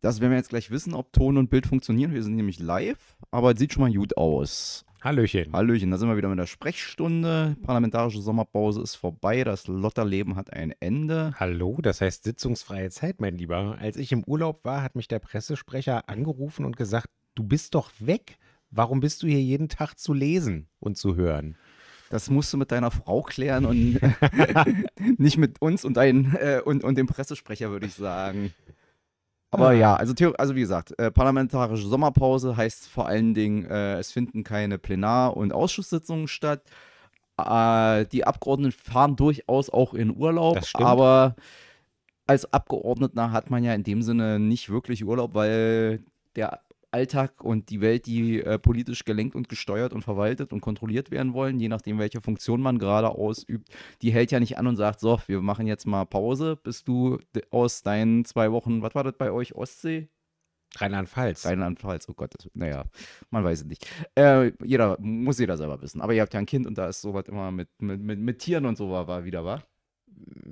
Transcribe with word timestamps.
Das 0.00 0.20
werden 0.20 0.30
wir 0.30 0.38
jetzt 0.38 0.50
gleich 0.50 0.70
wissen, 0.70 0.94
ob 0.94 1.12
Ton 1.12 1.36
und 1.38 1.50
Bild 1.50 1.66
funktionieren. 1.66 2.14
Wir 2.14 2.22
sind 2.22 2.36
nämlich 2.36 2.60
live, 2.60 3.16
aber 3.32 3.52
es 3.52 3.58
sieht 3.58 3.72
schon 3.72 3.82
mal 3.82 3.92
gut 3.92 4.16
aus. 4.16 4.84
Hallöchen. 5.00 5.52
Hallöchen, 5.52 5.90
da 5.90 5.98
sind 5.98 6.08
wir 6.08 6.16
wieder 6.16 6.28
mit 6.28 6.38
der 6.38 6.46
Sprechstunde. 6.46 7.56
Parlamentarische 7.62 8.20
Sommerpause 8.20 8.80
ist 8.80 8.94
vorbei. 8.94 9.42
Das 9.42 9.66
Lotterleben 9.66 10.36
hat 10.36 10.52
ein 10.52 10.72
Ende. 10.78 11.34
Hallo, 11.40 11.78
das 11.82 12.00
heißt 12.00 12.22
sitzungsfreie 12.22 12.90
Zeit, 12.90 13.20
mein 13.20 13.36
Lieber. 13.36 13.76
Als 13.80 13.96
ich 13.96 14.12
im 14.12 14.22
Urlaub 14.22 14.64
war, 14.64 14.82
hat 14.82 14.94
mich 14.94 15.08
der 15.08 15.18
Pressesprecher 15.18 16.08
angerufen 16.08 16.64
und 16.64 16.76
gesagt, 16.76 17.08
du 17.34 17.42
bist 17.42 17.74
doch 17.74 17.90
weg. 17.98 18.38
Warum 18.70 19.00
bist 19.00 19.24
du 19.24 19.26
hier 19.26 19.42
jeden 19.42 19.68
Tag 19.68 19.98
zu 19.98 20.14
lesen 20.14 20.68
und 20.78 20.96
zu 20.96 21.16
hören? 21.16 21.56
Das 22.10 22.30
musst 22.30 22.52
du 22.52 22.56
mit 22.56 22.70
deiner 22.70 22.92
Frau 22.92 23.22
klären 23.22 23.66
und 23.66 23.98
nicht 25.18 25.38
mit 25.38 25.60
uns 25.60 25.84
und, 25.84 25.98
ein, 25.98 26.36
äh, 26.36 26.60
und, 26.64 26.84
und 26.84 26.96
dem 26.96 27.08
Pressesprecher, 27.08 27.70
würde 27.70 27.86
ich 27.86 27.94
sagen. 27.94 28.52
Aber 29.50 29.72
ja, 29.72 29.94
also, 29.94 30.14
also 30.36 30.54
wie 30.54 30.60
gesagt, 30.60 30.98
äh, 30.98 31.10
parlamentarische 31.10 31.86
Sommerpause 31.86 32.56
heißt 32.56 32.88
vor 32.88 33.06
allen 33.06 33.32
Dingen, 33.32 33.64
äh, 33.64 33.98
es 33.98 34.12
finden 34.12 34.44
keine 34.44 34.78
Plenar- 34.78 35.36
und 35.36 35.52
Ausschusssitzungen 35.52 36.28
statt. 36.28 36.62
Äh, 37.38 38.04
die 38.06 38.24
Abgeordneten 38.24 38.72
fahren 38.72 39.16
durchaus 39.16 39.70
auch 39.70 39.94
in 39.94 40.14
Urlaub, 40.14 40.58
aber 40.74 41.34
als 42.26 42.52
Abgeordneter 42.52 43.32
hat 43.32 43.48
man 43.48 43.64
ja 43.64 43.72
in 43.72 43.84
dem 43.84 44.02
Sinne 44.02 44.38
nicht 44.38 44.68
wirklich 44.68 45.04
Urlaub, 45.04 45.34
weil 45.34 46.04
der 46.36 46.60
Alltag 46.98 47.44
und 47.44 47.70
die 47.70 47.80
Welt, 47.80 48.06
die 48.06 48.42
äh, 48.42 48.58
politisch 48.58 49.04
gelenkt 49.04 49.36
und 49.36 49.48
gesteuert 49.48 49.92
und 49.92 50.02
verwaltet 50.02 50.52
und 50.52 50.60
kontrolliert 50.60 51.12
werden 51.12 51.32
wollen, 51.32 51.60
je 51.60 51.68
nachdem, 51.68 52.00
welche 52.00 52.20
Funktion 52.20 52.60
man 52.60 52.78
gerade 52.78 53.10
ausübt, 53.10 53.68
die 54.02 54.10
hält 54.10 54.32
ja 54.32 54.40
nicht 54.40 54.58
an 54.58 54.66
und 54.66 54.74
sagt, 54.74 54.98
so, 54.98 55.20
wir 55.28 55.40
machen 55.40 55.68
jetzt 55.68 55.86
mal 55.86 56.04
Pause, 56.06 56.56
bis 56.56 56.82
du 56.82 57.18
aus 57.50 57.82
deinen 57.82 58.24
zwei 58.24 58.50
Wochen, 58.50 58.82
was 58.82 58.96
war 58.96 59.04
das 59.04 59.14
bei 59.16 59.30
euch, 59.30 59.54
Ostsee? 59.54 60.08
Rheinland-Pfalz. 60.76 61.46
Rheinland-Pfalz, 61.46 62.08
oh 62.08 62.14
Gott, 62.14 62.34
naja, 62.54 62.84
man 63.30 63.44
weiß 63.44 63.60
es 63.60 63.66
nicht. 63.66 63.86
Äh, 64.16 64.52
jeder, 64.64 64.98
muss 65.00 65.38
jeder 65.38 65.56
selber 65.56 65.80
wissen. 65.80 66.00
Aber 66.00 66.12
ihr 66.12 66.22
habt 66.22 66.34
ja 66.34 66.40
ein 66.40 66.46
Kind 66.46 66.66
und 66.66 66.76
da 66.76 66.88
ist 66.88 67.00
sowas 67.00 67.28
immer 67.28 67.52
mit, 67.52 67.68
mit, 67.78 68.00
mit, 68.00 68.18
mit 68.18 68.38
Tieren 68.40 68.66
und 68.66 68.76
so 68.76 68.90
war, 68.90 69.06
war 69.06 69.24
wieder, 69.24 69.44
war? 69.44 69.62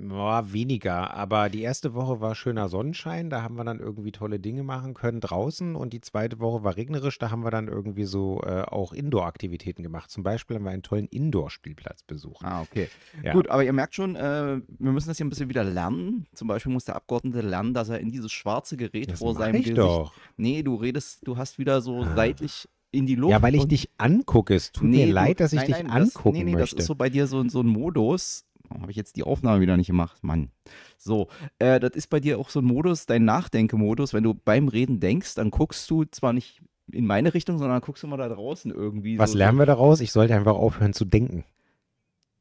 Ja, 0.09 0.53
weniger, 0.53 1.13
aber 1.13 1.49
die 1.49 1.61
erste 1.61 1.93
Woche 1.93 2.21
war 2.21 2.35
schöner 2.35 2.69
Sonnenschein, 2.69 3.29
da 3.29 3.41
haben 3.41 3.55
wir 3.55 3.63
dann 3.63 3.79
irgendwie 3.79 4.11
tolle 4.11 4.39
Dinge 4.39 4.63
machen 4.63 4.93
können 4.93 5.19
draußen 5.19 5.75
und 5.75 5.91
die 5.91 6.01
zweite 6.01 6.39
Woche 6.39 6.63
war 6.63 6.77
regnerisch, 6.77 7.17
da 7.17 7.31
haben 7.31 7.43
wir 7.43 7.51
dann 7.51 7.67
irgendwie 7.67 8.05
so 8.05 8.41
äh, 8.43 8.61
auch 8.61 8.93
Indoor-Aktivitäten 8.93 9.83
gemacht. 9.83 10.09
Zum 10.09 10.23
Beispiel 10.23 10.55
haben 10.55 10.63
wir 10.63 10.71
einen 10.71 10.83
tollen 10.83 11.07
Indoor-Spielplatz 11.07 12.03
besucht. 12.03 12.45
Ah, 12.45 12.61
okay. 12.61 12.89
Ja. 13.23 13.33
Gut, 13.33 13.49
aber 13.49 13.63
ihr 13.63 13.73
merkt 13.73 13.95
schon, 13.95 14.15
äh, 14.15 14.61
wir 14.79 14.91
müssen 14.91 15.07
das 15.07 15.17
hier 15.17 15.25
ein 15.25 15.29
bisschen 15.29 15.49
wieder 15.49 15.63
lernen. 15.63 16.27
Zum 16.33 16.47
Beispiel 16.47 16.71
muss 16.71 16.85
der 16.85 16.95
Abgeordnete 16.95 17.41
lernen, 17.41 17.73
dass 17.73 17.89
er 17.89 17.99
in 17.99 18.11
dieses 18.11 18.31
schwarze 18.31 18.77
Gerät 18.77 19.11
das 19.11 19.19
vor 19.19 19.33
seinem 19.33 19.55
ich 19.55 19.63
Gesicht. 19.63 19.79
Doch. 19.79 20.13
Nee, 20.37 20.63
du 20.63 20.75
redest, 20.75 21.27
du 21.27 21.37
hast 21.37 21.59
wieder 21.59 21.81
so 21.81 22.01
ah. 22.01 22.15
seitlich 22.15 22.67
in 22.91 23.05
die 23.05 23.15
Luft. 23.15 23.31
Ja, 23.31 23.41
weil 23.41 23.55
ich 23.55 23.65
dich 23.65 23.89
angucke. 23.97 24.55
Es 24.55 24.71
tut 24.71 24.87
nee, 24.87 25.05
mir 25.05 25.13
leid, 25.13 25.39
dass 25.39 25.53
ich 25.53 25.59
nein, 25.59 25.67
dich 25.67 25.83
nein, 25.83 25.89
angucken 25.89 26.35
das, 26.35 26.37
nee, 26.37 26.43
nee, 26.43 26.51
möchte. 26.53 26.75
Das 26.75 26.83
ist 26.83 26.87
so 26.87 26.95
bei 26.95 27.09
dir 27.09 27.27
so, 27.27 27.47
so 27.49 27.61
ein 27.61 27.67
Modus. 27.67 28.45
Warum 28.69 28.81
habe 28.81 28.91
ich 28.91 28.97
jetzt 28.97 29.15
die 29.15 29.23
Aufnahme 29.23 29.61
wieder 29.61 29.77
nicht 29.77 29.87
gemacht? 29.87 30.23
Mann. 30.23 30.49
So, 30.97 31.27
äh, 31.59 31.79
das 31.79 31.91
ist 31.91 32.09
bei 32.09 32.19
dir 32.19 32.39
auch 32.39 32.49
so 32.49 32.59
ein 32.59 32.65
Modus, 32.65 33.05
dein 33.05 33.25
Nachdenkemodus. 33.25 34.13
Wenn 34.13 34.23
du 34.23 34.33
beim 34.33 34.67
Reden 34.67 34.99
denkst, 34.99 35.35
dann 35.35 35.51
guckst 35.51 35.89
du 35.89 36.05
zwar 36.05 36.33
nicht 36.33 36.61
in 36.91 37.05
meine 37.05 37.33
Richtung, 37.33 37.57
sondern 37.57 37.81
guckst 37.81 38.03
du 38.03 38.07
mal 38.07 38.17
da 38.17 38.29
draußen 38.29 38.71
irgendwie. 38.71 39.19
Was 39.19 39.31
so, 39.31 39.37
lernen 39.37 39.57
wir 39.59 39.65
daraus? 39.65 40.01
Ich 40.01 40.11
sollte 40.11 40.35
einfach 40.35 40.55
aufhören 40.55 40.93
zu 40.93 41.05
denken. 41.05 41.43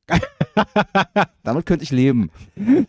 damit 1.42 1.66
könnte 1.66 1.82
ich 1.82 1.90
leben. 1.90 2.30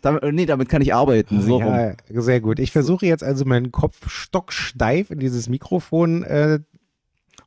Damit, 0.02 0.22
nee, 0.32 0.46
damit 0.46 0.68
kann 0.68 0.82
ich 0.82 0.94
arbeiten. 0.94 1.40
So 1.42 1.60
ja, 1.60 1.94
sehr 2.08 2.40
gut. 2.40 2.58
Ich 2.58 2.70
versuche 2.70 3.06
jetzt 3.06 3.24
also 3.24 3.44
meinen 3.44 3.72
Kopf 3.72 4.08
stocksteif 4.08 5.10
in 5.10 5.18
dieses 5.18 5.48
Mikrofon 5.48 6.22
äh, 6.22 6.60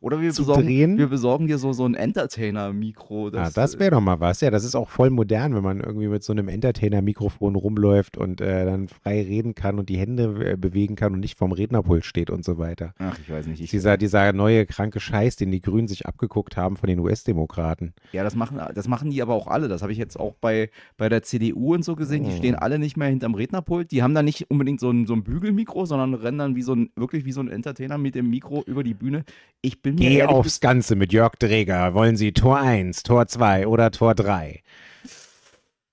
oder 0.02 0.20
wir, 0.20 0.30
besorgen, 0.30 0.64
drehen. 0.64 0.98
wir 0.98 1.08
besorgen 1.08 1.46
dir 1.46 1.60
so, 1.60 1.74
so 1.74 1.86
ein 1.86 1.94
Entertainer-Mikro. 1.94 3.30
Das, 3.30 3.50
ah, 3.50 3.62
das 3.62 3.78
wäre 3.78 3.92
doch 3.92 4.02
mal 4.02 4.20
was. 4.20 4.42
Ja, 4.42 4.50
das 4.50 4.64
ist 4.64 4.74
auch 4.74 4.90
voll 4.90 5.12
modern, 5.12 5.54
wenn 5.54 5.64
man 5.64 5.80
irgendwie 5.80 6.08
mit 6.08 6.24
so 6.24 6.34
einem 6.34 6.48
Entertainer-Mikrofon 6.48 7.56
rumläuft 7.56 8.18
und 8.18 8.42
äh, 8.42 8.66
dann 8.66 8.88
frei 8.88 9.22
reden 9.22 9.54
kann 9.54 9.78
und 9.78 9.90
die 9.90 9.98
Hände 9.98 10.54
äh, 10.54 10.58
bewegen 10.58 10.96
kann 10.96 11.14
und 11.14 11.20
nicht 11.20 11.38
vorm 11.38 11.52
Rednerpult 11.52 12.04
steht 12.04 12.32
und 12.32 12.44
so 12.44 12.58
weiter. 12.58 12.96
Ach, 12.98 13.16
ich 13.20 13.30
weiß 13.30 13.46
nicht. 13.46 13.62
Ich 13.62 13.70
dieser, 13.70 13.96
dieser 13.96 14.34
neue 14.34 14.66
kranke 14.66 15.00
Scheiß, 15.00 15.36
den 15.36 15.52
die 15.52 15.62
Grünen 15.62 15.88
sich 15.88 16.08
abgeguckt 16.08 16.58
haben 16.58 16.78
von 16.78 16.88
den 16.88 16.98
US-Demokraten. 16.98 17.94
Ja, 18.12 18.24
das 18.24 18.36
machen, 18.36 18.60
das 18.74 18.88
machen 18.88 19.12
die 19.12 19.22
aber 19.22 19.36
auch 19.36 19.46
alle. 19.46 19.68
Das 19.68 19.84
habe 19.84 19.92
ich 19.92 20.00
jetzt 20.00 20.20
auch 20.20 20.34
bei, 20.42 20.72
bei 20.98 21.10
der 21.10 21.22
CDU 21.22 21.76
und 21.76 21.86
so 21.86 21.96
gesehen. 21.96 22.24
Die 22.24 22.32
oh. 22.32 22.38
stehen 22.38 22.56
alle 22.56 22.80
nicht 22.80 22.98
mehr 22.98 23.08
hinterm 23.08 23.36
Rednerpult. 23.36 23.92
Die 23.92 24.02
haben 24.02 24.16
da 24.16 24.24
nicht 24.24 24.50
unbedingt 24.50 24.80
so 24.80 24.90
ein, 24.90 25.06
so 25.06 25.14
ein 25.14 25.24
Bügelmikro, 25.24 25.86
sondern 25.86 26.16
rennen 26.16 26.40
dann 26.40 26.56
wie 26.56 26.64
so 26.64 26.74
ein, 26.74 26.90
wirklich 26.96 27.24
wie 27.26 27.34
so 27.34 27.42
ein 27.42 27.50
Entertainer 27.50 28.00
mit 28.00 28.16
dem 28.16 28.32
Mikro 28.32 28.64
über 28.66 28.84
die 28.84 28.96
Bühne. 28.96 29.26
Ich 29.62 29.84
bin 29.84 29.91
Geh 29.96 30.10
mir 30.10 30.30
aufs 30.30 30.60
Ganze 30.60 30.96
mit 30.96 31.14
Jörg 31.14 31.36
Dreger. 31.38 31.94
Wollen 31.94 32.16
Sie 32.16 32.32
Tor 32.32 32.60
1, 32.60 33.04
Tor 33.04 33.28
2 33.28 33.68
oder 33.68 33.92
Tor 33.92 34.16
3? 34.16 34.62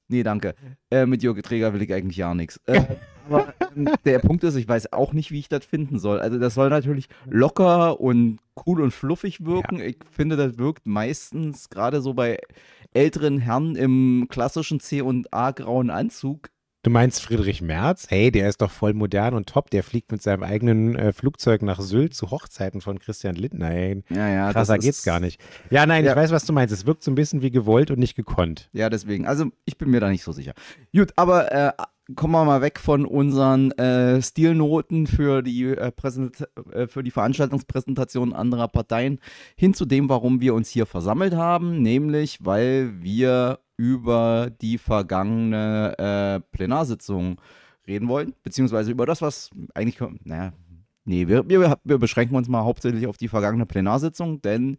Nee, 0.09 0.23
danke. 0.23 0.55
Äh, 0.91 1.07
mit 1.07 1.23
Jörg 1.23 1.41
Träger 1.43 1.75
will 1.75 1.83
ich 1.83 1.93
eigentlich 1.93 2.19
gar 2.19 2.35
nichts. 2.35 2.59
Äh, 2.65 2.83
aber 3.29 3.53
ähm, 3.77 3.91
der 4.05 4.19
Punkt 4.21 4.43
ist, 4.43 4.57
ich 4.57 4.67
weiß 4.67 4.93
auch 4.93 5.13
nicht, 5.13 5.31
wie 5.31 5.39
ich 5.39 5.49
das 5.49 5.65
finden 5.65 5.99
soll. 5.99 6.19
Also 6.21 6.39
das 6.39 6.55
soll 6.55 6.71
natürlich 6.71 7.09
locker 7.27 8.01
und 8.01 8.39
cool 8.67 8.81
und 8.81 8.93
fluffig 8.93 9.45
wirken. 9.45 9.79
Ja. 9.79 9.85
Ich 9.85 9.99
finde, 10.11 10.37
das 10.37 10.57
wirkt 10.59 10.87
meistens 10.87 11.69
gerade 11.69 12.01
so 12.01 12.15
bei 12.15 12.39
älteren 12.95 13.39
Herren 13.39 13.77
im 13.77 14.27
klassischen 14.31 14.81
C 14.81 15.03
und 15.03 15.33
A 15.33 15.51
grauen 15.51 15.91
Anzug 15.91 16.49
Du 16.83 16.91
meinst 16.91 17.21
Friedrich 17.23 17.61
Merz? 17.61 18.07
Hey, 18.09 18.31
der 18.31 18.49
ist 18.49 18.63
doch 18.63 18.71
voll 18.71 18.95
modern 18.95 19.35
und 19.35 19.49
top. 19.49 19.69
Der 19.71 19.83
fliegt 19.83 20.13
mit 20.13 20.23
seinem 20.23 20.45
eigenen 20.45 20.95
äh, 20.95 21.13
Flugzeug 21.13 21.63
nach 21.63 21.81
Sylt 21.81 22.15
zu 22.15 22.31
Hochzeiten 22.31 22.81
von 22.81 23.01
Christian 23.01 23.35
Lindner. 23.35 23.67
Hey, 23.67 24.05
ja, 24.11 24.29
ja, 24.29 24.53
krasser 24.53 24.79
geht's 24.79 25.03
gar 25.03 25.19
nicht. 25.19 25.41
Ja, 25.71 25.87
nein, 25.87 26.05
ja. 26.05 26.13
ich 26.13 26.17
weiß, 26.17 26.31
was 26.31 26.47
du 26.47 26.53
meinst. 26.53 26.73
Es 26.73 26.87
wirkt 26.87 27.03
so 27.03 27.11
ein 27.11 27.17
bisschen 27.17 27.43
wie 27.43 27.51
gewollt 27.51 27.91
und 27.91 27.99
nicht 27.99 28.15
gekonnt. 28.15 28.71
Ja, 28.73 28.91
deswegen. 28.91 29.27
Also, 29.27 29.47
ich 29.65 29.77
bin 29.77 29.91
mir 29.91 29.99
da 29.99 30.09
nicht 30.09 30.23
so 30.23 30.31
sicher. 30.31 30.53
Gut, 30.95 31.13
aber 31.17 31.51
äh, 31.53 31.73
kommen 32.15 32.33
wir 32.33 32.45
mal 32.45 32.63
weg 32.63 32.79
von 32.79 33.05
unseren 33.05 33.73
äh, 33.73 34.23
Stilnoten 34.23 35.07
für 35.07 35.43
die, 35.43 35.65
äh, 35.65 35.93
äh, 36.73 36.87
für 36.87 37.03
die 37.03 37.11
Veranstaltungspräsentation 37.11 38.33
anderer 38.33 38.69
Parteien 38.69 39.21
hin 39.57 39.75
zu 39.75 39.85
dem, 39.85 40.09
warum 40.09 40.41
wir 40.41 40.55
uns 40.55 40.71
hier 40.71 40.87
versammelt 40.87 41.35
haben. 41.35 41.83
Nämlich, 41.83 42.39
weil 42.45 43.03
wir 43.03 43.61
über 43.77 44.51
die 44.61 44.79
vergangene 44.79 45.95
äh, 45.99 46.41
Plenarsitzung 46.57 47.41
reden 47.87 48.09
wollen, 48.09 48.35
beziehungsweise 48.43 48.91
über 48.91 49.07
das, 49.07 49.23
was 49.23 49.51
eigentlich, 49.75 49.99
naja, 50.25 50.53
nee, 51.05 51.29
wir, 51.29 51.49
wir, 51.49 51.79
wir 51.85 51.99
beschränken 51.99 52.37
uns 52.37 52.49
mal 52.49 52.65
hauptsächlich 52.65 53.07
auf 53.07 53.17
die 53.17 53.29
vergangene 53.29 53.67
Plenarsitzung, 53.67 54.43
denn 54.43 54.79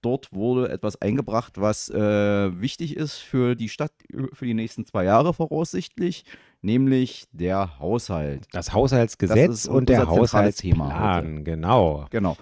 dort 0.00 0.32
wurde 0.32 0.68
etwas 0.70 1.00
eingebracht, 1.00 1.60
was 1.60 1.90
äh, 1.90 2.60
wichtig 2.60 2.96
ist 2.96 3.18
für 3.18 3.54
die 3.54 3.68
Stadt 3.68 3.92
für 4.32 4.46
die 4.46 4.54
nächsten 4.54 4.84
zwei 4.84 5.04
Jahre 5.04 5.34
voraussichtlich, 5.34 6.24
nämlich 6.62 7.26
der 7.32 7.78
Haushalt. 7.78 8.46
Das 8.52 8.72
Haushaltsgesetz 8.72 9.64
das 9.64 9.66
und 9.66 9.88
der 9.88 10.06
Haushaltsplan, 10.08 11.44
genau. 11.44 12.06
Genau. 12.10 12.36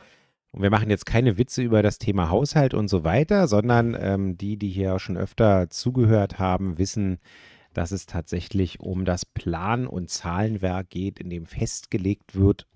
Und 0.53 0.63
wir 0.63 0.71
machen 0.71 0.89
jetzt 0.89 1.05
keine 1.05 1.37
Witze 1.37 1.63
über 1.63 1.83
das 1.83 1.99
Thema 1.99 2.31
Haushalt 2.31 2.73
und 2.73 2.89
so 2.89 3.05
weiter, 3.05 3.47
sondern 3.47 3.97
ähm, 3.99 4.39
die, 4.39 4.57
die 4.57 4.71
hier 4.71 4.99
schon 4.99 5.19
öfter 5.19 5.69
zugehört 5.69 6.39
haben, 6.39 6.79
wissen, 6.79 7.19
dass 7.75 7.93
es 7.93 8.07
tatsächlich 8.07 8.81
um 8.81 9.05
das 9.05 9.27
Plan- 9.27 9.87
und 9.87 10.09
Zahlenwerk 10.09 10.89
geht, 10.89 11.21
in 11.21 11.29
dem 11.29 11.45
festgelegt 11.45 12.35
wird, 12.35 12.67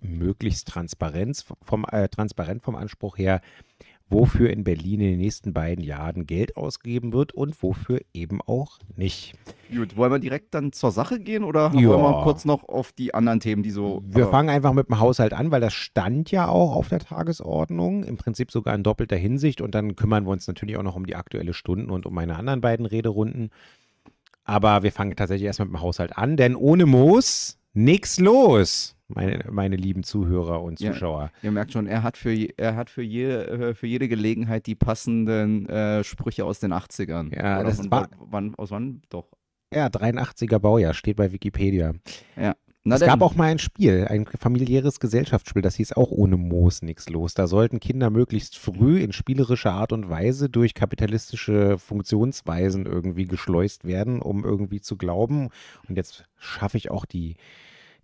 möglichst 0.00 0.68
Transparenz 0.68 1.44
vom, 1.62 1.84
äh, 1.90 2.08
transparent 2.08 2.62
vom 2.62 2.76
Anspruch 2.76 3.18
her, 3.18 3.40
wofür 4.08 4.50
in 4.50 4.62
Berlin 4.62 5.00
in 5.00 5.10
den 5.10 5.18
nächsten 5.18 5.52
beiden 5.52 5.82
Jahren 5.82 6.26
Geld 6.26 6.56
ausgegeben 6.56 7.12
wird 7.12 7.32
und 7.32 7.60
wofür 7.62 8.00
eben 8.14 8.40
auch 8.40 8.78
nicht. 8.94 9.34
Gut, 9.74 9.96
wollen 9.96 10.12
wir 10.12 10.18
direkt 10.20 10.54
dann 10.54 10.72
zur 10.72 10.92
Sache 10.92 11.18
gehen 11.18 11.42
oder 11.42 11.72
ja. 11.74 11.88
wollen 11.88 12.02
wir 12.02 12.22
kurz 12.22 12.44
noch 12.44 12.68
auf 12.68 12.92
die 12.92 13.14
anderen 13.14 13.40
Themen, 13.40 13.62
die 13.64 13.70
so. 13.70 14.02
Wir 14.06 14.26
äh, 14.26 14.30
fangen 14.30 14.48
einfach 14.48 14.72
mit 14.72 14.88
dem 14.88 15.00
Haushalt 15.00 15.32
an, 15.32 15.50
weil 15.50 15.60
das 15.60 15.74
stand 15.74 16.30
ja 16.30 16.48
auch 16.48 16.76
auf 16.76 16.88
der 16.88 17.00
Tagesordnung, 17.00 18.04
im 18.04 18.16
Prinzip 18.16 18.52
sogar 18.52 18.74
in 18.74 18.84
doppelter 18.84 19.16
Hinsicht 19.16 19.60
und 19.60 19.74
dann 19.74 19.96
kümmern 19.96 20.24
wir 20.24 20.30
uns 20.30 20.46
natürlich 20.46 20.76
auch 20.76 20.84
noch 20.84 20.96
um 20.96 21.06
die 21.06 21.16
aktuelle 21.16 21.52
Stunden 21.52 21.90
und 21.90 22.06
um 22.06 22.14
meine 22.14 22.36
anderen 22.36 22.60
beiden 22.60 22.86
Rederunden. 22.86 23.50
Aber 24.44 24.84
wir 24.84 24.92
fangen 24.92 25.16
tatsächlich 25.16 25.46
erst 25.46 25.58
mit 25.58 25.68
dem 25.68 25.80
Haushalt 25.80 26.16
an, 26.16 26.36
denn 26.36 26.54
ohne 26.54 26.86
Moos 26.86 27.58
nichts 27.74 28.20
los 28.20 28.95
meine, 29.08 29.44
meine 29.50 29.76
lieben 29.76 30.02
Zuhörer 30.02 30.62
und 30.62 30.78
Zuschauer. 30.78 31.22
Ja, 31.22 31.30
ihr 31.42 31.52
merkt 31.52 31.72
schon, 31.72 31.86
er 31.86 32.02
hat 32.02 32.16
für, 32.16 32.34
er 32.56 32.76
hat 32.76 32.90
für, 32.90 33.02
jede, 33.02 33.48
äh, 33.48 33.74
für 33.74 33.86
jede 33.86 34.08
Gelegenheit 34.08 34.66
die 34.66 34.74
passenden 34.74 35.68
äh, 35.68 36.02
Sprüche 36.04 36.44
aus 36.44 36.60
den 36.60 36.72
80ern. 36.72 37.34
Ja, 37.34 37.60
Oder 37.60 37.68
das 37.68 37.76
von, 37.76 37.90
war. 37.90 38.08
Wann, 38.18 38.54
aus 38.56 38.70
wann? 38.70 39.02
Doch. 39.08 39.28
Ja, 39.72 39.86
83er 39.86 40.58
Baujahr, 40.58 40.94
steht 40.94 41.16
bei 41.16 41.32
Wikipedia. 41.32 41.94
Ja. 42.36 42.54
Na 42.88 42.94
es 42.94 43.00
denn. 43.00 43.08
gab 43.08 43.20
auch 43.20 43.34
mal 43.34 43.46
ein 43.46 43.58
Spiel, 43.58 44.06
ein 44.08 44.26
familiäres 44.26 45.00
Gesellschaftsspiel, 45.00 45.60
das 45.60 45.74
hieß 45.74 45.94
auch 45.94 46.12
ohne 46.12 46.36
Moos 46.36 46.82
nichts 46.82 47.08
los. 47.08 47.34
Da 47.34 47.48
sollten 47.48 47.80
Kinder 47.80 48.10
möglichst 48.10 48.56
früh 48.56 49.00
in 49.00 49.12
spielerischer 49.12 49.72
Art 49.72 49.92
und 49.92 50.08
Weise 50.08 50.48
durch 50.48 50.72
kapitalistische 50.72 51.78
Funktionsweisen 51.78 52.86
irgendwie 52.86 53.24
geschleust 53.24 53.86
werden, 53.86 54.22
um 54.22 54.44
irgendwie 54.44 54.80
zu 54.80 54.96
glauben. 54.96 55.48
Und 55.88 55.96
jetzt 55.96 56.26
schaffe 56.38 56.76
ich 56.76 56.92
auch 56.92 57.06
die, 57.06 57.34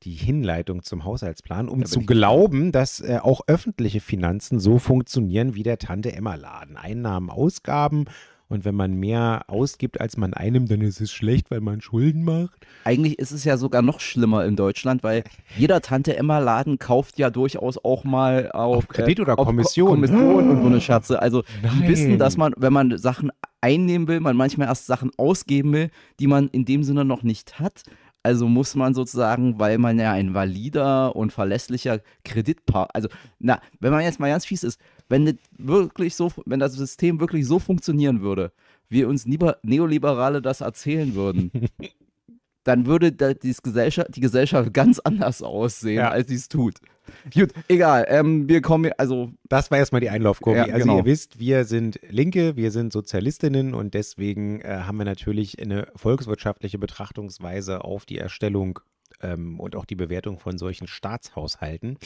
die 0.04 0.14
Hinleitung 0.14 0.82
zum 0.82 1.04
Haushaltsplan, 1.04 1.68
um 1.68 1.84
zu 1.84 2.00
glauben, 2.00 2.72
dass 2.72 3.00
äh, 3.00 3.18
auch 3.22 3.42
öffentliche 3.46 4.00
Finanzen 4.00 4.58
so 4.60 4.78
funktionieren 4.78 5.54
wie 5.54 5.62
der 5.62 5.78
Tante 5.78 6.12
Emma 6.12 6.34
Laden. 6.34 6.76
Einnahmen, 6.76 7.30
Ausgaben 7.30 8.06
und 8.52 8.66
wenn 8.66 8.74
man 8.74 8.92
mehr 8.92 9.44
ausgibt, 9.46 9.98
als 9.98 10.18
man 10.18 10.34
einnimmt, 10.34 10.70
dann 10.70 10.82
ist 10.82 11.00
es 11.00 11.10
schlecht, 11.10 11.50
weil 11.50 11.62
man 11.62 11.80
Schulden 11.80 12.22
macht. 12.22 12.66
Eigentlich 12.84 13.18
ist 13.18 13.30
es 13.30 13.44
ja 13.44 13.56
sogar 13.56 13.80
noch 13.80 13.98
schlimmer 13.98 14.44
in 14.44 14.56
Deutschland, 14.56 15.02
weil 15.02 15.24
jeder 15.56 15.80
Tante 15.80 16.14
Emma 16.18 16.38
Laden 16.38 16.78
kauft 16.78 17.18
ja 17.18 17.30
durchaus 17.30 17.82
auch 17.82 18.04
mal 18.04 18.52
auf, 18.52 18.76
auf 18.76 18.88
Kredit 18.88 19.20
oder 19.20 19.32
äh, 19.32 19.36
Kommission. 19.36 19.88
Kommission 19.88 20.50
und 20.50 20.60
so 20.60 20.66
eine 20.66 20.82
Schatze. 20.82 21.22
Also 21.22 21.44
Nein. 21.62 21.72
die 21.78 21.88
wissen, 21.88 22.18
dass 22.18 22.36
man, 22.36 22.52
wenn 22.58 22.74
man 22.74 22.98
Sachen 22.98 23.32
einnehmen 23.62 24.06
will, 24.06 24.20
man 24.20 24.36
manchmal 24.36 24.68
erst 24.68 24.84
Sachen 24.84 25.10
ausgeben 25.16 25.72
will, 25.72 25.90
die 26.20 26.26
man 26.26 26.48
in 26.48 26.66
dem 26.66 26.82
Sinne 26.82 27.06
noch 27.06 27.22
nicht 27.22 27.58
hat. 27.58 27.84
Also 28.22 28.48
muss 28.48 28.74
man 28.76 28.94
sozusagen, 28.94 29.58
weil 29.58 29.78
man 29.78 29.98
ja 29.98 30.12
ein 30.12 30.32
valider 30.32 31.16
und 31.16 31.32
verlässlicher 31.32 32.00
Kreditpartner, 32.24 32.94
also 32.94 33.08
na, 33.40 33.60
wenn 33.80 33.92
man 33.92 34.02
jetzt 34.02 34.20
mal 34.20 34.30
ganz 34.30 34.46
fies 34.46 34.62
ist, 34.62 34.80
wenn 35.08 35.38
wirklich 35.58 36.14
so, 36.14 36.30
wenn 36.46 36.60
das 36.60 36.74
System 36.74 37.18
wirklich 37.20 37.46
so 37.46 37.58
funktionieren 37.58 38.20
würde, 38.20 38.52
wie 38.88 39.04
uns 39.04 39.26
Neoliberale 39.26 40.40
das 40.40 40.60
erzählen 40.60 41.14
würden, 41.14 41.50
dann 42.64 42.86
würde 42.86 43.10
die 43.10 43.56
Gesellschaft, 43.62 44.14
die 44.14 44.20
Gesellschaft 44.20 44.72
ganz 44.72 45.00
anders 45.00 45.42
aussehen, 45.42 45.96
ja. 45.96 46.10
als 46.10 46.28
sie 46.28 46.36
es 46.36 46.48
tut. 46.48 46.76
Gut, 47.34 47.50
egal. 47.68 48.06
Ähm, 48.08 48.48
wir 48.48 48.60
kommen, 48.60 48.92
also. 48.98 49.30
Das 49.48 49.70
war 49.70 49.78
erstmal 49.78 50.00
die 50.00 50.10
Einlaufkurve. 50.10 50.58
Ja, 50.58 50.64
also, 50.64 50.86
genau. 50.86 50.98
ihr 50.98 51.04
wisst, 51.04 51.38
wir 51.38 51.64
sind 51.64 52.00
Linke, 52.08 52.56
wir 52.56 52.70
sind 52.70 52.92
Sozialistinnen 52.92 53.74
und 53.74 53.94
deswegen 53.94 54.60
äh, 54.60 54.82
haben 54.86 54.96
wir 54.96 55.04
natürlich 55.04 55.60
eine 55.60 55.88
volkswirtschaftliche 55.94 56.78
Betrachtungsweise 56.78 57.84
auf 57.84 58.06
die 58.06 58.18
Erstellung 58.18 58.80
ähm, 59.20 59.60
und 59.60 59.76
auch 59.76 59.84
die 59.84 59.94
Bewertung 59.94 60.38
von 60.38 60.58
solchen 60.58 60.86
Staatshaushalten. 60.86 61.98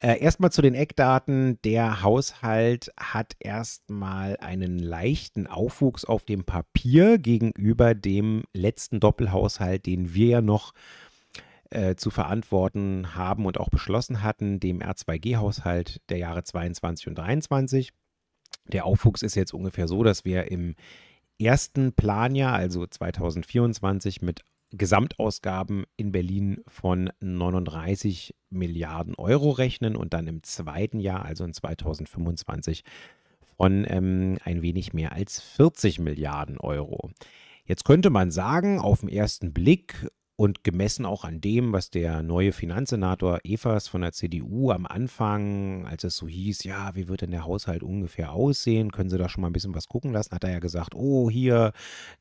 Äh, 0.00 0.20
erstmal 0.20 0.52
zu 0.52 0.62
den 0.62 0.74
Eckdaten. 0.74 1.58
Der 1.62 2.02
Haushalt 2.02 2.92
hat 2.96 3.34
erstmal 3.40 4.36
einen 4.36 4.78
leichten 4.78 5.48
Aufwuchs 5.48 6.04
auf 6.04 6.24
dem 6.24 6.44
Papier 6.44 7.18
gegenüber 7.18 7.94
dem 7.94 8.44
letzten 8.52 9.00
Doppelhaushalt, 9.00 9.86
den 9.86 10.14
wir 10.14 10.26
ja 10.26 10.40
noch 10.40 10.72
äh, 11.70 11.96
zu 11.96 12.10
verantworten 12.10 13.14
haben 13.14 13.46
und 13.46 13.58
auch 13.58 13.68
beschlossen 13.68 14.22
hatten, 14.22 14.60
dem 14.60 14.80
R2G-Haushalt 14.80 16.00
der 16.08 16.18
Jahre 16.18 16.44
22 16.44 17.08
und 17.08 17.16
23. 17.16 17.92
Der 18.66 18.84
Aufwuchs 18.84 19.22
ist 19.22 19.34
jetzt 19.34 19.54
ungefähr 19.54 19.88
so, 19.88 20.02
dass 20.02 20.24
wir 20.24 20.50
im 20.50 20.74
ersten 21.38 21.92
Planjahr, 21.92 22.54
also 22.54 22.86
2024, 22.86 24.22
mit 24.22 24.42
Gesamtausgaben 24.70 25.84
in 25.96 26.12
Berlin 26.12 26.62
von 26.66 27.10
39 27.20 28.34
Milliarden 28.50 29.14
Euro 29.14 29.50
rechnen 29.50 29.96
und 29.96 30.12
dann 30.12 30.26
im 30.26 30.42
zweiten 30.42 31.00
Jahr, 31.00 31.24
also 31.24 31.44
in 31.44 31.54
2025, 31.54 32.84
von 33.56 33.86
ähm, 33.88 34.38
ein 34.44 34.62
wenig 34.62 34.92
mehr 34.92 35.12
als 35.12 35.40
40 35.40 35.98
Milliarden 36.00 36.58
Euro. 36.58 37.10
Jetzt 37.64 37.84
könnte 37.84 38.10
man 38.10 38.30
sagen, 38.30 38.78
auf 38.78 39.00
den 39.00 39.08
ersten 39.08 39.52
Blick, 39.52 40.08
und 40.40 40.62
gemessen 40.62 41.04
auch 41.04 41.24
an 41.24 41.40
dem, 41.40 41.72
was 41.72 41.90
der 41.90 42.22
neue 42.22 42.52
Finanzsenator 42.52 43.40
Evers 43.42 43.88
von 43.88 44.02
der 44.02 44.12
CDU 44.12 44.70
am 44.70 44.86
Anfang, 44.86 45.84
als 45.84 46.04
es 46.04 46.16
so 46.16 46.28
hieß, 46.28 46.62
ja, 46.62 46.94
wie 46.94 47.08
wird 47.08 47.22
denn 47.22 47.32
der 47.32 47.44
Haushalt 47.44 47.82
ungefähr 47.82 48.32
aussehen, 48.32 48.92
können 48.92 49.10
Sie 49.10 49.18
da 49.18 49.28
schon 49.28 49.40
mal 49.40 49.48
ein 49.48 49.52
bisschen 49.52 49.74
was 49.74 49.88
gucken 49.88 50.12
lassen, 50.12 50.32
hat 50.32 50.44
er 50.44 50.52
ja 50.52 50.58
gesagt, 50.60 50.94
oh, 50.94 51.28
hier 51.28 51.72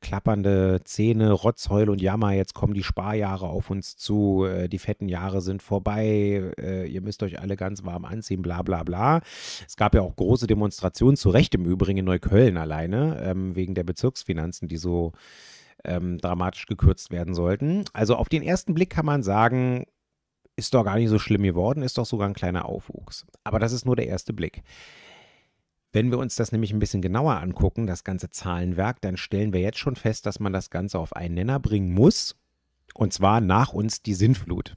klappernde 0.02 0.80
Zähne, 0.84 1.32
Rotzheul 1.32 1.92
und 1.92 2.02
Jammer, 2.02 2.32
jetzt 2.32 2.56
kommen 2.56 2.74
die 2.74 2.82
Sparjahre 2.82 3.50
auf 3.50 3.70
uns 3.70 3.98
zu, 3.98 4.46
äh, 4.46 4.68
die 4.68 4.80
fetten 4.80 5.10
Jahre 5.10 5.42
sind 5.42 5.62
vorbei, 5.62 6.52
äh, 6.58 6.88
ihr 6.88 7.02
müsst 7.02 7.22
euch 7.22 7.40
alle 7.40 7.56
ganz 7.56 7.86
warm 7.86 8.04
anziehen, 8.04 8.42
bla 8.42 8.64
bla 8.64 8.82
bla. 8.82 9.22
Es 9.68 9.78
gab 9.78 9.94
ja 9.94 10.02
auch 10.02 10.16
große 10.16 10.48
Demonstrationen, 10.48 11.18
zu 11.18 11.30
Recht 11.30 11.54
im 11.54 11.66
Übrigen 11.66 12.00
in 12.00 12.06
Neukölln 12.06 12.58
alleine, 12.58 13.22
ähm, 13.22 13.56
wegen 13.56 13.76
der 13.76 13.84
Bezirksfinanzen, 13.84 14.68
die 14.68 14.78
so 14.78 15.12
ähm, 15.84 16.18
dramatisch 16.18 16.66
gekürzt 16.66 17.12
werden 17.12 17.34
sollten. 17.34 17.86
Also 17.94 18.16
auf 18.16 18.30
den 18.30 18.44
ersten 18.44 18.74
Blick 18.74 18.90
kann 18.90 19.06
man 19.06 19.24
sagen, 19.24 19.86
ist 20.56 20.74
doch 20.74 20.84
gar 20.84 20.98
nicht 20.98 21.10
so 21.10 21.20
schlimm 21.20 21.44
geworden, 21.44 21.84
ist 21.84 21.98
doch 21.98 22.06
sogar 22.06 22.28
ein 22.28 22.34
kleiner 22.34 22.66
Aufwuchs. 22.66 23.26
Aber 23.44 23.60
das 23.60 23.72
ist 23.72 23.86
nur 23.86 23.96
der 23.96 24.08
erste 24.08 24.34
Blick. 24.34 24.64
Wenn 25.94 26.12
wir 26.12 26.18
uns 26.18 26.36
das 26.36 26.52
nämlich 26.52 26.74
ein 26.74 26.80
bisschen 26.80 27.02
genauer 27.02 27.38
angucken, 27.38 27.88
das 27.88 28.04
ganze 28.04 28.30
Zahlenwerk, 28.30 29.02
dann 29.02 29.18
stellen 29.18 29.54
wir 29.54 29.62
jetzt 29.62 29.80
schon 29.80 29.96
fest, 29.96 30.26
dass 30.26 30.40
man 30.40 30.54
das 30.54 30.70
Ganze 30.70 31.00
auf 31.00 31.16
einen 31.16 31.36
Nenner 31.36 31.60
bringen 31.60 31.94
muss. 31.94 32.36
Und 32.94 33.14
zwar 33.14 33.42
nach 33.42 33.74
uns 33.74 34.02
die 34.02 34.14
Sinnflut. 34.14 34.76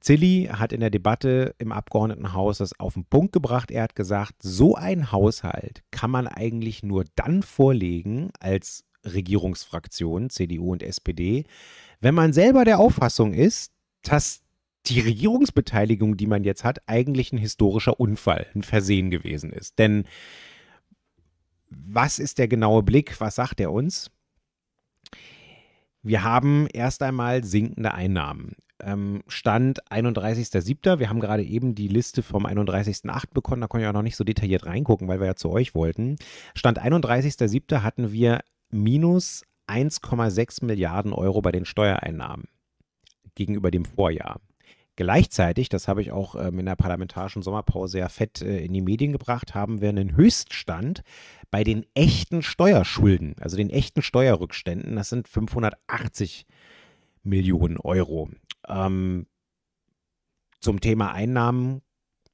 Zilli 0.00 0.48
hat 0.52 0.72
in 0.72 0.80
der 0.80 0.90
Debatte 0.90 1.54
im 1.58 1.72
Abgeordnetenhaus 1.72 2.58
das 2.58 2.78
auf 2.78 2.94
den 2.94 3.04
Punkt 3.04 3.32
gebracht. 3.32 3.70
Er 3.70 3.82
hat 3.82 3.96
gesagt, 3.96 4.36
so 4.40 4.76
ein 4.76 5.10
Haushalt 5.10 5.82
kann 5.90 6.10
man 6.10 6.28
eigentlich 6.28 6.82
nur 6.82 7.04
dann 7.16 7.42
vorlegen 7.42 8.30
als 8.38 8.84
Regierungsfraktionen, 9.06 10.30
CDU 10.30 10.72
und 10.72 10.82
SPD, 10.82 11.44
wenn 12.00 12.14
man 12.14 12.32
selber 12.32 12.64
der 12.64 12.78
Auffassung 12.78 13.32
ist, 13.32 13.72
dass 14.02 14.42
die 14.86 15.00
Regierungsbeteiligung, 15.00 16.16
die 16.16 16.26
man 16.26 16.44
jetzt 16.44 16.64
hat, 16.64 16.80
eigentlich 16.86 17.32
ein 17.32 17.38
historischer 17.38 17.98
Unfall, 17.98 18.46
ein 18.54 18.62
Versehen 18.62 19.10
gewesen 19.10 19.52
ist. 19.52 19.78
Denn 19.78 20.04
was 21.68 22.18
ist 22.18 22.38
der 22.38 22.48
genaue 22.48 22.82
Blick? 22.82 23.20
Was 23.20 23.34
sagt 23.34 23.60
er 23.60 23.72
uns? 23.72 24.10
Wir 26.02 26.22
haben 26.22 26.68
erst 26.72 27.02
einmal 27.02 27.42
sinkende 27.42 27.92
Einnahmen. 27.92 28.52
Ähm, 28.80 29.22
Stand 29.26 29.82
31.07. 29.90 31.00
Wir 31.00 31.08
haben 31.08 31.18
gerade 31.18 31.42
eben 31.42 31.74
die 31.74 31.88
Liste 31.88 32.22
vom 32.22 32.46
31.08. 32.46 33.32
bekommen. 33.32 33.60
Da 33.60 33.66
konnte 33.66 33.84
ich 33.84 33.88
auch 33.88 33.94
noch 33.94 34.02
nicht 34.02 34.16
so 34.16 34.22
detailliert 34.22 34.66
reingucken, 34.66 35.08
weil 35.08 35.18
wir 35.18 35.26
ja 35.26 35.34
zu 35.34 35.50
euch 35.50 35.74
wollten. 35.74 36.16
Stand 36.54 36.80
31.07. 36.80 37.82
hatten 37.82 38.12
wir 38.12 38.40
minus 38.70 39.44
1,6 39.68 40.64
Milliarden 40.64 41.12
Euro 41.12 41.42
bei 41.42 41.52
den 41.52 41.64
Steuereinnahmen 41.64 42.48
gegenüber 43.34 43.70
dem 43.70 43.84
Vorjahr. 43.84 44.40
Gleichzeitig, 44.96 45.68
das 45.68 45.88
habe 45.88 46.00
ich 46.00 46.10
auch 46.10 46.34
ähm, 46.36 46.58
in 46.58 46.66
der 46.66 46.76
parlamentarischen 46.76 47.42
Sommerpause 47.42 47.98
ja 47.98 48.08
fett 48.08 48.40
äh, 48.40 48.64
in 48.64 48.72
die 48.72 48.80
Medien 48.80 49.12
gebracht, 49.12 49.54
haben 49.54 49.82
wir 49.82 49.90
einen 49.90 50.16
Höchststand 50.16 51.02
bei 51.50 51.64
den 51.64 51.84
echten 51.94 52.42
Steuerschulden, 52.42 53.36
also 53.38 53.58
den 53.58 53.68
echten 53.68 54.00
Steuerrückständen. 54.00 54.96
Das 54.96 55.10
sind 55.10 55.28
580 55.28 56.46
Millionen 57.22 57.76
Euro. 57.76 58.30
Ähm, 58.66 59.26
zum 60.60 60.80
Thema 60.80 61.12
Einnahmen 61.12 61.82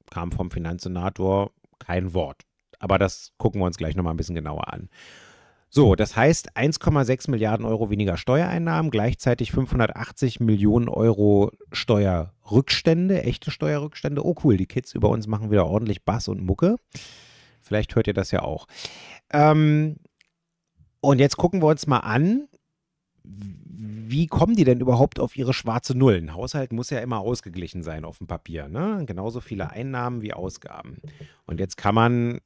kam 0.09 0.31
vom 0.31 0.49
Finanzsenator 0.49 1.51
kein 1.79 2.13
Wort. 2.13 2.43
Aber 2.79 2.97
das 2.97 3.33
gucken 3.37 3.59
wir 3.59 3.65
uns 3.65 3.77
gleich 3.77 3.95
nochmal 3.95 4.13
ein 4.13 4.17
bisschen 4.17 4.35
genauer 4.35 4.71
an. 4.71 4.89
So, 5.75 5.95
das 5.95 6.15
heißt 6.15 6.55
1,6 6.55 7.31
Milliarden 7.31 7.65
Euro 7.65 7.89
weniger 7.89 8.15
Steuereinnahmen, 8.15 8.91
gleichzeitig 8.91 9.51
580 9.51 10.39
Millionen 10.39 10.87
Euro 10.87 11.49
Steuerrückstände, 11.71 13.23
echte 13.23 13.49
Steuerrückstände. 13.49 14.23
Oh 14.23 14.35
cool, 14.43 14.55
die 14.55 14.67
Kids 14.67 14.93
über 14.93 15.09
uns 15.09 15.25
machen 15.25 15.49
wieder 15.49 15.65
ordentlich 15.65 16.05
Bass 16.05 16.27
und 16.27 16.45
Mucke. 16.45 16.75
Vielleicht 17.63 17.95
hört 17.95 18.05
ihr 18.05 18.13
das 18.13 18.29
ja 18.29 18.43
auch. 18.43 18.67
Ähm, 19.31 19.95
und 21.01 21.17
jetzt 21.17 21.37
gucken 21.37 21.63
wir 21.63 21.69
uns 21.69 21.87
mal 21.87 22.01
an, 22.01 22.47
wie 23.23 24.27
kommen 24.27 24.55
die 24.55 24.65
denn 24.65 24.79
überhaupt 24.79 25.19
auf 25.19 25.35
ihre 25.35 25.55
schwarze 25.55 25.97
Null? 25.97 26.17
Ein 26.17 26.35
Haushalt 26.35 26.71
muss 26.71 26.91
ja 26.91 26.99
immer 26.99 27.17
ausgeglichen 27.17 27.81
sein 27.81 28.05
auf 28.05 28.19
dem 28.19 28.27
Papier. 28.27 28.69
Ne? 28.69 29.05
Genauso 29.07 29.41
viele 29.41 29.71
Einnahmen 29.71 30.21
wie 30.21 30.33
Ausgaben. 30.33 31.01
Und 31.47 31.59
jetzt 31.59 31.77
kann 31.77 31.95
man 31.95 32.41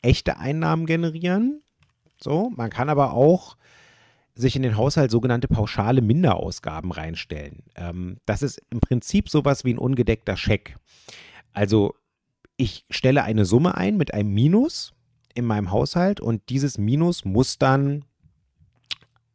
echte 0.00 0.38
Einnahmen 0.38 0.86
generieren 0.86 1.62
so, 2.22 2.50
man 2.56 2.70
kann 2.70 2.88
aber 2.88 3.12
auch 3.12 3.56
sich 4.34 4.56
in 4.56 4.62
den 4.62 4.76
Haushalt 4.76 5.10
sogenannte 5.10 5.48
pauschale 5.48 6.00
Minderausgaben 6.00 6.90
reinstellen. 6.90 7.64
Ähm, 7.74 8.16
das 8.24 8.42
ist 8.42 8.62
im 8.70 8.80
Prinzip 8.80 9.28
sowas 9.28 9.64
wie 9.64 9.74
ein 9.74 9.78
ungedeckter 9.78 10.36
Scheck. 10.36 10.76
Also 11.52 11.94
ich 12.56 12.86
stelle 12.88 13.24
eine 13.24 13.44
Summe 13.44 13.76
ein 13.76 13.96
mit 13.96 14.14
einem 14.14 14.32
Minus 14.32 14.94
in 15.34 15.44
meinem 15.44 15.70
Haushalt 15.70 16.20
und 16.20 16.48
dieses 16.48 16.78
Minus 16.78 17.24
muss 17.24 17.58
dann 17.58 18.04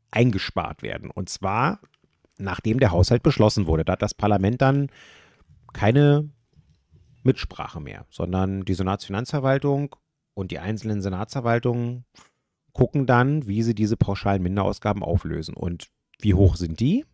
eingespart 0.09 0.81
werden. 0.81 1.11
Und 1.11 1.29
zwar 1.29 1.79
nachdem 2.37 2.79
der 2.79 2.91
Haushalt 2.91 3.23
beschlossen 3.23 3.67
wurde. 3.67 3.83
Da 3.85 3.93
hat 3.93 4.01
das 4.01 4.13
Parlament 4.13 4.61
dann 4.61 4.89
keine 5.73 6.29
Mitsprache 7.23 7.81
mehr, 7.81 8.05
sondern 8.09 8.63
die 8.63 8.73
Senatsfinanzverwaltung 8.73 9.95
und 10.33 10.51
die 10.51 10.59
einzelnen 10.59 11.01
Senatsverwaltungen 11.01 12.05
gucken 12.77 13.07
dann, 13.07 13.47
wie 13.47 13.63
sie 13.63 13.73
diese 13.73 13.97
pauschalen 13.97 14.43
Minderausgaben 14.43 15.01
auflösen. 15.01 15.55
Und 15.55 15.87
wie 16.21 16.35
hoch 16.35 16.55
sind 16.55 16.79
die? 16.79 17.05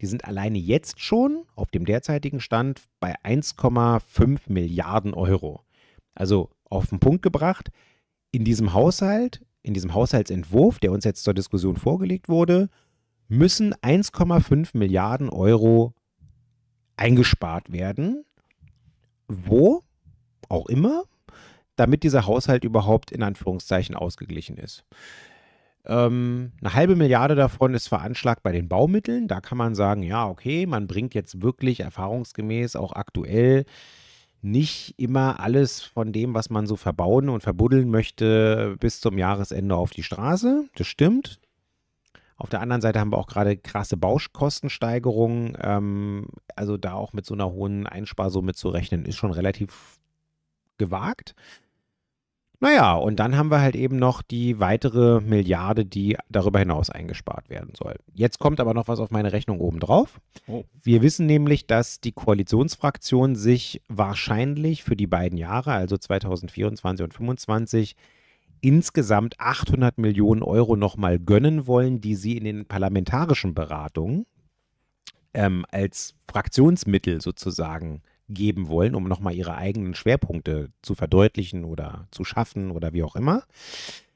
Die 0.00 0.06
sind 0.06 0.24
alleine 0.24 0.58
jetzt 0.58 1.00
schon 1.00 1.42
auf 1.56 1.72
dem 1.72 1.84
derzeitigen 1.84 2.40
Stand 2.40 2.82
bei 3.00 3.16
1,5 3.24 4.42
Milliarden 4.46 5.14
Euro. 5.14 5.64
Also 6.14 6.50
auf 6.70 6.86
den 6.86 7.00
Punkt 7.00 7.22
gebracht, 7.22 7.70
in 8.30 8.44
diesem 8.44 8.74
Haushalt, 8.74 9.44
in 9.62 9.74
diesem 9.74 9.92
Haushaltsentwurf, 9.92 10.78
der 10.78 10.92
uns 10.92 11.04
jetzt 11.04 11.24
zur 11.24 11.34
Diskussion 11.34 11.76
vorgelegt 11.76 12.28
wurde, 12.28 12.68
müssen 13.26 13.74
1,5 13.74 14.78
Milliarden 14.78 15.30
Euro 15.30 15.94
eingespart 16.96 17.72
werden. 17.72 18.24
Wo 19.26 19.82
auch 20.48 20.68
immer, 20.68 21.02
damit 21.78 22.02
dieser 22.02 22.26
Haushalt 22.26 22.64
überhaupt 22.64 23.10
in 23.10 23.22
Anführungszeichen 23.22 23.94
ausgeglichen 23.94 24.56
ist. 24.56 24.84
Ähm, 25.86 26.52
eine 26.60 26.74
halbe 26.74 26.96
Milliarde 26.96 27.34
davon 27.34 27.74
ist 27.74 27.88
veranschlagt 27.88 28.42
bei 28.42 28.52
den 28.52 28.68
Baumitteln. 28.68 29.28
Da 29.28 29.40
kann 29.40 29.58
man 29.58 29.74
sagen, 29.74 30.02
ja, 30.02 30.28
okay, 30.28 30.66
man 30.66 30.86
bringt 30.86 31.14
jetzt 31.14 31.42
wirklich 31.42 31.80
erfahrungsgemäß 31.80 32.76
auch 32.76 32.92
aktuell 32.92 33.64
nicht 34.40 34.94
immer 34.98 35.40
alles 35.40 35.82
von 35.82 36.12
dem, 36.12 36.34
was 36.34 36.50
man 36.50 36.66
so 36.66 36.76
verbauen 36.76 37.28
und 37.28 37.42
verbuddeln 37.42 37.90
möchte, 37.90 38.76
bis 38.78 39.00
zum 39.00 39.18
Jahresende 39.18 39.74
auf 39.74 39.90
die 39.90 40.04
Straße. 40.04 40.64
Das 40.76 40.86
stimmt. 40.86 41.40
Auf 42.36 42.48
der 42.48 42.60
anderen 42.60 42.80
Seite 42.80 43.00
haben 43.00 43.10
wir 43.10 43.18
auch 43.18 43.26
gerade 43.26 43.56
krasse 43.56 43.96
Baukostensteigerungen. 43.96 45.56
Ähm, 45.60 46.28
also 46.54 46.76
da 46.76 46.94
auch 46.94 47.12
mit 47.12 47.26
so 47.26 47.34
einer 47.34 47.50
hohen 47.50 47.86
Einsparsumme 47.86 48.54
zu 48.54 48.68
rechnen, 48.68 49.06
ist 49.06 49.16
schon 49.16 49.32
relativ 49.32 49.98
gewagt. 50.78 51.34
Naja, 52.60 52.94
und 52.94 53.20
dann 53.20 53.36
haben 53.36 53.52
wir 53.52 53.60
halt 53.60 53.76
eben 53.76 53.96
noch 53.96 54.20
die 54.20 54.58
weitere 54.58 55.20
Milliarde, 55.20 55.84
die 55.84 56.16
darüber 56.28 56.58
hinaus 56.58 56.90
eingespart 56.90 57.48
werden 57.48 57.72
soll. 57.76 57.94
Jetzt 58.14 58.40
kommt 58.40 58.58
aber 58.58 58.74
noch 58.74 58.88
was 58.88 58.98
auf 58.98 59.12
meine 59.12 59.32
Rechnung 59.32 59.60
obendrauf. 59.60 60.20
Oh. 60.48 60.64
Wir 60.82 61.00
wissen 61.00 61.26
nämlich, 61.26 61.68
dass 61.68 62.00
die 62.00 62.10
Koalitionsfraktion 62.10 63.36
sich 63.36 63.80
wahrscheinlich 63.86 64.82
für 64.82 64.96
die 64.96 65.06
beiden 65.06 65.38
Jahre, 65.38 65.72
also 65.72 65.96
2024 65.96 67.04
und 67.04 67.10
2025, 67.12 67.94
insgesamt 68.60 69.38
800 69.38 69.98
Millionen 69.98 70.42
Euro 70.42 70.74
nochmal 70.74 71.20
gönnen 71.20 71.68
wollen, 71.68 72.00
die 72.00 72.16
sie 72.16 72.36
in 72.36 72.44
den 72.44 72.66
parlamentarischen 72.66 73.54
Beratungen 73.54 74.26
ähm, 75.32 75.64
als 75.70 76.16
Fraktionsmittel 76.28 77.20
sozusagen 77.20 78.02
geben 78.28 78.68
wollen, 78.68 78.94
um 78.94 79.04
nochmal 79.04 79.34
ihre 79.34 79.56
eigenen 79.56 79.94
Schwerpunkte 79.94 80.70
zu 80.82 80.94
verdeutlichen 80.94 81.64
oder 81.64 82.06
zu 82.10 82.24
schaffen 82.24 82.70
oder 82.70 82.92
wie 82.92 83.02
auch 83.02 83.16
immer. 83.16 83.44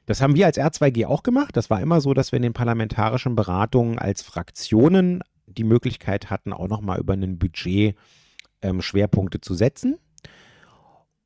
Das 0.07 0.21
haben 0.21 0.35
wir 0.35 0.47
als 0.47 0.59
R2G 0.59 1.07
auch 1.07 1.23
gemacht. 1.23 1.57
Das 1.57 1.71
war 1.71 1.81
immer 1.81 2.00
so, 2.00 2.12
dass 2.12 2.33
wir 2.33 2.37
in 2.37 2.42
den 2.42 2.52
parlamentarischen 2.52 3.37
Beratungen 3.37 3.99
als 3.99 4.23
Fraktionen 4.23 5.23
die 5.47 5.64
Möglichkeit 5.64 6.31
hatten, 6.31 6.52
auch 6.52 6.69
nochmal 6.69 6.99
über 6.99 7.14
ein 7.14 7.38
Budget 7.38 7.97
ähm, 8.62 8.83
Schwerpunkte 8.83 9.40
zu 9.40 9.54
setzen. 9.54 9.99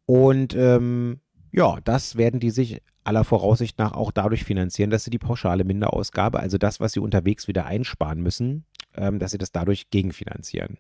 Und 0.05 0.55
ähm, 0.55 1.21
ja, 1.52 1.78
das 1.85 2.16
werden 2.16 2.40
die 2.40 2.50
sich 2.50 2.83
aller 3.02 3.25
Voraussicht 3.25 3.78
nach 3.78 3.93
auch 3.93 4.11
dadurch 4.11 4.45
finanzieren, 4.45 4.90
dass 4.90 5.05
sie 5.05 5.11
die 5.11 5.19
pauschale 5.19 5.64
Minderausgabe, 5.64 6.40
also 6.40 6.59
das, 6.59 6.81
was 6.81 6.93
sie 6.93 7.00
unterwegs 7.00 7.49
wieder 7.49 7.66
einsparen 7.66 8.21
müssen, 8.21 8.64
ähm, 8.95 9.19
dass 9.19 9.31
sie 9.31 9.38
das 9.38 9.52
dadurch 9.52 9.90
gegenfinanzieren. 9.90 10.78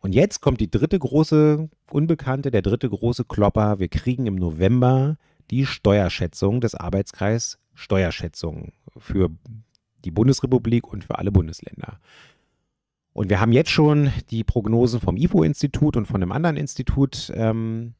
Und 0.00 0.14
jetzt 0.14 0.40
kommt 0.40 0.60
die 0.60 0.70
dritte 0.70 0.98
große 0.98 1.68
Unbekannte, 1.90 2.50
der 2.50 2.62
dritte 2.62 2.88
große 2.88 3.24
Klopper. 3.24 3.78
Wir 3.78 3.88
kriegen 3.88 4.26
im 4.26 4.36
November 4.36 5.16
die 5.50 5.66
Steuerschätzung 5.66 6.60
des 6.60 6.74
Arbeitskreis 6.74 7.58
Steuerschätzung 7.74 8.72
für 8.96 9.30
die 10.04 10.10
Bundesrepublik 10.10 10.86
und 10.86 11.04
für 11.04 11.18
alle 11.18 11.30
Bundesländer. 11.30 12.00
Und 13.12 13.30
wir 13.30 13.40
haben 13.40 13.52
jetzt 13.52 13.70
schon 13.70 14.12
die 14.30 14.44
Prognosen 14.44 15.00
vom 15.00 15.16
IFO-Institut 15.16 15.96
und 15.96 16.06
von 16.06 16.22
einem 16.22 16.32
anderen 16.32 16.56
Institut. 16.56 17.32
Ähm, 17.34 17.94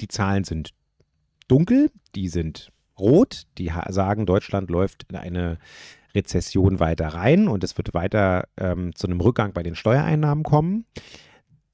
die 0.00 0.08
Zahlen 0.08 0.44
sind 0.44 0.74
dunkel, 1.48 1.90
die 2.14 2.28
sind 2.28 2.70
rot. 2.98 3.46
Die 3.58 3.70
sagen, 3.88 4.26
Deutschland 4.26 4.70
läuft 4.70 5.06
in 5.08 5.16
eine 5.16 5.58
Rezession 6.14 6.80
weiter 6.80 7.08
rein 7.08 7.48
und 7.48 7.64
es 7.64 7.76
wird 7.76 7.94
weiter 7.94 8.48
ähm, 8.58 8.94
zu 8.94 9.06
einem 9.06 9.20
Rückgang 9.20 9.52
bei 9.52 9.62
den 9.62 9.74
Steuereinnahmen 9.74 10.44
kommen. 10.44 10.84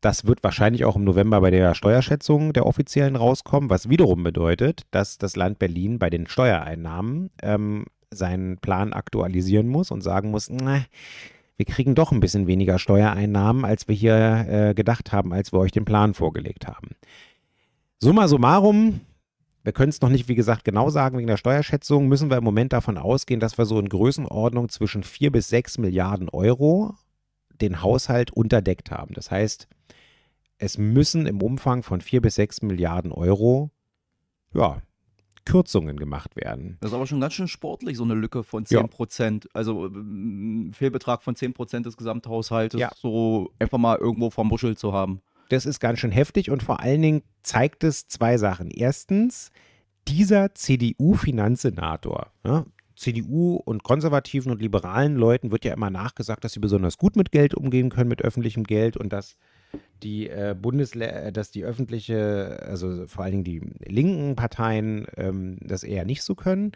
Das 0.00 0.26
wird 0.26 0.44
wahrscheinlich 0.44 0.84
auch 0.84 0.94
im 0.94 1.04
November 1.04 1.40
bei 1.40 1.50
der 1.50 1.74
Steuerschätzung 1.74 2.52
der 2.52 2.66
offiziellen 2.66 3.16
rauskommen, 3.16 3.68
was 3.68 3.88
wiederum 3.88 4.22
bedeutet, 4.22 4.82
dass 4.92 5.18
das 5.18 5.34
Land 5.34 5.58
Berlin 5.58 5.98
bei 5.98 6.08
den 6.08 6.28
Steuereinnahmen 6.28 7.30
ähm, 7.42 7.86
seinen 8.10 8.58
Plan 8.58 8.92
aktualisieren 8.92 9.68
muss 9.68 9.90
und 9.90 10.02
sagen 10.02 10.30
muss, 10.30 10.50
na, 10.50 10.84
wir 11.56 11.66
kriegen 11.66 11.96
doch 11.96 12.12
ein 12.12 12.20
bisschen 12.20 12.46
weniger 12.46 12.78
Steuereinnahmen, 12.78 13.64
als 13.64 13.88
wir 13.88 13.94
hier 13.94 14.46
äh, 14.48 14.74
gedacht 14.74 15.12
haben, 15.12 15.32
als 15.32 15.52
wir 15.52 15.58
euch 15.58 15.72
den 15.72 15.84
Plan 15.84 16.14
vorgelegt 16.14 16.68
haben. 16.68 16.90
Summa 17.98 18.28
summarum, 18.28 19.00
wir 19.68 19.74
können 19.74 19.90
es 19.90 20.00
noch 20.00 20.08
nicht, 20.08 20.28
wie 20.28 20.34
gesagt, 20.34 20.64
genau 20.64 20.88
sagen 20.88 21.18
wegen 21.18 21.26
der 21.26 21.36
Steuerschätzung, 21.36 22.08
müssen 22.08 22.30
wir 22.30 22.38
im 22.38 22.44
Moment 22.44 22.72
davon 22.72 22.96
ausgehen, 22.96 23.38
dass 23.38 23.58
wir 23.58 23.66
so 23.66 23.78
in 23.78 23.90
Größenordnung 23.90 24.70
zwischen 24.70 25.02
4 25.02 25.30
bis 25.30 25.50
6 25.50 25.76
Milliarden 25.76 26.30
Euro 26.30 26.94
den 27.60 27.82
Haushalt 27.82 28.30
unterdeckt 28.30 28.90
haben. 28.90 29.12
Das 29.12 29.30
heißt, 29.30 29.68
es 30.56 30.78
müssen 30.78 31.26
im 31.26 31.42
Umfang 31.42 31.82
von 31.82 32.00
4 32.00 32.22
bis 32.22 32.36
6 32.36 32.62
Milliarden 32.62 33.12
Euro 33.12 33.70
ja, 34.54 34.80
Kürzungen 35.44 35.98
gemacht 35.98 36.34
werden. 36.34 36.78
Das 36.80 36.92
ist 36.92 36.94
aber 36.94 37.06
schon 37.06 37.20
ganz 37.20 37.34
schön 37.34 37.46
sportlich, 37.46 37.98
so 37.98 38.04
eine 38.04 38.14
Lücke 38.14 38.44
von 38.44 38.64
10 38.64 38.88
Prozent. 38.88 39.44
Ja. 39.44 39.50
Also 39.52 39.84
ein 39.84 40.72
Fehlbetrag 40.72 41.22
von 41.22 41.36
10 41.36 41.52
Prozent 41.52 41.84
des 41.84 41.98
Gesamthaushaltes, 41.98 42.80
ja. 42.80 42.90
so 42.96 43.52
einfach 43.58 43.76
mal 43.76 43.98
irgendwo 43.98 44.30
vom 44.30 44.48
Buschel 44.48 44.78
zu 44.78 44.94
haben. 44.94 45.20
Das 45.48 45.66
ist 45.66 45.80
ganz 45.80 45.98
schön 45.98 46.12
heftig 46.12 46.50
und 46.50 46.62
vor 46.62 46.80
allen 46.80 47.02
Dingen 47.02 47.22
zeigt 47.42 47.84
es 47.84 48.06
zwei 48.06 48.36
Sachen. 48.36 48.70
Erstens, 48.70 49.50
dieser 50.06 50.54
CDU-Finanzsenator, 50.54 52.32
ja, 52.44 52.66
CDU 52.96 53.54
und 53.54 53.84
konservativen 53.84 54.50
und 54.50 54.60
liberalen 54.60 55.14
Leuten 55.14 55.52
wird 55.52 55.64
ja 55.64 55.72
immer 55.72 55.88
nachgesagt, 55.88 56.42
dass 56.42 56.52
sie 56.52 56.60
besonders 56.60 56.98
gut 56.98 57.14
mit 57.14 57.30
Geld 57.30 57.54
umgehen 57.54 57.90
können, 57.90 58.08
mit 58.08 58.22
öffentlichem 58.22 58.64
Geld 58.64 58.96
und 58.96 59.12
dass 59.12 59.36
die 60.02 60.28
äh, 60.28 60.56
Bundesle 60.60 61.10
äh, 61.10 61.32
dass 61.32 61.50
die 61.52 61.64
öffentliche, 61.64 62.60
also 62.66 63.06
vor 63.06 63.24
allen 63.24 63.42
Dingen 63.42 63.44
die 63.44 63.92
linken 63.92 64.34
Parteien 64.34 65.06
ähm, 65.16 65.58
das 65.60 65.84
eher 65.84 66.04
nicht 66.04 66.22
so 66.22 66.34
können. 66.34 66.72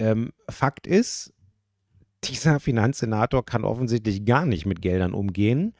Ähm, 0.00 0.32
Fakt 0.48 0.86
ist, 0.86 1.32
dieser 2.24 2.58
Finanzsenator 2.58 3.44
kann 3.44 3.64
offensichtlich 3.64 4.24
gar 4.24 4.46
nicht 4.46 4.66
mit 4.66 4.82
Geldern 4.82 5.14
umgehen 5.14 5.74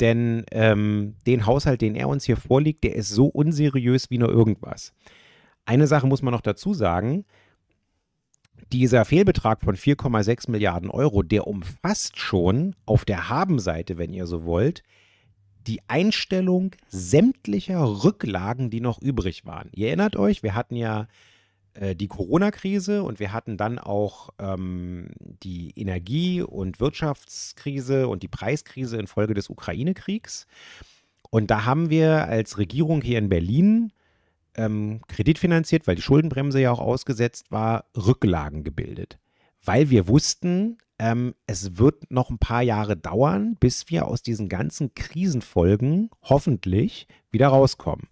denn 0.00 0.44
ähm, 0.52 1.16
den 1.26 1.46
Haushalt, 1.46 1.80
den 1.80 1.94
er 1.94 2.08
uns 2.08 2.24
hier 2.24 2.36
vorliegt, 2.36 2.84
der 2.84 2.94
ist 2.94 3.10
so 3.10 3.26
unseriös 3.26 4.10
wie 4.10 4.18
nur 4.18 4.30
irgendwas. 4.30 4.92
Eine 5.66 5.86
Sache 5.86 6.06
muss 6.06 6.22
man 6.22 6.32
noch 6.32 6.40
dazu 6.40 6.72
sagen. 6.74 7.24
Dieser 8.72 9.04
Fehlbetrag 9.04 9.62
von 9.62 9.76
4,6 9.76 10.50
Milliarden 10.50 10.90
Euro, 10.90 11.22
der 11.22 11.46
umfasst 11.46 12.18
schon 12.18 12.74
auf 12.86 13.04
der 13.04 13.28
Habenseite, 13.28 13.98
wenn 13.98 14.12
ihr 14.12 14.26
so 14.26 14.44
wollt, 14.44 14.82
die 15.66 15.80
Einstellung 15.88 16.74
sämtlicher 16.88 18.04
Rücklagen, 18.04 18.70
die 18.70 18.80
noch 18.80 19.00
übrig 19.00 19.44
waren. 19.46 19.68
Ihr 19.72 19.88
erinnert 19.88 20.16
euch, 20.16 20.42
wir 20.42 20.54
hatten 20.54 20.76
ja 20.76 21.08
äh, 21.78 21.94
die 21.94 22.08
Corona-Krise 22.08 23.02
und 23.02 23.20
wir 23.20 23.32
hatten 23.32 23.56
dann 23.56 23.78
auch 23.78 24.30
ähm, 24.38 25.10
die 25.18 25.72
Energie- 25.76 26.42
und 26.42 26.80
Wirtschaftskrise 26.80 28.08
und 28.08 28.22
die 28.22 28.28
Preiskrise 28.28 28.98
infolge 28.98 29.34
des 29.34 29.48
Ukraine-Kriegs. 29.48 30.46
Und 31.30 31.50
da 31.50 31.64
haben 31.64 31.90
wir 31.90 32.26
als 32.26 32.58
Regierung 32.58 33.02
hier 33.02 33.18
in 33.18 33.28
Berlin 33.28 33.92
ähm, 34.56 35.02
kreditfinanziert, 35.06 35.86
weil 35.86 35.94
die 35.94 36.02
Schuldenbremse 36.02 36.60
ja 36.60 36.72
auch 36.72 36.80
ausgesetzt 36.80 37.52
war, 37.52 37.84
Rücklagen 37.96 38.64
gebildet. 38.64 39.18
Weil 39.64 39.90
wir 39.90 40.08
wussten, 40.08 40.78
ähm, 40.98 41.34
es 41.46 41.78
wird 41.78 42.10
noch 42.10 42.30
ein 42.30 42.38
paar 42.38 42.62
Jahre 42.62 42.96
dauern, 42.96 43.56
bis 43.60 43.88
wir 43.88 44.06
aus 44.06 44.22
diesen 44.22 44.48
ganzen 44.48 44.94
Krisenfolgen 44.94 46.10
hoffentlich 46.22 47.06
wieder 47.30 47.48
rauskommen. 47.48 48.08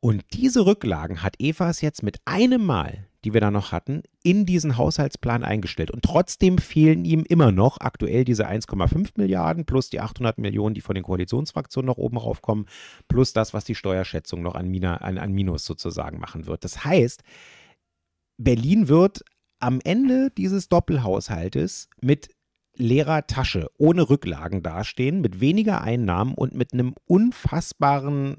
Und 0.00 0.24
diese 0.32 0.64
Rücklagen 0.64 1.22
hat 1.22 1.40
Evas 1.40 1.80
jetzt 1.80 2.02
mit 2.02 2.18
einem 2.24 2.64
Mal, 2.64 3.08
die 3.24 3.34
wir 3.34 3.40
da 3.40 3.50
noch 3.50 3.72
hatten, 3.72 4.02
in 4.22 4.46
diesen 4.46 4.76
Haushaltsplan 4.76 5.42
eingestellt. 5.42 5.90
Und 5.90 6.02
trotzdem 6.02 6.58
fehlen 6.58 7.04
ihm 7.04 7.24
immer 7.28 7.50
noch 7.50 7.80
aktuell 7.80 8.24
diese 8.24 8.48
1,5 8.48 9.12
Milliarden 9.16 9.64
plus 9.64 9.90
die 9.90 10.00
800 10.00 10.38
Millionen, 10.38 10.74
die 10.74 10.80
von 10.80 10.94
den 10.94 11.02
Koalitionsfraktionen 11.02 11.86
noch 11.86 11.96
oben 11.96 12.16
raufkommen, 12.16 12.66
plus 13.08 13.32
das, 13.32 13.54
was 13.54 13.64
die 13.64 13.74
Steuerschätzung 13.74 14.40
noch 14.40 14.54
an, 14.54 14.68
Mina, 14.68 14.98
an, 14.98 15.18
an 15.18 15.32
Minus 15.32 15.64
sozusagen 15.64 16.20
machen 16.20 16.46
wird. 16.46 16.62
Das 16.62 16.84
heißt, 16.84 17.24
Berlin 18.36 18.86
wird 18.86 19.24
am 19.58 19.80
Ende 19.82 20.30
dieses 20.30 20.68
Doppelhaushaltes 20.68 21.88
mit 22.00 22.28
leerer 22.76 23.26
Tasche, 23.26 23.68
ohne 23.76 24.08
Rücklagen 24.08 24.62
dastehen, 24.62 25.20
mit 25.20 25.40
weniger 25.40 25.80
Einnahmen 25.82 26.34
und 26.34 26.54
mit 26.54 26.72
einem 26.72 26.94
unfassbaren 27.06 28.36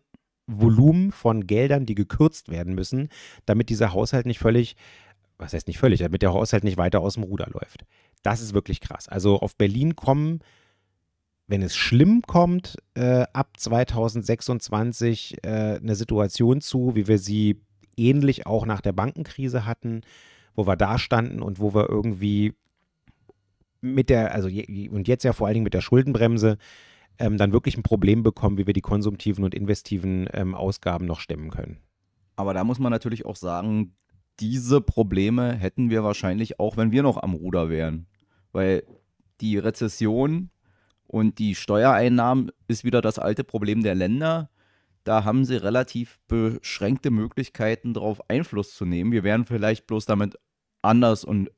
Volumen 0.49 1.11
von 1.11 1.45
Geldern, 1.45 1.85
die 1.85 1.95
gekürzt 1.95 2.49
werden 2.49 2.73
müssen, 2.73 3.09
damit 3.45 3.69
dieser 3.69 3.93
Haushalt 3.93 4.25
nicht 4.25 4.39
völlig, 4.39 4.75
was 5.37 5.53
heißt 5.53 5.67
nicht 5.67 5.77
völlig, 5.77 5.99
damit 5.99 6.21
der 6.21 6.33
Haushalt 6.33 6.63
nicht 6.63 6.77
weiter 6.77 7.01
aus 7.01 7.13
dem 7.13 7.23
Ruder 7.23 7.47
läuft. 7.51 7.85
Das 8.23 8.41
ist 8.41 8.53
wirklich 8.53 8.81
krass. 8.81 9.07
Also 9.07 9.39
auf 9.39 9.55
Berlin 9.55 9.95
kommen, 9.95 10.39
wenn 11.47 11.61
es 11.61 11.75
schlimm 11.75 12.21
kommt, 12.23 12.77
äh, 12.95 13.25
ab 13.33 13.51
2026 13.57 15.37
äh, 15.43 15.47
eine 15.81 15.95
Situation 15.95 16.61
zu, 16.61 16.95
wie 16.95 17.07
wir 17.07 17.19
sie 17.19 17.61
ähnlich 17.95 18.45
auch 18.45 18.65
nach 18.65 18.81
der 18.81 18.93
Bankenkrise 18.93 19.65
hatten, 19.65 20.01
wo 20.55 20.67
wir 20.67 20.75
da 20.75 20.97
standen 20.97 21.41
und 21.41 21.59
wo 21.59 21.73
wir 21.73 21.89
irgendwie 21.89 22.53
mit 23.81 24.09
der, 24.09 24.33
also 24.33 24.47
je, 24.47 24.89
und 24.89 25.07
jetzt 25.07 25.23
ja 25.23 25.33
vor 25.33 25.47
allen 25.47 25.55
Dingen 25.55 25.63
mit 25.63 25.73
der 25.73 25.81
Schuldenbremse, 25.81 26.57
ähm, 27.19 27.37
dann 27.37 27.51
wirklich 27.51 27.77
ein 27.77 27.83
Problem 27.83 28.23
bekommen, 28.23 28.57
wie 28.57 28.65
wir 28.65 28.73
die 28.73 28.81
konsumtiven 28.81 29.43
und 29.43 29.53
investiven 29.53 30.27
ähm, 30.33 30.55
Ausgaben 30.55 31.05
noch 31.05 31.19
stemmen 31.19 31.51
können. 31.51 31.77
Aber 32.35 32.53
da 32.53 32.63
muss 32.63 32.79
man 32.79 32.91
natürlich 32.91 33.25
auch 33.25 33.35
sagen, 33.35 33.95
diese 34.39 34.79
Probleme 34.79 35.53
hätten 35.53 35.89
wir 35.89 36.03
wahrscheinlich 36.03 36.59
auch, 36.59 36.77
wenn 36.77 36.91
wir 36.91 37.03
noch 37.03 37.21
am 37.21 37.33
Ruder 37.33 37.69
wären. 37.69 38.07
Weil 38.53 38.83
die 39.41 39.57
Rezession 39.57 40.49
und 41.05 41.39
die 41.39 41.55
Steuereinnahmen 41.55 42.51
ist 42.67 42.83
wieder 42.83 43.01
das 43.01 43.19
alte 43.19 43.43
Problem 43.43 43.83
der 43.83 43.95
Länder. 43.95 44.49
Da 45.03 45.23
haben 45.25 45.43
sie 45.43 45.57
relativ 45.57 46.19
beschränkte 46.27 47.11
Möglichkeiten, 47.11 47.93
darauf 47.93 48.29
Einfluss 48.29 48.73
zu 48.73 48.85
nehmen. 48.85 49.11
Wir 49.11 49.23
wären 49.23 49.43
vielleicht 49.43 49.87
bloß 49.87 50.05
damit 50.05 50.37
anders 50.81 51.25
und 51.25 51.51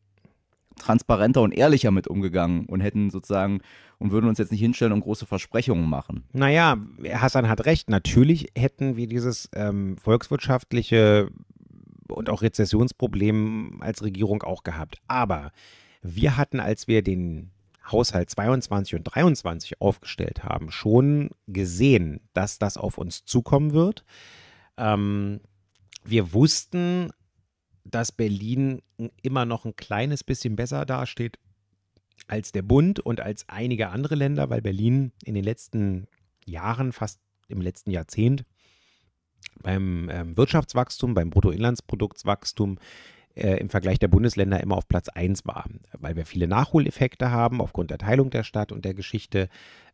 transparenter 0.81 1.41
und 1.41 1.53
ehrlicher 1.53 1.91
mit 1.91 2.07
umgegangen 2.07 2.65
und 2.65 2.81
hätten 2.81 3.09
sozusagen 3.09 3.61
und 3.99 4.11
würden 4.11 4.27
uns 4.27 4.39
jetzt 4.39 4.51
nicht 4.51 4.61
hinstellen 4.61 4.93
und 4.93 5.01
große 5.01 5.25
Versprechungen 5.25 5.87
machen. 5.87 6.23
Naja, 6.33 6.77
Hassan 7.13 7.47
hat 7.47 7.65
recht. 7.65 7.89
Natürlich 7.89 8.47
hätten 8.57 8.97
wir 8.97 9.07
dieses 9.07 9.49
ähm, 9.53 9.97
volkswirtschaftliche 9.97 11.29
und 12.09 12.29
auch 12.29 12.41
Rezessionsproblem 12.41 13.77
als 13.81 14.03
Regierung 14.03 14.43
auch 14.43 14.63
gehabt. 14.63 15.01
Aber 15.07 15.51
wir 16.01 16.37
hatten, 16.37 16.59
als 16.59 16.87
wir 16.87 17.03
den 17.03 17.51
Haushalt 17.89 18.29
22 18.29 18.95
und 18.95 19.03
23 19.03 19.81
aufgestellt 19.81 20.43
haben, 20.43 20.71
schon 20.71 21.29
gesehen, 21.47 22.21
dass 22.33 22.59
das 22.59 22.77
auf 22.77 22.97
uns 22.97 23.25
zukommen 23.25 23.73
wird. 23.73 24.03
Ähm, 24.77 25.41
wir 26.03 26.33
wussten, 26.33 27.11
dass 27.83 28.11
Berlin 28.11 28.81
immer 29.21 29.45
noch 29.45 29.65
ein 29.65 29.75
kleines 29.75 30.23
bisschen 30.23 30.55
besser 30.55 30.85
dasteht 30.85 31.37
als 32.27 32.51
der 32.51 32.61
Bund 32.61 32.99
und 32.99 33.19
als 33.19 33.47
einige 33.49 33.89
andere 33.89 34.15
Länder, 34.15 34.49
weil 34.49 34.61
Berlin 34.61 35.11
in 35.23 35.33
den 35.33 35.43
letzten 35.43 36.07
Jahren, 36.45 36.91
fast 36.91 37.19
im 37.47 37.61
letzten 37.61 37.91
Jahrzehnt, 37.91 38.45
beim 39.61 40.09
ähm, 40.09 40.37
Wirtschaftswachstum, 40.37 41.13
beim 41.13 41.29
Bruttoinlandsproduktswachstum 41.29 42.77
äh, 43.35 43.57
im 43.57 43.69
Vergleich 43.69 43.99
der 43.99 44.07
Bundesländer 44.07 44.59
immer 44.61 44.77
auf 44.77 44.87
Platz 44.87 45.09
1 45.09 45.45
war, 45.45 45.65
weil 45.97 46.15
wir 46.15 46.25
viele 46.25 46.47
Nachholeffekte 46.47 47.31
haben 47.31 47.61
aufgrund 47.61 47.91
der 47.91 47.97
Teilung 47.97 48.29
der 48.29 48.43
Stadt 48.43 48.71
und 48.71 48.85
der 48.85 48.93
Geschichte. 48.93 49.49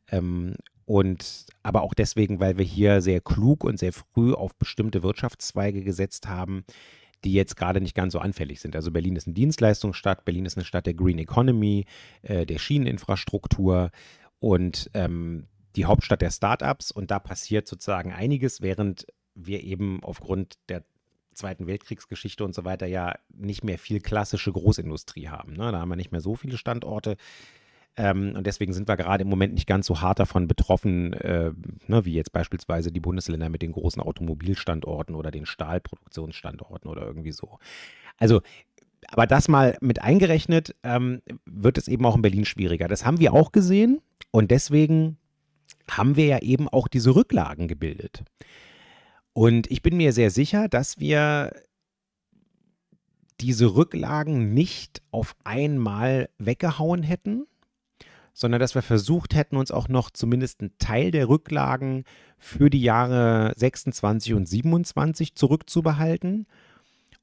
Ähm, 0.10 0.56
und 0.86 1.48
aber 1.64 1.82
auch 1.82 1.94
deswegen, 1.94 2.40
weil 2.40 2.58
wir 2.58 2.66
hier 2.66 3.02
sehr 3.02 3.20
klug 3.20 3.64
und 3.64 3.78
sehr 3.78 3.92
früh 3.92 4.34
auf 4.34 4.56
bestimmte 4.56 5.04
Wirtschaftszweige 5.04 5.84
gesetzt 5.84 6.28
haben, 6.28 6.64
die 7.24 7.34
jetzt 7.34 7.58
gerade 7.58 7.82
nicht 7.82 7.96
ganz 7.96 8.14
so 8.14 8.20
anfällig 8.20 8.60
sind. 8.60 8.76
Also 8.76 8.92
Berlin 8.92 9.16
ist 9.16 9.28
eine 9.28 9.34
Dienstleistungsstadt, 9.34 10.26
Berlin 10.26 10.46
ist 10.46 10.58
eine 10.58 10.66
Stadt 10.66 10.86
der 10.86 10.94
Green 10.94 11.20
Economy, 11.20 11.86
äh, 12.22 12.46
der 12.46 12.60
Schieneninfrastruktur 12.60 13.92
und 14.40 14.90
ähm, 14.94 15.48
die 15.76 15.86
Hauptstadt 15.86 16.22
der 16.22 16.32
Startups. 16.32 16.92
Und 16.92 17.12
da 17.12 17.20
passiert 17.20 17.68
sozusagen 17.68 18.12
einiges, 18.12 18.62
während 18.62 19.08
wir 19.36 19.64
eben 19.64 20.04
aufgrund 20.04 20.56
der 20.70 20.84
Zweiten 21.34 21.68
Weltkriegsgeschichte 21.68 22.44
und 22.44 22.56
so 22.56 22.66
weiter 22.66 22.88
ja 22.88 23.16
nicht 23.30 23.64
mehr 23.64 23.78
viel 23.78 24.02
klassische 24.02 24.52
Großindustrie 24.52 25.30
haben. 25.30 25.54
Ne? 25.54 25.72
Da 25.72 25.80
haben 25.80 25.90
wir 25.90 25.96
nicht 25.96 26.12
mehr 26.12 26.22
so 26.22 26.36
viele 26.36 26.58
Standorte. 26.58 27.16
Ähm, 27.98 28.34
und 28.36 28.46
deswegen 28.46 28.74
sind 28.74 28.88
wir 28.88 28.96
gerade 28.96 29.24
im 29.24 29.30
Moment 29.30 29.56
nicht 29.56 29.68
ganz 29.68 29.88
so 29.88 30.02
hart 30.02 30.20
davon 30.20 30.48
betroffen, 30.48 31.14
äh, 31.14 31.52
ne, 31.88 32.06
wie 32.06 32.14
jetzt 32.14 32.32
beispielsweise 32.32 32.92
die 32.92 33.00
Bundesländer 33.00 33.50
mit 33.50 33.64
den 33.64 33.72
großen 33.72 34.02
Automobilstandorten 34.02 35.16
oder 35.16 35.32
den 35.32 35.48
Stahlproduktionsstandorten 35.48 36.90
oder 36.90 37.02
irgendwie 37.02 37.32
so. 37.32 37.58
Also, 38.18 38.42
aber 39.08 39.26
das 39.26 39.48
mal 39.48 39.78
mit 39.82 40.02
eingerechnet, 40.02 40.76
ähm, 40.84 41.22
wird 41.46 41.80
es 41.80 41.88
eben 41.88 42.06
auch 42.06 42.16
in 42.16 42.22
Berlin 42.22 42.46
schwieriger. 42.46 42.88
Das 42.88 43.04
haben 43.04 43.20
wir 43.20 43.34
auch 43.34 43.52
gesehen 43.52 44.00
und 44.32 44.52
deswegen 44.52 45.18
haben 45.90 46.16
wir 46.16 46.26
ja 46.26 46.40
eben 46.40 46.70
auch 46.70 46.88
diese 46.88 47.16
Rücklagen 47.16 47.68
gebildet. 47.68 48.24
Und 49.34 49.70
ich 49.72 49.82
bin 49.82 49.98
mir 49.98 50.14
sehr 50.14 50.30
sicher, 50.30 50.68
dass 50.68 51.00
wir 51.00 51.52
diese 53.40 53.76
Rücklagen 53.76 54.54
nicht 54.54 55.02
auf 55.12 55.36
einmal 55.44 56.30
weggehauen 56.38 57.04
hätten, 57.04 57.46
sondern 58.38 58.60
dass 58.60 58.76
wir 58.76 58.84
versucht 58.84 59.34
hätten, 59.34 59.58
uns 59.58 59.72
auch 59.72 59.90
noch 59.90 60.12
zumindest 60.12 60.62
einen 60.62 60.78
Teil 60.78 61.10
der 61.10 61.28
Rücklagen 61.28 62.04
für 62.38 62.70
die 62.70 62.84
Jahre 62.84 63.52
26 63.56 64.36
und 64.36 64.48
27 64.48 65.34
zurückzubehalten. 65.34 66.46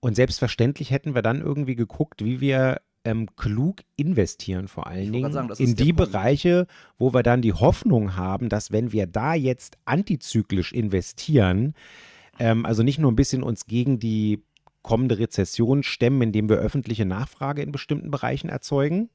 Und 0.01 0.17
selbstverständlich 0.17 0.91
hätten 0.91 1.15
wir 1.15 1.23
dann 1.23 1.41
irgendwie 1.41 1.77
geguckt, 1.77 2.25
wie 2.25 2.41
wir 2.41 2.81
ähm, 3.05 3.29
klug 3.37 3.83
investieren, 3.95 4.67
vor 4.67 4.89
allen 4.89 5.13
Dingen 5.13 5.33
sagen, 5.33 5.53
in 5.57 5.77
die 5.77 5.93
Bereiche, 5.93 6.67
wo 6.99 7.15
wir 7.15 7.23
dann 7.23 7.43
die 7.43 7.53
Hoffnung 7.53 8.17
haben, 8.17 8.49
dass 8.49 8.73
wenn 8.73 8.91
wir 8.91 9.07
da 9.07 9.35
jetzt 9.35 9.79
antizyklisch 9.85 10.73
investieren, 10.73 11.75
ähm, 12.41 12.67
also 12.67 12.83
nicht 12.83 12.99
nur 12.99 13.13
ein 13.13 13.17
bisschen 13.17 13.45
uns 13.45 13.67
gegen 13.67 14.01
die 14.01 14.43
kommende 14.83 15.21
Rezession 15.21 15.85
stemmen, 15.85 16.23
indem 16.23 16.49
wir 16.49 16.57
öffentliche 16.57 17.05
Nachfrage 17.05 17.63
in 17.63 17.71
bestimmten 17.71 18.11
Bereichen 18.11 18.49
erzeugen, 18.49 19.11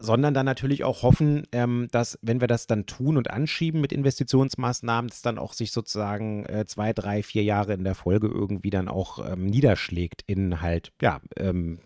sondern 0.00 0.32
dann 0.32 0.46
natürlich 0.46 0.82
auch 0.82 1.02
hoffen, 1.02 1.46
ähm, 1.52 1.88
dass, 1.92 2.18
wenn 2.22 2.40
wir 2.40 2.48
das 2.48 2.66
dann 2.66 2.86
tun 2.86 3.16
und 3.16 3.30
anschieben 3.30 3.80
mit 3.80 3.92
Investitionsmaßnahmen, 3.92 5.10
dass 5.10 5.22
dann 5.22 5.38
auch 5.38 5.52
sich 5.52 5.72
sozusagen 5.72 6.46
äh, 6.46 6.64
zwei, 6.66 6.92
drei, 6.92 7.22
vier 7.22 7.44
Jahre 7.44 7.74
in 7.74 7.84
der 7.84 7.94
Folge 7.94 8.26
irgendwie 8.26 8.70
dann 8.70 8.88
auch 8.88 9.24
ähm, 9.30 9.46
niederschlägt 9.46 10.22
in 10.26 10.62
halt, 10.62 10.92
ja, 11.02 11.20
ähm, 11.36 11.78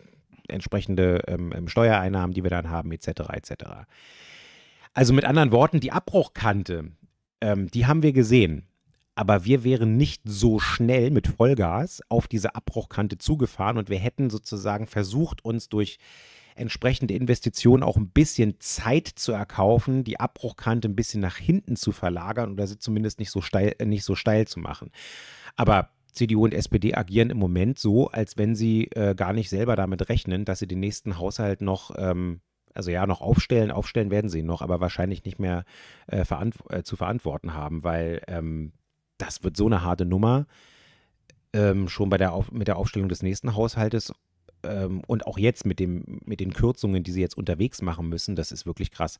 entsprechende 0.48 1.22
ähm, 1.26 1.52
ähm, 1.54 1.68
Steuereinnahmen, 1.68 2.34
die 2.34 2.44
wir 2.44 2.50
dann 2.50 2.70
haben, 2.70 2.92
etc., 2.92 3.08
etc. 3.32 3.52
Also 4.92 5.12
mit 5.12 5.24
anderen 5.24 5.50
Worten, 5.50 5.80
die 5.80 5.90
Abbruchkante, 5.90 6.92
ähm, 7.40 7.70
die 7.70 7.86
haben 7.86 8.02
wir 8.02 8.12
gesehen. 8.12 8.68
Aber 9.16 9.44
wir 9.44 9.64
wären 9.64 9.96
nicht 9.96 10.22
so 10.24 10.58
schnell 10.58 11.10
mit 11.10 11.28
Vollgas 11.28 12.00
auf 12.08 12.26
diese 12.26 12.54
Abbruchkante 12.54 13.16
zugefahren 13.18 13.78
und 13.78 13.88
wir 13.88 13.98
hätten 13.98 14.28
sozusagen 14.28 14.86
versucht, 14.86 15.44
uns 15.44 15.68
durch 15.68 15.98
entsprechende 16.54 17.14
Investitionen 17.14 17.82
auch 17.82 17.96
ein 17.96 18.08
bisschen 18.08 18.56
Zeit 18.60 19.08
zu 19.08 19.32
erkaufen, 19.32 20.04
die 20.04 20.20
Abbruchkante 20.20 20.88
ein 20.88 20.96
bisschen 20.96 21.20
nach 21.20 21.36
hinten 21.36 21.76
zu 21.76 21.92
verlagern 21.92 22.52
oder 22.52 22.66
sie 22.66 22.78
zumindest 22.78 23.18
nicht 23.18 23.30
so 23.30 23.40
steil, 23.40 23.74
äh, 23.78 23.84
nicht 23.84 24.04
so 24.04 24.14
steil 24.14 24.46
zu 24.46 24.60
machen. 24.60 24.90
Aber 25.56 25.90
CDU 26.12 26.44
und 26.44 26.54
SPD 26.54 26.94
agieren 26.94 27.30
im 27.30 27.38
Moment 27.38 27.78
so, 27.78 28.08
als 28.08 28.38
wenn 28.38 28.54
sie 28.54 28.84
äh, 28.92 29.14
gar 29.14 29.32
nicht 29.32 29.50
selber 29.50 29.76
damit 29.76 30.08
rechnen, 30.08 30.44
dass 30.44 30.60
sie 30.60 30.68
den 30.68 30.80
nächsten 30.80 31.18
Haushalt 31.18 31.60
noch, 31.60 31.90
ähm, 31.96 32.40
also 32.72 32.90
ja, 32.90 33.06
noch 33.06 33.20
aufstellen. 33.20 33.70
Aufstellen 33.70 34.10
werden 34.10 34.30
sie 34.30 34.42
noch, 34.42 34.62
aber 34.62 34.80
wahrscheinlich 34.80 35.24
nicht 35.24 35.38
mehr 35.38 35.64
äh, 36.06 36.24
verant 36.24 36.54
äh, 36.70 36.82
zu 36.82 36.96
verantworten 36.96 37.54
haben, 37.54 37.84
weil 37.84 38.22
ähm, 38.28 38.72
das 39.18 39.42
wird 39.42 39.56
so 39.56 39.66
eine 39.66 39.82
harte 39.82 40.06
Nummer. 40.06 40.46
Ähm, 41.52 41.88
schon 41.88 42.10
bei 42.10 42.16
der 42.16 42.32
Auf 42.32 42.50
mit 42.50 42.68
der 42.68 42.76
Aufstellung 42.76 43.08
des 43.08 43.22
nächsten 43.22 43.54
Haushaltes 43.54 44.12
ähm, 44.64 45.02
und 45.06 45.26
auch 45.26 45.38
jetzt 45.38 45.66
mit, 45.66 45.80
dem, 45.80 46.20
mit 46.24 46.40
den 46.40 46.52
Kürzungen, 46.52 47.02
die 47.02 47.12
sie 47.12 47.20
jetzt 47.20 47.36
unterwegs 47.36 47.82
machen 47.82 48.08
müssen, 48.08 48.36
das 48.36 48.52
ist 48.52 48.66
wirklich 48.66 48.90
krass. 48.90 49.18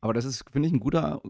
Aber 0.00 0.12
das 0.12 0.24
ist, 0.24 0.44
finde 0.50 0.68
ich, 0.68 0.74
ein 0.74 0.80
guter, 0.80 1.22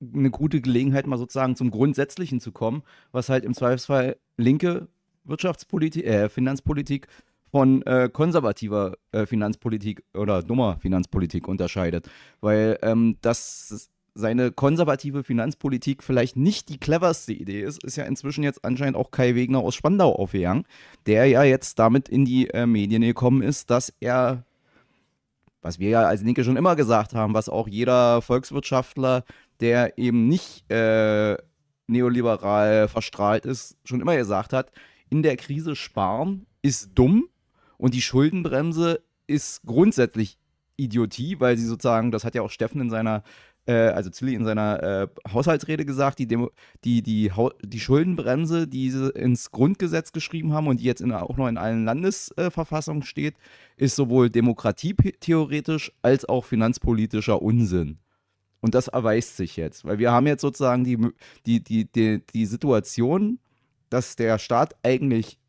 eine 0.00 0.30
gute 0.30 0.60
Gelegenheit, 0.60 1.06
mal 1.06 1.18
sozusagen 1.18 1.56
zum 1.56 1.70
Grundsätzlichen 1.70 2.40
zu 2.40 2.52
kommen, 2.52 2.82
was 3.12 3.28
halt 3.28 3.44
im 3.44 3.54
Zweifelsfall 3.54 4.16
linke 4.36 4.88
Wirtschaftspolitik, 5.24 6.04
äh, 6.06 6.28
Finanzpolitik 6.28 7.06
von 7.50 7.82
äh, 7.82 8.08
konservativer 8.12 8.96
äh, 9.12 9.26
Finanzpolitik 9.26 10.02
oder 10.14 10.42
dummer 10.42 10.78
Finanzpolitik 10.78 11.48
unterscheidet. 11.48 12.08
Weil 12.40 12.78
ähm, 12.82 13.16
das 13.20 13.90
seine 14.14 14.50
konservative 14.50 15.22
Finanzpolitik 15.24 16.02
vielleicht 16.02 16.36
nicht 16.36 16.68
die 16.68 16.78
cleverste 16.78 17.32
Idee 17.32 17.62
ist, 17.62 17.82
ist 17.84 17.96
ja 17.96 18.04
inzwischen 18.04 18.44
jetzt 18.44 18.64
anscheinend 18.64 18.96
auch 18.96 19.10
Kai 19.10 19.34
Wegner 19.34 19.60
aus 19.60 19.74
Spandau 19.74 20.14
aufgegangen, 20.14 20.64
der 21.06 21.26
ja 21.26 21.42
jetzt 21.42 21.78
damit 21.78 22.08
in 22.08 22.24
die 22.24 22.48
äh, 22.50 22.66
Medien 22.66 23.02
gekommen 23.02 23.42
ist, 23.42 23.70
dass 23.70 23.92
er, 24.00 24.44
was 25.62 25.78
wir 25.78 25.90
ja 25.90 26.02
als 26.02 26.22
Linke 26.22 26.44
schon 26.44 26.56
immer 26.56 26.76
gesagt 26.76 27.14
haben, 27.14 27.34
was 27.34 27.48
auch 27.48 27.68
jeder 27.68 28.22
Volkswirtschaftler, 28.22 29.24
der 29.60 29.98
eben 29.98 30.28
nicht 30.28 30.70
äh, 30.70 31.36
neoliberal 31.86 32.88
verstrahlt 32.88 33.46
ist, 33.46 33.76
schon 33.84 34.00
immer 34.00 34.16
gesagt 34.16 34.52
hat, 34.52 34.72
in 35.08 35.22
der 35.22 35.36
Krise 35.36 35.76
sparen 35.76 36.46
ist 36.62 36.90
dumm 36.94 37.28
und 37.78 37.94
die 37.94 38.02
Schuldenbremse 38.02 39.02
ist 39.26 39.62
grundsätzlich 39.64 40.38
Idiotie, 40.76 41.38
weil 41.38 41.56
sie 41.56 41.66
sozusagen, 41.66 42.10
das 42.10 42.24
hat 42.24 42.34
ja 42.34 42.42
auch 42.42 42.50
Steffen 42.50 42.80
in 42.80 42.90
seiner 42.90 43.22
äh, 43.70 43.88
also 43.88 44.10
Zilli 44.10 44.34
in 44.34 44.44
seiner 44.44 44.82
äh, 44.82 45.08
Haushaltsrede 45.32 45.84
gesagt, 45.84 46.18
die, 46.18 46.26
Demo 46.26 46.50
die, 46.84 47.02
die, 47.02 47.32
die 47.62 47.80
Schuldenbremse, 47.80 48.66
die 48.66 48.90
sie 48.90 49.10
ins 49.10 49.50
Grundgesetz 49.50 50.12
geschrieben 50.12 50.52
haben 50.52 50.66
und 50.66 50.80
die 50.80 50.84
jetzt 50.84 51.00
in, 51.00 51.12
auch 51.12 51.36
noch 51.36 51.48
in 51.48 51.56
allen 51.56 51.84
Landesverfassungen 51.84 53.02
steht, 53.02 53.34
ist 53.76 53.96
sowohl 53.96 54.30
demokratietheoretisch 54.30 55.92
als 56.02 56.28
auch 56.28 56.44
finanzpolitischer 56.44 57.40
Unsinn. 57.40 57.98
Und 58.60 58.74
das 58.74 58.88
erweist 58.88 59.36
sich 59.36 59.56
jetzt, 59.56 59.84
weil 59.84 59.98
wir 59.98 60.12
haben 60.12 60.26
jetzt 60.26 60.42
sozusagen 60.42 60.84
die, 60.84 60.98
die, 61.46 61.62
die, 61.62 61.90
die, 61.90 62.22
die 62.26 62.46
Situation, 62.46 63.38
dass 63.88 64.16
der 64.16 64.38
Staat 64.38 64.76
eigentlich 64.82 65.39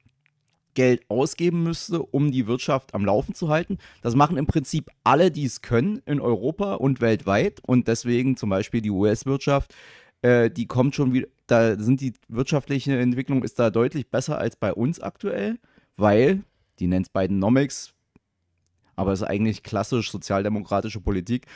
Geld 0.73 1.03
ausgeben 1.09 1.63
müsste, 1.63 2.01
um 2.01 2.31
die 2.31 2.47
Wirtschaft 2.47 2.93
am 2.93 3.05
Laufen 3.05 3.33
zu 3.33 3.49
halten. 3.49 3.77
Das 4.01 4.15
machen 4.15 4.37
im 4.37 4.47
Prinzip 4.47 4.89
alle, 5.03 5.31
die 5.31 5.45
es 5.45 5.61
können 5.61 6.01
in 6.05 6.19
Europa 6.19 6.75
und 6.75 7.01
weltweit. 7.01 7.59
Und 7.65 7.87
deswegen 7.87 8.37
zum 8.37 8.49
Beispiel 8.49 8.81
die 8.81 8.91
US-Wirtschaft, 8.91 9.75
äh, 10.21 10.49
die 10.49 10.67
kommt 10.67 10.95
schon 10.95 11.13
wieder, 11.13 11.27
da 11.47 11.77
sind 11.77 12.01
die 12.01 12.13
wirtschaftliche 12.27 12.97
Entwicklung 12.97 13.43
ist 13.43 13.59
da 13.59 13.69
deutlich 13.69 14.09
besser 14.09 14.37
als 14.37 14.55
bei 14.55 14.73
uns 14.73 14.99
aktuell, 14.99 15.59
weil, 15.97 16.43
die 16.79 16.87
nennt 16.87 17.07
es 17.07 17.11
Bidenomics, 17.11 17.93
aber 18.95 19.11
es 19.13 19.21
ist 19.21 19.27
eigentlich 19.27 19.63
klassisch 19.63 20.11
sozialdemokratische 20.11 21.01
Politik. 21.01 21.47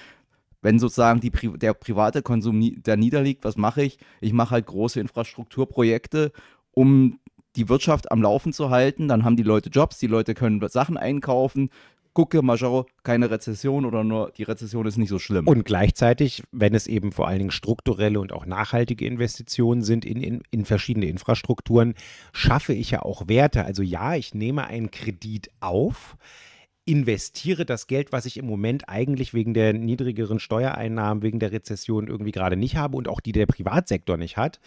Wenn 0.62 0.80
sozusagen 0.80 1.20
die, 1.20 1.30
der 1.30 1.76
private 1.76 2.24
Konsum 2.24 2.82
da 2.82 2.96
niederliegt, 2.96 3.44
was 3.44 3.56
mache 3.56 3.84
ich? 3.84 4.00
Ich 4.20 4.34
mache 4.34 4.52
halt 4.52 4.66
große 4.66 5.00
Infrastrukturprojekte, 5.00 6.32
um 6.72 7.20
die 7.56 7.70
Wirtschaft 7.70 8.12
am 8.12 8.22
Laufen 8.22 8.54
zu 8.54 8.70
halten. 8.70 9.08
Dann 9.08 9.24
haben 9.24 9.36
die 9.36 9.44
Leute 9.44 9.70
Jobs, 9.70 9.98
die 9.98 10.08
Leute 10.08 10.34
können 10.34 10.66
Sachen 10.68 10.98
einkaufen. 10.98 11.70
Gucke, 12.14 12.42
mal 12.42 12.58
schau, 12.58 12.86
keine 13.04 13.30
Rezession 13.30 13.84
oder 13.84 14.06
nur 14.06 14.32
die 14.32 14.44
Rezession 14.44 14.86
ist 14.86 14.98
nicht 14.98 15.10
so 15.10 15.20
schlimm. 15.20 15.50
Und 15.50 15.66
gleichzeitig, 15.66 16.44
wenn 16.54 16.74
es 16.74 16.88
eben 16.88 17.12
vor 17.12 17.28
allen 17.28 17.40
Dingen 17.40 17.52
strukturelle 17.52 18.22
und 18.22 18.32
auch 18.32 18.46
nachhaltige 18.46 19.06
Investitionen 19.06 19.82
sind 19.82 20.06
in, 20.06 20.22
in, 20.22 20.42
in 20.50 20.64
verschiedene 20.64 21.08
Infrastrukturen, 21.08 21.94
schaffe 22.32 22.74
ich 22.74 22.92
ja 22.92 23.02
auch 23.02 23.28
Werte. 23.28 23.66
Also 23.66 23.84
ja, 23.84 24.16
ich 24.16 24.34
nehme 24.34 24.66
einen 24.66 24.92
Kredit 24.92 25.52
auf, 25.60 26.16
investiere 26.86 27.66
das 27.66 27.88
Geld, 27.88 28.14
was 28.14 28.26
ich 28.26 28.38
im 28.38 28.46
Moment 28.46 28.88
eigentlich 28.88 29.34
wegen 29.34 29.54
der 29.54 29.74
niedrigeren 29.74 30.40
Steuereinnahmen, 30.40 31.22
wegen 31.22 31.40
der 31.40 31.52
Rezession 31.52 32.08
irgendwie 32.08 32.32
gerade 32.32 32.56
nicht 32.56 32.78
habe 32.78 32.96
und 32.96 33.10
auch 33.10 33.20
die 33.20 33.34
der 33.34 33.46
Privatsektor 33.46 34.16
nicht 34.16 34.38
hat, 34.38 34.62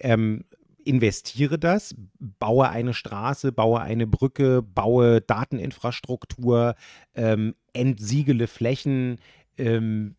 ähm, 0.00 0.44
investiere 0.86 1.58
das, 1.58 1.94
baue 2.18 2.68
eine 2.68 2.94
Straße, 2.94 3.52
baue 3.52 3.80
eine 3.80 4.06
Brücke, 4.06 4.62
baue 4.62 5.20
Dateninfrastruktur, 5.20 6.74
ähm, 7.14 7.54
entsiegele 7.72 8.46
Flächen, 8.46 9.18
ähm, 9.58 10.16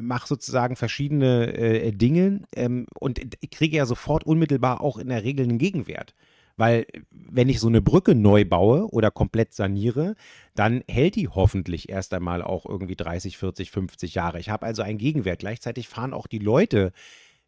mache 0.00 0.26
sozusagen 0.26 0.76
verschiedene 0.76 1.52
äh, 1.56 1.92
Dinge 1.92 2.42
ähm, 2.54 2.86
und 2.98 3.20
kriege 3.50 3.76
ja 3.76 3.86
sofort 3.86 4.24
unmittelbar 4.24 4.80
auch 4.80 4.98
in 4.98 5.08
der 5.08 5.24
Regel 5.24 5.44
einen 5.44 5.58
Gegenwert. 5.58 6.14
Weil 6.56 6.86
wenn 7.10 7.48
ich 7.48 7.60
so 7.60 7.68
eine 7.68 7.80
Brücke 7.80 8.14
neu 8.14 8.44
baue 8.44 8.86
oder 8.90 9.10
komplett 9.10 9.54
saniere, 9.54 10.16
dann 10.54 10.84
hält 10.88 11.16
die 11.16 11.28
hoffentlich 11.28 11.88
erst 11.88 12.12
einmal 12.12 12.42
auch 12.42 12.66
irgendwie 12.66 12.96
30, 12.96 13.38
40, 13.38 13.70
50 13.70 14.14
Jahre. 14.14 14.38
Ich 14.38 14.50
habe 14.50 14.66
also 14.66 14.82
einen 14.82 14.98
Gegenwert. 14.98 15.38
Gleichzeitig 15.38 15.88
fahren 15.88 16.12
auch 16.12 16.26
die 16.26 16.38
Leute 16.38 16.92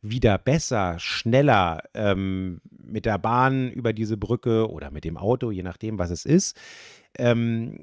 wieder 0.05 0.37
besser, 0.39 0.99
schneller 0.99 1.83
ähm, 1.95 2.61
mit 2.87 3.07
der 3.07 3.19
Bahn 3.19 3.71
über 3.71 3.93
diese 3.93 4.17
Brücke 4.17 4.71
oder 4.71 4.91
mit 4.91 5.05
dem 5.05 5.17
Auto, 5.17 5.51
je 5.51 5.63
nachdem, 5.63 5.99
was 5.99 6.11
es 6.11 6.27
ist. 6.27 6.57
Ähm, 7.17 7.79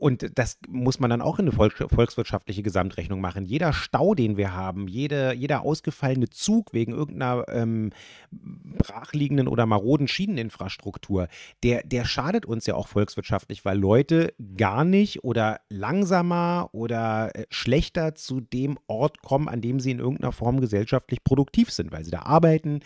und 0.00 0.30
das 0.34 0.58
muss 0.66 0.98
man 0.98 1.10
dann 1.10 1.20
auch 1.20 1.38
in 1.38 1.46
eine 1.46 1.52
volkswirtschaftliche 1.52 2.62
Gesamtrechnung 2.62 3.20
machen. 3.20 3.44
Jeder 3.44 3.74
Stau, 3.74 4.14
den 4.14 4.38
wir 4.38 4.54
haben, 4.54 4.88
jede, 4.88 5.34
jeder 5.34 5.60
ausgefallene 5.60 6.30
Zug 6.30 6.72
wegen 6.72 6.92
irgendeiner 6.92 7.44
ähm, 7.48 7.90
brachliegenden 8.30 9.46
oder 9.46 9.66
maroden 9.66 10.08
Schieneninfrastruktur, 10.08 11.28
der, 11.62 11.82
der 11.82 12.06
schadet 12.06 12.46
uns 12.46 12.64
ja 12.64 12.76
auch 12.76 12.88
volkswirtschaftlich, 12.88 13.66
weil 13.66 13.78
Leute 13.78 14.32
gar 14.56 14.86
nicht 14.86 15.22
oder 15.22 15.60
langsamer 15.68 16.70
oder 16.72 17.30
äh, 17.34 17.44
schlechter 17.50 18.14
zu 18.14 18.40
dem 18.40 18.78
Ort 18.86 19.20
kommen, 19.20 19.48
an 19.48 19.60
dem 19.60 19.80
sie 19.80 19.90
in 19.90 19.98
irgendeiner 19.98 20.32
Form 20.32 20.62
gesellschaftlich 20.62 21.22
produktiv 21.24 21.70
sind, 21.70 21.92
weil 21.92 22.06
sie 22.06 22.10
da 22.10 22.22
arbeiten 22.22 22.80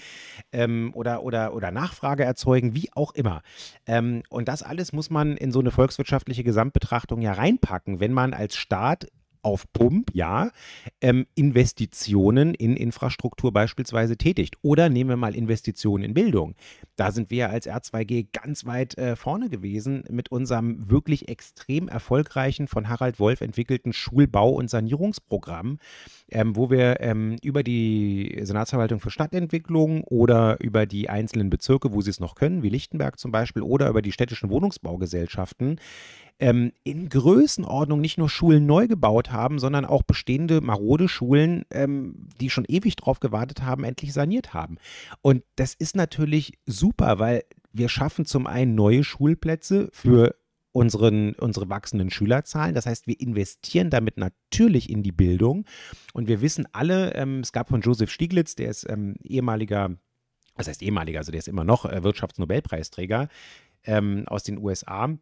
ähm, 0.51 0.91
oder, 0.95 1.23
oder, 1.23 1.55
oder 1.55 1.71
Nachfrage 1.71 2.25
erzeugen, 2.25 2.75
wie 2.75 2.91
auch 2.95 3.15
immer. 3.15 3.43
Ähm, 3.87 4.25
und 4.31 4.49
das 4.49 4.65
alles 4.65 4.93
muss 4.93 5.11
man 5.11 5.37
in 5.37 5.53
so 5.53 5.61
eine 5.61 5.71
volkswirtschaftliche 5.71 6.43
Gesamtbetrachtung 6.43 7.04
Betrachtung 7.05 7.21
ja 7.21 7.33
reinpacken, 7.33 8.01
wenn 8.01 8.13
man 8.13 8.33
als 8.33 8.57
Staat 8.57 9.09
auf 9.45 9.71
Pump, 9.75 10.11
ja, 10.15 10.51
ähm, 11.03 11.27
Investitionen 11.35 12.55
in 12.55 12.77
Infrastruktur 12.77 13.53
beispielsweise 13.53 14.17
tätigt. 14.17 14.57
Oder 14.63 14.89
nehmen 14.89 15.11
wir 15.11 15.17
mal 15.19 15.35
Investitionen 15.35 16.03
in 16.03 16.15
Bildung. 16.15 16.55
Da 16.97 17.13
sind 17.13 17.29
wir 17.29 17.51
als 17.51 17.69
R2G 17.69 18.29
ganz 18.33 18.65
weit 18.65 18.97
äh, 18.97 19.17
vorne 19.17 19.51
gewesen 19.51 20.05
mit 20.09 20.31
unserem 20.33 20.89
wirklich 20.89 21.29
extrem 21.29 21.89
erfolgreichen, 21.89 22.69
von 22.69 22.89
Harald 22.89 23.21
Wolf 23.21 23.43
entwickelten 23.43 23.93
Schulbau- 23.93 24.55
und 24.55 24.71
Sanierungsprogramm, 24.71 25.79
ähm, 26.31 26.57
wo 26.57 26.71
wir 26.71 27.01
ähm, 27.01 27.37
über 27.43 27.63
die 27.63 28.41
Senatsverwaltung 28.43 29.01
für 29.01 29.11
Stadtentwicklung 29.11 30.05
oder 30.05 30.59
über 30.61 30.87
die 30.87 31.11
einzelnen 31.11 31.51
Bezirke, 31.51 31.93
wo 31.93 32.01
sie 32.01 32.11
es 32.11 32.21
noch 32.21 32.35
können, 32.35 32.63
wie 32.63 32.71
Lichtenberg 32.71 33.19
zum 33.19 33.31
Beispiel, 33.31 33.63
oder 33.63 33.91
über 33.91 34.01
die 34.01 34.13
städtischen 34.13 34.49
Wohnungsbaugesellschaften, 34.49 35.79
ähm, 36.39 36.73
in 36.83 37.09
Größenordnung 37.09 38.01
nicht 38.01 38.19
nur 38.19 38.29
Schulen 38.29 38.67
neu 38.67 38.89
gebaut 38.89 39.31
haben, 39.31 39.59
sondern 39.59 39.85
auch 39.85 40.03
bestehende 40.03 40.61
marode 40.61 41.09
Schulen, 41.09 41.65
ähm, 41.71 42.29
die 42.41 42.51
schon 42.51 42.65
ewig 42.67 42.97
drauf 42.97 43.21
gewartet 43.21 43.63
haben, 43.63 43.85
endlich 43.85 44.13
saniert 44.13 44.53
haben. 44.53 44.79
Und 45.23 45.45
das 45.57 45.75
ist 45.75 45.97
natürlich 45.97 46.55
super, 46.67 47.19
weil 47.19 47.45
wir 47.73 47.89
schaffen 47.89 48.25
zum 48.25 48.47
einen 48.47 48.75
neue 48.75 49.05
Schulplätze 49.05 49.89
für 49.93 50.35
unseren, 50.73 51.35
unsere 51.35 51.69
wachsenden 51.69 52.11
Schülerzahlen. 52.11 52.75
Das 52.75 52.87
heißt, 52.87 53.07
wir 53.07 53.21
investieren 53.21 53.91
damit 53.91 54.17
natürlich 54.19 54.91
in 54.91 55.05
die 55.05 55.13
Bildung. 55.13 55.65
Und 56.15 56.27
wir 56.27 56.41
wissen 56.41 56.67
alle, 56.73 57.15
ähm, 57.15 57.41
es 57.41 57.53
gab 57.53 57.69
von 57.69 57.81
Joseph 57.81 58.11
Stieglitz, 58.11 58.57
der 58.57 58.71
ist 58.71 58.89
ähm, 58.91 59.15
ehemaliger, 59.23 59.91
was 60.57 60.67
heißt 60.67 60.83
ehemaliger, 60.83 61.21
also 61.21 61.31
der 61.31 61.39
ist 61.39 61.49
immer 61.49 61.63
noch 61.63 61.85
äh, 61.85 62.03
Wirtschaftsnobelpreisträger 62.03 63.29
ähm, 63.85 64.25
aus 64.27 64.43
den 64.43 64.59
USA 64.59 65.17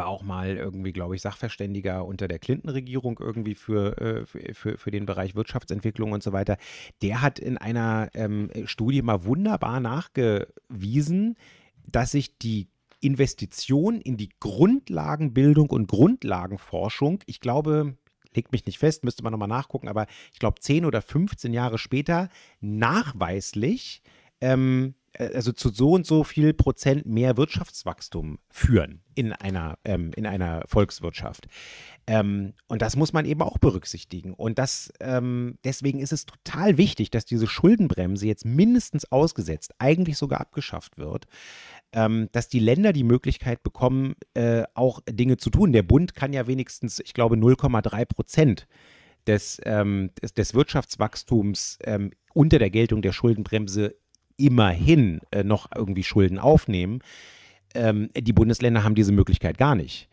war 0.00 0.06
auch 0.06 0.22
mal 0.22 0.56
irgendwie, 0.56 0.94
glaube 0.94 1.14
ich, 1.14 1.20
Sachverständiger 1.20 2.06
unter 2.06 2.26
der 2.26 2.38
Clinton-Regierung 2.38 3.18
irgendwie 3.20 3.54
für, 3.54 3.98
äh, 4.00 4.54
für, 4.54 4.78
für 4.78 4.90
den 4.90 5.04
Bereich 5.04 5.34
Wirtschaftsentwicklung 5.34 6.12
und 6.12 6.22
so 6.22 6.32
weiter. 6.32 6.56
Der 7.02 7.20
hat 7.20 7.38
in 7.38 7.58
einer 7.58 8.08
ähm, 8.14 8.50
Studie 8.64 9.02
mal 9.02 9.26
wunderbar 9.26 9.78
nachgewiesen, 9.78 11.36
dass 11.86 12.12
sich 12.12 12.38
die 12.38 12.68
Investition 13.02 14.00
in 14.00 14.16
die 14.16 14.30
Grundlagenbildung 14.40 15.68
und 15.68 15.86
Grundlagenforschung, 15.86 17.22
ich 17.26 17.40
glaube, 17.40 17.98
legt 18.34 18.52
mich 18.52 18.64
nicht 18.64 18.78
fest, 18.78 19.04
müsste 19.04 19.22
man 19.22 19.32
nochmal 19.32 19.48
nachgucken, 19.48 19.88
aber 19.88 20.06
ich 20.32 20.38
glaube 20.38 20.60
10 20.60 20.86
oder 20.86 21.02
15 21.02 21.52
Jahre 21.52 21.76
später 21.76 22.30
nachweislich 22.62 24.00
ähm, 24.40 24.94
äh, 24.94 24.99
also 25.18 25.52
zu 25.52 25.70
so 25.70 25.92
und 25.92 26.06
so 26.06 26.24
viel 26.24 26.54
Prozent 26.54 27.06
mehr 27.06 27.36
Wirtschaftswachstum 27.36 28.38
führen 28.48 29.02
in 29.14 29.32
einer, 29.32 29.78
ähm, 29.84 30.12
in 30.14 30.26
einer 30.26 30.62
Volkswirtschaft. 30.66 31.48
Ähm, 32.06 32.54
und 32.68 32.80
das 32.80 32.96
muss 32.96 33.12
man 33.12 33.24
eben 33.24 33.42
auch 33.42 33.58
berücksichtigen. 33.58 34.34
Und 34.34 34.58
das, 34.58 34.92
ähm, 35.00 35.58
deswegen 35.64 36.00
ist 36.00 36.12
es 36.12 36.26
total 36.26 36.78
wichtig, 36.78 37.10
dass 37.10 37.24
diese 37.24 37.46
Schuldenbremse 37.46 38.26
jetzt 38.26 38.44
mindestens 38.44 39.10
ausgesetzt, 39.10 39.74
eigentlich 39.78 40.16
sogar 40.16 40.40
abgeschafft 40.40 40.96
wird, 40.96 41.26
ähm, 41.92 42.28
dass 42.32 42.48
die 42.48 42.60
Länder 42.60 42.92
die 42.92 43.04
Möglichkeit 43.04 43.62
bekommen, 43.62 44.14
äh, 44.34 44.62
auch 44.74 45.00
Dinge 45.08 45.36
zu 45.36 45.50
tun. 45.50 45.72
Der 45.72 45.82
Bund 45.82 46.14
kann 46.14 46.32
ja 46.32 46.46
wenigstens, 46.46 47.00
ich 47.00 47.14
glaube, 47.14 47.36
0,3 47.36 48.04
Prozent 48.04 48.68
des, 49.26 49.60
ähm, 49.64 50.10
des, 50.22 50.32
des, 50.34 50.54
Wirtschaftswachstums 50.54 51.78
ähm, 51.84 52.12
unter 52.32 52.58
der 52.58 52.70
Geltung 52.70 53.02
der 53.02 53.12
Schuldenbremse 53.12 53.96
immerhin 54.46 55.20
äh, 55.30 55.44
noch 55.44 55.68
irgendwie 55.74 56.04
Schulden 56.04 56.38
aufnehmen. 56.38 57.00
Ähm, 57.74 58.10
die 58.16 58.32
Bundesländer 58.32 58.84
haben 58.84 58.94
diese 58.94 59.12
Möglichkeit 59.12 59.58
gar 59.58 59.74
nicht. 59.74 60.08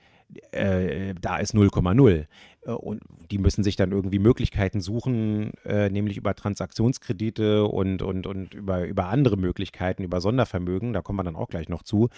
Äh, 0.51 1.13
da 1.19 1.37
ist 1.37 1.53
0,0. 1.55 2.25
Äh, 2.67 2.71
und 2.71 3.01
die 3.31 3.37
müssen 3.37 3.63
sich 3.63 3.75
dann 3.75 3.91
irgendwie 3.91 4.19
Möglichkeiten 4.19 4.81
suchen, 4.81 5.51
äh, 5.65 5.89
nämlich 5.89 6.17
über 6.17 6.35
Transaktionskredite 6.35 7.65
und, 7.65 8.01
und, 8.01 8.27
und 8.27 8.53
über, 8.53 8.85
über 8.85 9.07
andere 9.07 9.37
Möglichkeiten, 9.37 10.03
über 10.03 10.21
Sondervermögen, 10.21 10.93
da 10.93 11.01
kommen 11.01 11.19
wir 11.19 11.23
dann 11.23 11.35
auch 11.35 11.49
gleich 11.49 11.69
noch 11.69 11.83
zu, 11.83 12.09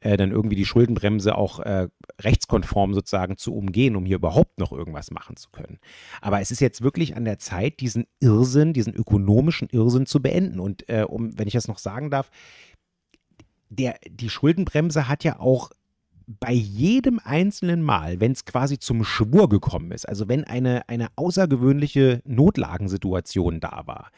äh, 0.00 0.16
dann 0.16 0.30
irgendwie 0.30 0.56
die 0.56 0.64
Schuldenbremse 0.64 1.36
auch 1.36 1.60
äh, 1.60 1.88
rechtskonform 2.20 2.94
sozusagen 2.94 3.36
zu 3.36 3.54
umgehen, 3.54 3.96
um 3.96 4.06
hier 4.06 4.16
überhaupt 4.16 4.58
noch 4.58 4.72
irgendwas 4.72 5.10
machen 5.10 5.36
zu 5.36 5.50
können. 5.50 5.78
Aber 6.20 6.40
es 6.40 6.50
ist 6.50 6.60
jetzt 6.60 6.82
wirklich 6.82 7.16
an 7.16 7.24
der 7.24 7.38
Zeit, 7.38 7.80
diesen 7.80 8.06
Irrsinn, 8.20 8.72
diesen 8.72 8.94
ökonomischen 8.94 9.68
Irrsinn 9.70 10.06
zu 10.06 10.20
beenden. 10.22 10.60
Und 10.60 10.88
äh, 10.88 11.02
um, 11.02 11.38
wenn 11.38 11.46
ich 11.46 11.54
das 11.54 11.68
noch 11.68 11.78
sagen 11.78 12.10
darf, 12.10 12.30
der, 13.68 13.96
die 14.08 14.30
Schuldenbremse 14.30 15.08
hat 15.08 15.24
ja 15.24 15.40
auch 15.40 15.70
bei 16.26 16.52
jedem 16.52 17.20
einzelnen 17.22 17.82
Mal, 17.82 18.20
wenn 18.20 18.32
es 18.32 18.44
quasi 18.44 18.78
zum 18.78 19.04
Schwur 19.04 19.48
gekommen 19.48 19.92
ist, 19.92 20.08
also 20.08 20.28
wenn 20.28 20.44
eine, 20.44 20.88
eine 20.88 21.08
außergewöhnliche 21.16 22.20
Notlagensituation 22.24 23.60
da 23.60 23.82
war, 23.86 24.10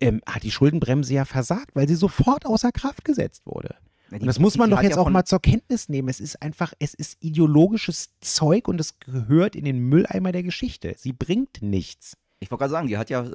ähm, 0.00 0.20
hat 0.26 0.42
die 0.42 0.50
Schuldenbremse 0.50 1.14
ja 1.14 1.24
versagt, 1.24 1.74
weil 1.74 1.88
sie 1.88 1.94
sofort 1.94 2.44
außer 2.44 2.72
Kraft 2.72 3.04
gesetzt 3.04 3.46
wurde. 3.46 3.76
und 4.10 4.26
das 4.26 4.38
muss 4.38 4.56
man 4.56 4.70
doch 4.70 4.82
jetzt 4.82 4.96
ja 4.96 5.02
auch 5.02 5.10
mal 5.10 5.24
zur 5.24 5.40
Kenntnis 5.40 5.88
nehmen. 5.88 6.08
Es 6.08 6.20
ist 6.20 6.42
einfach, 6.42 6.72
es 6.78 6.94
ist 6.94 7.16
ideologisches 7.20 8.10
Zeug 8.20 8.66
und 8.66 8.80
es 8.80 8.98
gehört 8.98 9.54
in 9.54 9.64
den 9.64 9.78
Mülleimer 9.78 10.32
der 10.32 10.42
Geschichte. 10.42 10.94
Sie 10.98 11.12
bringt 11.12 11.62
nichts. 11.62 12.16
Ich 12.40 12.50
wollte 12.50 12.60
gerade 12.60 12.72
sagen, 12.72 12.88
die 12.88 12.98
hat 12.98 13.10
ja, 13.10 13.28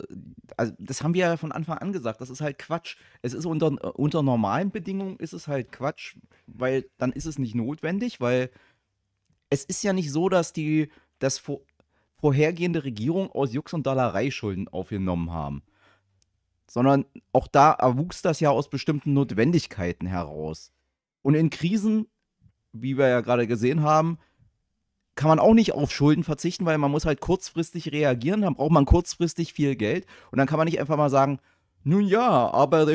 also 0.56 0.74
das 0.80 1.04
haben 1.04 1.13
wir 1.13 1.22
ja 1.22 1.38
von 1.38 1.52
Anfang 1.52 1.78
an 1.78 1.92
gesagt, 1.92 2.22
das 2.22 2.30
ist 2.30 2.42
halt 2.42 2.58
Quatsch. 2.58 2.96
Es 3.22 3.34
ist 3.34 3.46
unter, 3.46 3.98
unter 4.00 4.24
normalen 4.24 4.72
Bedingungen 4.72 5.18
ist 5.18 5.34
es 5.34 5.48
halt 5.48 5.72
Quatsch, 5.72 6.16
weil 6.48 6.89
dann 6.98 7.12
ist 7.12 7.26
es 7.26 7.38
nicht 7.38 7.54
notwendig, 7.54 8.22
weil 8.22 8.50
es 9.50 9.66
ist 9.66 9.84
ja 9.84 9.92
nicht 9.94 10.12
so, 10.12 10.30
dass 10.30 10.54
die 10.54 10.89
das 11.20 11.38
vor, 11.38 11.62
vorhergehende 12.16 12.86
Regierung 12.86 13.30
aus 13.32 13.54
Jux 13.54 13.74
und 13.74 13.86
Dallerei 13.86 14.32
Schulden 14.32 14.70
aufgenommen 14.70 15.32
haben. 15.32 15.63
Sondern 16.70 17.06
auch 17.34 17.48
da 17.48 17.74
erwuchs 17.74 18.22
das 18.22 18.39
ja 18.39 18.50
aus 18.50 18.70
bestimmten 18.70 19.13
Notwendigkeiten 19.13 20.08
heraus. 20.08 20.72
Und 21.22 21.36
in 21.36 21.50
Krisen, 21.50 22.08
wie 22.72 22.98
wir 22.98 23.10
ja 23.10 23.22
gerade 23.22 23.48
gesehen 23.48 23.82
haben, 23.82 24.18
kann 25.15 25.30
man 25.30 25.39
auch 25.39 25.54
nicht 25.54 25.73
auf 25.73 25.91
Schulden 25.91 26.23
verzichten, 26.23 26.65
weil 26.65 26.78
man 26.78 26.91
muss 26.91 27.06
halt 27.06 27.21
kurzfristig 27.21 27.91
reagieren, 27.91 28.41
dann 28.41 28.56
braucht 28.56 28.71
man 28.71 28.86
kurzfristig 28.86 29.54
viel 29.54 29.76
Geld 29.76 30.06
und 30.32 30.38
dann 30.38 30.47
kann 30.47 30.58
man 30.58 30.65
nicht 30.65 30.80
einfach 30.80 30.97
mal 30.97 31.10
sagen, 31.10 31.39
nun 31.86 32.06
ja, 32.06 32.52
aber 32.52 32.88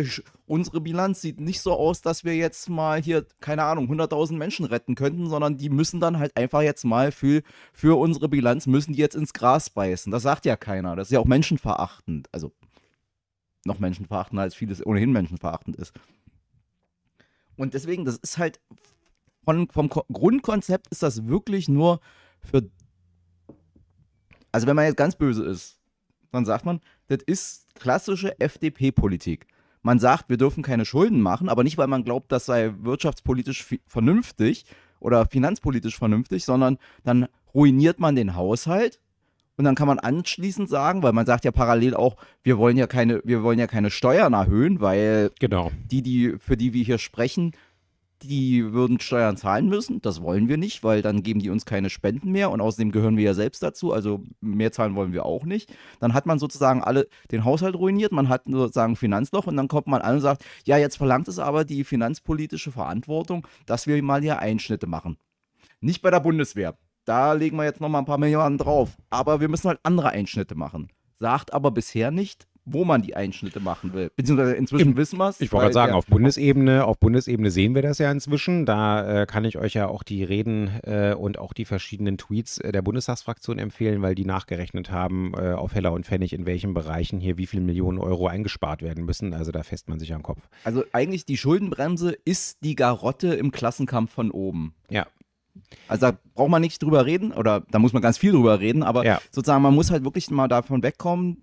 unsere 0.46 0.80
Bilanz 0.80 1.20
sieht 1.20 1.40
nicht 1.40 1.60
so 1.60 1.74
aus, 1.74 2.00
dass 2.00 2.24
wir 2.24 2.34
jetzt 2.34 2.70
mal 2.70 3.02
hier, 3.02 3.26
keine 3.40 3.64
Ahnung, 3.64 3.90
100.000 3.90 4.36
Menschen 4.36 4.64
retten 4.64 4.94
könnten, 4.94 5.28
sondern 5.28 5.58
die 5.58 5.68
müssen 5.68 6.00
dann 6.00 6.18
halt 6.18 6.34
einfach 6.36 6.62
jetzt 6.62 6.84
mal 6.84 7.12
für, 7.12 7.42
für 7.74 7.98
unsere 7.98 8.30
Bilanz, 8.30 8.66
müssen 8.66 8.94
die 8.94 9.00
jetzt 9.00 9.14
ins 9.14 9.34
Gras 9.34 9.68
beißen. 9.68 10.10
Das 10.10 10.22
sagt 10.22 10.46
ja 10.46 10.56
keiner. 10.56 10.96
Das 10.96 11.08
ist 11.08 11.12
ja 11.12 11.20
auch 11.20 11.26
menschenverachtend. 11.26 12.28
Also 12.32 12.52
noch 13.66 13.78
menschenverachtender, 13.78 14.42
als 14.42 14.54
vieles 14.54 14.84
ohnehin 14.84 15.12
menschenverachtend 15.12 15.76
ist. 15.76 15.92
Und 17.56 17.74
deswegen, 17.74 18.06
das 18.06 18.16
ist 18.16 18.38
halt 18.38 18.58
von, 19.44 19.68
vom 19.68 19.88
Ko 19.88 20.04
Grundkonzept 20.12 20.88
ist 20.88 21.02
das 21.02 21.26
wirklich 21.26 21.68
nur 21.68 22.00
für. 22.40 22.68
Also, 24.52 24.66
wenn 24.66 24.76
man 24.76 24.86
jetzt 24.86 24.96
ganz 24.96 25.16
böse 25.16 25.44
ist, 25.44 25.78
dann 26.32 26.44
sagt 26.44 26.64
man, 26.64 26.80
das 27.08 27.18
ist 27.26 27.74
klassische 27.74 28.38
FDP-Politik. 28.40 29.46
Man 29.82 29.98
sagt, 29.98 30.28
wir 30.28 30.36
dürfen 30.36 30.62
keine 30.62 30.84
Schulden 30.84 31.20
machen, 31.20 31.48
aber 31.48 31.64
nicht, 31.64 31.78
weil 31.78 31.86
man 31.86 32.04
glaubt, 32.04 32.32
das 32.32 32.46
sei 32.46 32.72
wirtschaftspolitisch 32.80 33.78
vernünftig 33.86 34.64
oder 35.00 35.26
finanzpolitisch 35.26 35.96
vernünftig, 35.96 36.44
sondern 36.44 36.78
dann 37.04 37.28
ruiniert 37.54 38.00
man 38.00 38.16
den 38.16 38.34
Haushalt 38.34 39.00
und 39.58 39.64
dann 39.64 39.74
kann 39.74 39.88
man 39.88 39.98
anschließend 39.98 40.68
sagen, 40.68 41.02
weil 41.02 41.12
man 41.12 41.26
sagt 41.26 41.44
ja 41.44 41.50
parallel 41.50 41.94
auch, 41.94 42.16
wir 42.42 42.58
wollen 42.58 42.76
ja 42.76 42.86
keine, 42.86 43.20
wir 43.24 43.42
wollen 43.42 43.58
ja 43.58 43.66
keine 43.66 43.90
Steuern 43.90 44.32
erhöhen, 44.32 44.80
weil 44.80 45.32
genau. 45.40 45.72
die, 45.90 46.02
die, 46.02 46.36
für 46.38 46.56
die 46.56 46.72
wir 46.72 46.84
hier 46.84 46.98
sprechen, 46.98 47.52
die 48.22 48.72
würden 48.72 49.00
Steuern 49.00 49.36
zahlen 49.36 49.68
müssen. 49.68 50.00
Das 50.02 50.22
wollen 50.22 50.48
wir 50.48 50.56
nicht, 50.56 50.84
weil 50.84 51.02
dann 51.02 51.22
geben 51.22 51.40
die 51.40 51.50
uns 51.50 51.64
keine 51.64 51.90
Spenden 51.90 52.32
mehr 52.32 52.50
und 52.50 52.60
außerdem 52.60 52.92
gehören 52.92 53.16
wir 53.16 53.24
ja 53.24 53.34
selbst 53.34 53.62
dazu, 53.62 53.92
also 53.92 54.22
mehr 54.40 54.72
zahlen 54.72 54.94
wollen 54.94 55.12
wir 55.12 55.24
auch 55.24 55.44
nicht. 55.44 55.72
Dann 56.00 56.14
hat 56.14 56.26
man 56.26 56.38
sozusagen 56.38 56.82
alle 56.82 57.08
den 57.30 57.44
Haushalt 57.44 57.76
ruiniert, 57.76 58.12
man 58.12 58.28
hat 58.28 58.42
sozusagen 58.46 58.96
Finanzloch 58.96 59.46
und 59.46 59.56
dann 59.56 59.68
kommt 59.68 59.86
man 59.86 60.02
an 60.02 60.16
und 60.16 60.20
sagt, 60.20 60.44
ja, 60.64 60.76
jetzt 60.76 60.96
verlangt 60.96 61.28
es 61.28 61.38
aber 61.38 61.64
die 61.64 61.84
finanzpolitische 61.84 62.72
Verantwortung, 62.72 63.46
dass 63.66 63.86
wir 63.86 64.02
mal 64.02 64.20
hier 64.20 64.38
Einschnitte 64.38 64.86
machen. 64.86 65.16
Nicht 65.80 66.02
bei 66.02 66.10
der 66.10 66.20
Bundeswehr. 66.20 66.76
Da 67.04 67.32
legen 67.32 67.56
wir 67.56 67.64
jetzt 67.64 67.80
nochmal 67.80 68.02
ein 68.02 68.06
paar 68.06 68.18
Milliarden 68.18 68.58
drauf. 68.58 68.96
Aber 69.10 69.40
wir 69.40 69.48
müssen 69.48 69.68
halt 69.68 69.80
andere 69.82 70.10
Einschnitte 70.10 70.54
machen. 70.54 70.88
Sagt 71.18 71.52
aber 71.52 71.70
bisher 71.70 72.10
nicht, 72.10 72.46
wo 72.72 72.84
man 72.84 73.02
die 73.02 73.16
Einschnitte 73.16 73.60
machen 73.60 73.92
will. 73.92 74.10
Beziehungsweise 74.16 74.54
inzwischen 74.54 74.90
Im, 74.90 74.96
wissen 74.96 75.18
wir 75.18 75.28
es. 75.28 75.40
Ich 75.40 75.52
wollte 75.52 75.64
gerade 75.64 75.74
sagen, 75.74 75.92
auf 75.92 76.06
Bundesebene, 76.06 76.84
auf 76.84 76.98
Bundesebene 76.98 77.50
sehen 77.50 77.74
wir 77.74 77.82
das 77.82 77.98
ja 77.98 78.10
inzwischen. 78.10 78.66
Da 78.66 79.22
äh, 79.22 79.26
kann 79.26 79.44
ich 79.44 79.58
euch 79.58 79.74
ja 79.74 79.88
auch 79.88 80.02
die 80.02 80.24
Reden 80.24 80.70
äh, 80.82 81.14
und 81.14 81.38
auch 81.38 81.52
die 81.52 81.64
verschiedenen 81.64 82.18
Tweets 82.18 82.58
äh, 82.58 82.72
der 82.72 82.82
Bundestagsfraktion 82.82 83.58
empfehlen, 83.58 84.02
weil 84.02 84.14
die 84.14 84.24
nachgerechnet 84.24 84.90
haben 84.90 85.32
äh, 85.34 85.52
auf 85.52 85.74
Heller 85.74 85.92
und 85.92 86.06
Pfennig, 86.06 86.32
in 86.32 86.46
welchen 86.46 86.74
Bereichen 86.74 87.20
hier 87.20 87.36
wie 87.38 87.46
viele 87.46 87.62
Millionen 87.62 87.98
Euro 87.98 88.26
eingespart 88.26 88.82
werden 88.82 89.04
müssen. 89.04 89.34
Also 89.34 89.52
da 89.52 89.62
fässt 89.62 89.88
man 89.88 89.98
sich 89.98 90.14
am 90.14 90.22
Kopf. 90.22 90.48
Also 90.64 90.84
eigentlich 90.92 91.24
die 91.24 91.36
Schuldenbremse 91.36 92.16
ist 92.24 92.58
die 92.62 92.74
Garotte 92.74 93.34
im 93.34 93.50
Klassenkampf 93.50 94.12
von 94.12 94.30
oben. 94.30 94.74
Ja. 94.90 95.06
Also 95.86 96.10
da 96.10 96.18
braucht 96.34 96.50
man 96.50 96.62
nicht 96.62 96.82
drüber 96.82 97.06
reden 97.06 97.32
oder 97.32 97.62
da 97.70 97.78
muss 97.78 97.92
man 97.92 98.02
ganz 98.02 98.18
viel 98.18 98.32
drüber 98.32 98.60
reden, 98.60 98.82
aber 98.82 99.04
ja. 99.04 99.20
sozusagen 99.30 99.62
man 99.62 99.74
muss 99.74 99.90
halt 99.90 100.04
wirklich 100.04 100.30
mal 100.30 100.48
davon 100.48 100.82
wegkommen, 100.82 101.42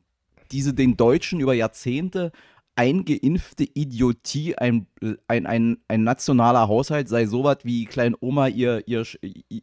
diese 0.51 0.73
den 0.73 0.97
Deutschen 0.97 1.39
über 1.39 1.53
Jahrzehnte 1.53 2.31
eingeimpfte 2.75 3.63
Idiotie, 3.63 4.57
ein, 4.57 4.87
ein, 5.27 5.45
ein, 5.45 5.77
ein 5.87 6.03
nationaler 6.03 6.67
Haushalt 6.67 7.07
sei 7.07 7.25
sowas 7.25 7.59
wie 7.63 7.85
Kleinoma 7.85 8.47
ihr, 8.47 8.83
ihr, 8.85 9.05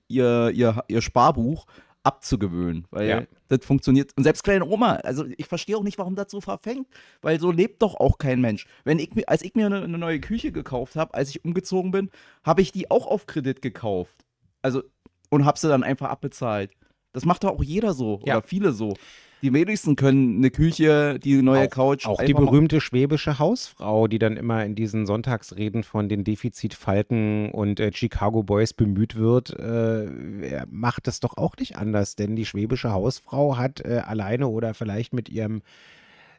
ihr, 0.08 0.50
ihr, 0.50 0.84
ihr 0.88 1.02
Sparbuch 1.02 1.66
abzugewöhnen, 2.04 2.86
weil 2.90 3.08
ja. 3.08 3.22
das 3.48 3.64
funktioniert. 3.64 4.12
Und 4.16 4.24
selbst 4.24 4.42
kleine 4.42 4.66
Oma, 4.66 4.94
also 4.96 5.26
ich 5.36 5.46
verstehe 5.46 5.76
auch 5.76 5.84
nicht, 5.84 5.98
warum 5.98 6.16
das 6.16 6.30
so 6.30 6.40
verfängt, 6.40 6.88
weil 7.20 7.38
so 7.38 7.50
lebt 7.50 7.82
doch 7.82 7.94
auch 7.94 8.18
kein 8.18 8.40
Mensch. 8.40 8.66
Wenn 8.84 8.98
ich, 8.98 9.28
als 9.28 9.42
ich 9.42 9.54
mir 9.54 9.66
eine, 9.66 9.82
eine 9.82 9.98
neue 9.98 10.18
Küche 10.18 10.50
gekauft 10.50 10.96
habe, 10.96 11.14
als 11.14 11.30
ich 11.30 11.44
umgezogen 11.44 11.90
bin, 11.90 12.10
habe 12.44 12.62
ich 12.62 12.72
die 12.72 12.90
auch 12.90 13.06
auf 13.06 13.26
Kredit 13.26 13.62
gekauft. 13.62 14.24
Also 14.62 14.82
und 15.30 15.44
habe 15.44 15.58
sie 15.58 15.68
dann 15.68 15.82
einfach 15.82 16.10
abbezahlt. 16.10 16.72
Das 17.12 17.24
macht 17.24 17.44
doch 17.44 17.50
auch 17.50 17.62
jeder 17.62 17.94
so 17.94 18.20
ja. 18.24 18.36
oder 18.36 18.46
viele 18.46 18.72
so. 18.72 18.94
Die 19.42 19.52
wenigsten 19.52 19.96
können 19.96 20.36
eine 20.36 20.52
Küche, 20.52 21.18
die 21.18 21.42
neue 21.42 21.66
auch, 21.66 21.70
Couch. 21.70 22.06
Auch 22.06 22.22
die 22.22 22.32
berühmte 22.32 22.80
schwäbische 22.80 23.40
Hausfrau, 23.40 24.06
die 24.06 24.20
dann 24.20 24.36
immer 24.36 24.64
in 24.64 24.76
diesen 24.76 25.04
Sonntagsreden 25.04 25.82
von 25.82 26.08
den 26.08 26.22
Defizitfalken 26.22 27.50
und 27.50 27.80
äh, 27.80 27.90
Chicago 27.92 28.44
Boys 28.44 28.72
bemüht 28.72 29.16
wird, 29.16 29.50
äh, 29.58 30.64
macht 30.70 31.08
das 31.08 31.18
doch 31.18 31.36
auch 31.36 31.56
nicht 31.56 31.76
anders, 31.76 32.14
denn 32.14 32.36
die 32.36 32.46
schwäbische 32.46 32.92
Hausfrau 32.92 33.56
hat 33.56 33.84
äh, 33.84 34.02
alleine 34.06 34.46
oder 34.46 34.74
vielleicht 34.74 35.12
mit 35.12 35.28
ihrem 35.28 35.62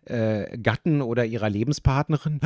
äh, 0.06 0.58
Gatten 0.58 1.02
oder 1.02 1.26
ihrer 1.26 1.50
Lebenspartnerin 1.50 2.40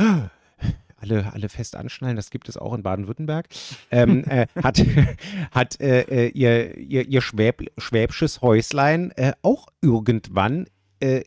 alle, 1.00 1.32
alle 1.32 1.48
fest 1.48 1.76
anschnallen, 1.76 2.16
das 2.16 2.30
gibt 2.30 2.48
es 2.48 2.56
auch 2.56 2.74
in 2.74 2.82
Baden-Württemberg, 2.82 3.48
ähm, 3.90 4.24
äh, 4.28 4.46
hat, 4.62 4.84
hat 5.50 5.80
äh, 5.80 6.02
äh, 6.02 6.28
ihr, 6.28 6.76
ihr, 6.76 7.08
ihr 7.08 7.20
Schwäb, 7.20 7.70
schwäbsches 7.78 8.42
Häuslein 8.42 9.10
äh, 9.12 9.32
auch 9.42 9.66
irgendwann 9.80 10.66
äh, 11.00 11.22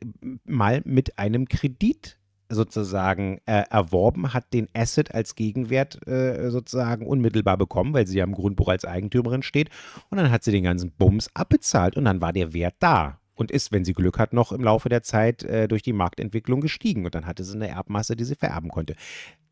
mal 0.45 0.81
mit 0.85 1.17
einem 1.17 1.47
Kredit 1.47 2.17
sozusagen 2.49 3.39
äh, 3.45 3.63
erworben, 3.69 4.33
hat 4.33 4.53
den 4.53 4.67
Asset 4.73 5.13
als 5.15 5.35
Gegenwert 5.35 6.05
äh, 6.07 6.49
sozusagen 6.49 7.07
unmittelbar 7.07 7.57
bekommen, 7.57 7.93
weil 7.93 8.07
sie 8.07 8.17
ja 8.17 8.23
im 8.23 8.33
Grundbuch 8.33 8.67
als 8.67 8.85
Eigentümerin 8.85 9.41
steht. 9.41 9.69
Und 10.09 10.17
dann 10.17 10.31
hat 10.31 10.43
sie 10.43 10.51
den 10.51 10.63
ganzen 10.63 10.91
Bums 10.91 11.29
abbezahlt 11.33 11.95
und 11.95 12.05
dann 12.05 12.21
war 12.21 12.33
der 12.33 12.53
Wert 12.53 12.75
da 12.79 13.19
und 13.35 13.51
ist, 13.51 13.71
wenn 13.71 13.85
sie 13.85 13.93
Glück 13.93 14.19
hat, 14.19 14.33
noch 14.33 14.51
im 14.51 14.63
Laufe 14.63 14.89
der 14.89 15.01
Zeit 15.03 15.43
äh, 15.43 15.67
durch 15.67 15.81
die 15.81 15.93
Marktentwicklung 15.93 16.61
gestiegen. 16.61 17.05
Und 17.05 17.15
dann 17.15 17.25
hatte 17.25 17.43
sie 17.43 17.55
eine 17.55 17.69
Erbmasse, 17.69 18.15
die 18.15 18.23
sie 18.23 18.35
vererben 18.35 18.69
konnte. 18.69 18.95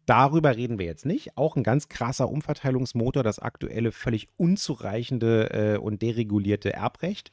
Darüber 0.09 0.57
reden 0.57 0.79
wir 0.79 0.87
jetzt 0.87 1.05
nicht. 1.05 1.37
Auch 1.37 1.55
ein 1.55 1.61
ganz 1.61 1.87
krasser 1.87 2.29
Umverteilungsmotor, 2.29 3.21
das 3.21 3.37
aktuelle 3.37 3.91
völlig 3.91 4.27
unzureichende 4.37 5.75
äh, 5.75 5.77
und 5.77 6.01
deregulierte 6.01 6.73
Erbrecht. 6.73 7.29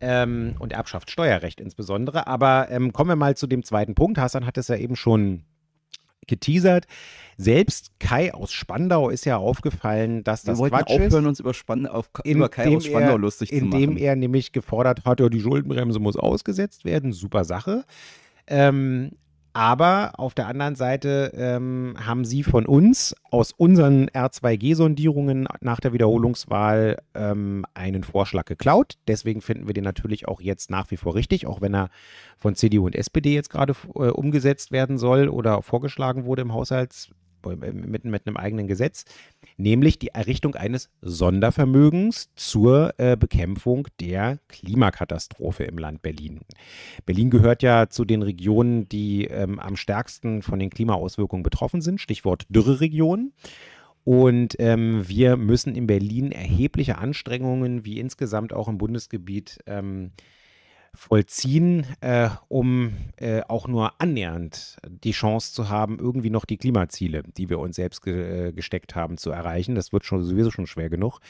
Ähm, 0.00 0.54
und 0.60 0.72
Erbschaftssteuerrecht 0.72 1.60
insbesondere. 1.60 2.28
Aber 2.28 2.70
ähm, 2.70 2.92
kommen 2.92 3.10
wir 3.10 3.16
mal 3.16 3.36
zu 3.36 3.48
dem 3.48 3.64
zweiten 3.64 3.96
Punkt. 3.96 4.16
Hassan 4.16 4.46
hat 4.46 4.56
es 4.56 4.68
ja 4.68 4.76
eben 4.76 4.94
schon 4.94 5.42
geteasert. 6.28 6.86
Selbst 7.36 7.98
Kai 7.98 8.32
aus 8.32 8.52
Spandau 8.52 9.08
ist 9.10 9.24
ja 9.24 9.36
aufgefallen, 9.38 10.22
dass 10.22 10.44
das 10.44 10.60
Wir 10.60 10.68
Quatsch 10.68 10.90
aufhören, 10.90 11.24
ist, 11.24 11.28
uns 11.28 11.40
über, 11.40 11.52
Spann 11.52 11.88
auf, 11.88 12.10
über 12.22 12.48
Kai 12.48 12.76
aus 12.76 12.86
Spandau 12.86 13.14
er, 13.14 13.18
lustig 13.18 13.48
zu 13.48 13.56
machen. 13.56 13.72
Indem 13.72 13.96
er 13.96 14.14
nämlich 14.14 14.52
gefordert 14.52 15.04
hat, 15.04 15.18
ja, 15.18 15.28
die 15.28 15.40
Schuldenbremse 15.40 15.98
muss 15.98 16.16
ausgesetzt 16.16 16.84
werden. 16.84 17.12
Super 17.12 17.44
Sache. 17.44 17.84
Ähm, 18.46 19.10
aber 19.52 20.12
auf 20.18 20.34
der 20.34 20.46
anderen 20.46 20.74
Seite 20.74 21.32
ähm, 21.34 21.94
haben 21.98 22.24
sie 22.24 22.42
von 22.42 22.66
uns 22.66 23.14
aus 23.30 23.52
unseren 23.52 24.08
R2G-Sondierungen 24.10 25.48
nach 25.60 25.80
der 25.80 25.92
Wiederholungswahl 25.92 26.98
ähm, 27.14 27.64
einen 27.74 28.04
Vorschlag 28.04 28.44
geklaut. 28.44 28.94
Deswegen 29.08 29.40
finden 29.40 29.66
wir 29.66 29.74
den 29.74 29.84
natürlich 29.84 30.28
auch 30.28 30.40
jetzt 30.40 30.70
nach 30.70 30.90
wie 30.90 30.96
vor 30.96 31.14
richtig, 31.14 31.46
auch 31.46 31.60
wenn 31.60 31.74
er 31.74 31.90
von 32.36 32.54
CDU 32.54 32.86
und 32.86 32.94
SPD 32.94 33.34
jetzt 33.34 33.50
gerade 33.50 33.74
äh, 33.94 34.10
umgesetzt 34.10 34.70
werden 34.70 34.98
soll 34.98 35.28
oder 35.28 35.62
vorgeschlagen 35.62 36.24
wurde 36.24 36.42
im 36.42 36.52
Haushalts 36.52 37.10
äh, 37.46 37.72
mit, 37.72 38.04
mit 38.04 38.26
einem 38.26 38.36
eigenen 38.36 38.66
Gesetz, 38.66 39.04
nämlich 39.58 39.98
die 39.98 40.08
Errichtung 40.08 40.54
eines 40.54 40.88
Sondervermögens 41.02 42.30
zur 42.36 42.94
äh, 42.96 43.16
Bekämpfung 43.16 43.88
der 44.00 44.38
Klimakatastrophe 44.48 45.64
im 45.64 45.76
Land 45.76 46.00
Berlin. 46.00 46.40
Berlin 47.04 47.28
gehört 47.28 47.62
ja 47.62 47.88
zu 47.90 48.04
den 48.04 48.22
Regionen, 48.22 48.88
die 48.88 49.24
ähm, 49.26 49.58
am 49.58 49.76
stärksten 49.76 50.42
von 50.42 50.58
den 50.58 50.70
Klimaauswirkungen 50.70 51.42
betroffen 51.42 51.82
sind, 51.82 52.00
Stichwort 52.00 52.46
Dürreregion. 52.48 53.32
Und 54.04 54.56
ähm, 54.58 55.06
wir 55.06 55.36
müssen 55.36 55.74
in 55.74 55.86
Berlin 55.86 56.32
erhebliche 56.32 56.96
Anstrengungen, 56.96 57.84
wie 57.84 58.00
insgesamt 58.00 58.54
auch 58.54 58.68
im 58.68 58.78
Bundesgebiet, 58.78 59.58
ähm, 59.66 60.12
vollziehen, 60.94 61.86
äh, 62.00 62.28
um 62.48 62.92
äh, 63.16 63.42
auch 63.48 63.68
nur 63.68 64.00
annähernd 64.00 64.78
die 64.88 65.12
Chance 65.12 65.52
zu 65.52 65.68
haben, 65.68 65.98
irgendwie 65.98 66.30
noch 66.30 66.44
die 66.44 66.56
Klimaziele, 66.56 67.22
die 67.36 67.48
wir 67.48 67.58
uns 67.58 67.76
selbst 67.76 68.02
ge 68.02 68.48
äh, 68.48 68.52
gesteckt 68.52 68.94
haben, 68.94 69.16
zu 69.16 69.30
erreichen. 69.30 69.74
Das 69.74 69.92
wird 69.92 70.04
schon 70.04 70.24
sowieso 70.24 70.50
schon 70.50 70.66
schwer 70.66 70.90
genug. 70.90 71.20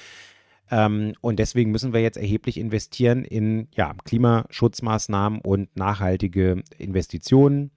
Ähm, 0.71 1.15
und 1.21 1.39
deswegen 1.39 1.71
müssen 1.71 1.93
wir 1.93 2.01
jetzt 2.01 2.19
erheblich 2.19 2.59
investieren 2.59 3.25
in 3.25 3.69
ja, 3.75 3.95
Klimaschutzmaßnahmen 4.05 5.41
und 5.41 5.75
nachhaltige 5.77 6.63
Investitionen. 6.79 7.71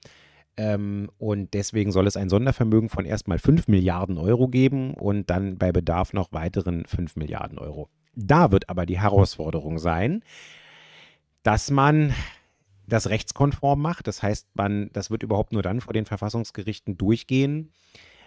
Ähm, 0.58 1.10
und 1.17 1.54
deswegen 1.54 1.91
soll 1.91 2.08
es 2.08 2.17
ein 2.17 2.30
Sondervermögen 2.30 2.89
von 2.89 3.06
erstmal 3.06 3.39
5 3.39 3.67
Milliarden 3.67 4.17
Euro 4.17 4.48
geben 4.48 4.94
und 4.94 5.30
dann 5.30 5.58
bei 5.58 5.72
Bedarf 5.72 6.13
noch 6.13 6.32
weiteren 6.34 6.86
5 6.86 7.15
Milliarden 7.15 7.58
Euro. 7.58 7.89
Da 8.15 8.52
wird 8.52 8.70
aber 8.70 8.86
die 8.86 9.00
Herausforderung 9.00 9.80
sein, 9.80 10.24
dass 11.43 11.71
man 11.71 12.13
das 12.88 13.10
rechtskonform 13.10 13.82
macht. 13.82 14.08
Das 14.08 14.21
heißt, 14.21 14.47
man, 14.54 14.89
das 14.93 15.10
wird 15.10 15.23
überhaupt 15.23 15.54
nur 15.54 15.63
dann 15.63 15.82
vor 15.82 15.93
den 15.93 16.06
Verfassungsgerichten 16.06 16.97
durchgehen, 16.97 17.71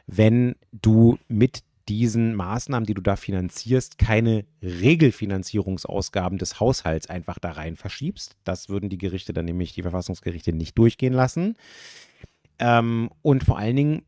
wenn 0.06 0.56
du 0.72 1.18
mit 1.28 1.62
diesen 1.88 2.34
Maßnahmen, 2.34 2.86
die 2.86 2.94
du 2.94 3.02
da 3.02 3.16
finanzierst, 3.16 3.98
keine 3.98 4.46
Regelfinanzierungsausgaben 4.62 6.38
des 6.38 6.58
Haushalts 6.60 7.10
einfach 7.10 7.38
da 7.38 7.52
rein 7.52 7.76
verschiebst. 7.76 8.36
Das 8.44 8.68
würden 8.68 8.88
die 8.88 8.98
Gerichte 8.98 9.34
dann 9.34 9.44
nämlich, 9.44 9.74
die 9.74 9.82
Verfassungsgerichte, 9.82 10.52
nicht 10.52 10.78
durchgehen 10.78 11.12
lassen. 11.12 11.56
Ähm, 12.58 13.10
und 13.20 13.44
vor 13.44 13.58
allen 13.58 13.76
Dingen 13.76 14.02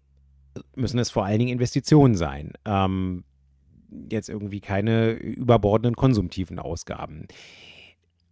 müssen 0.75 0.99
es 0.99 1.11
vor 1.11 1.27
allen 1.27 1.39
Dingen 1.39 1.53
Investitionen 1.53 2.15
sein. 2.15 2.53
Ähm, 2.65 3.25
jetzt 4.11 4.31
irgendwie 4.31 4.61
keine 4.61 5.11
überbordenden 5.11 5.97
konsumtiven 5.97 6.59
Ausgaben. 6.59 7.27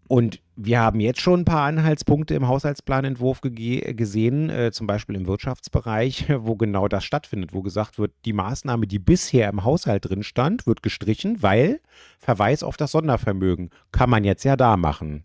Und 0.07 0.41
wir 0.57 0.81
haben 0.81 1.01
jetzt 1.01 1.21
schon 1.21 1.41
ein 1.41 1.45
paar 1.45 1.67
Anhaltspunkte 1.67 2.35
im 2.35 2.47
Haushaltsplanentwurf 2.47 3.41
gesehen, 3.41 4.51
äh, 4.51 4.71
zum 4.71 4.87
Beispiel 4.87 5.17
im 5.17 5.27
Wirtschaftsbereich, 5.27 6.27
wo 6.39 6.57
genau 6.57 6.89
das 6.89 7.05
stattfindet, 7.05 7.55
wo 7.55 7.63
gesagt 7.63 7.99
wird, 7.99 8.13
die 8.25 8.33
Maßnahme, 8.35 8.87
die 8.87 8.99
bisher 8.99 9.49
im 9.49 9.65
Haushalt 9.65 10.09
drin 10.09 10.23
stand, 10.23 10.67
wird 10.67 10.83
gestrichen, 10.83 11.43
weil 11.43 11.81
Verweis 12.19 12.63
auf 12.63 12.77
das 12.77 12.93
Sondervermögen 12.93 13.71
kann 13.93 14.11
man 14.11 14.25
jetzt 14.25 14.45
ja 14.45 14.57
da 14.57 14.77
machen. 14.77 15.25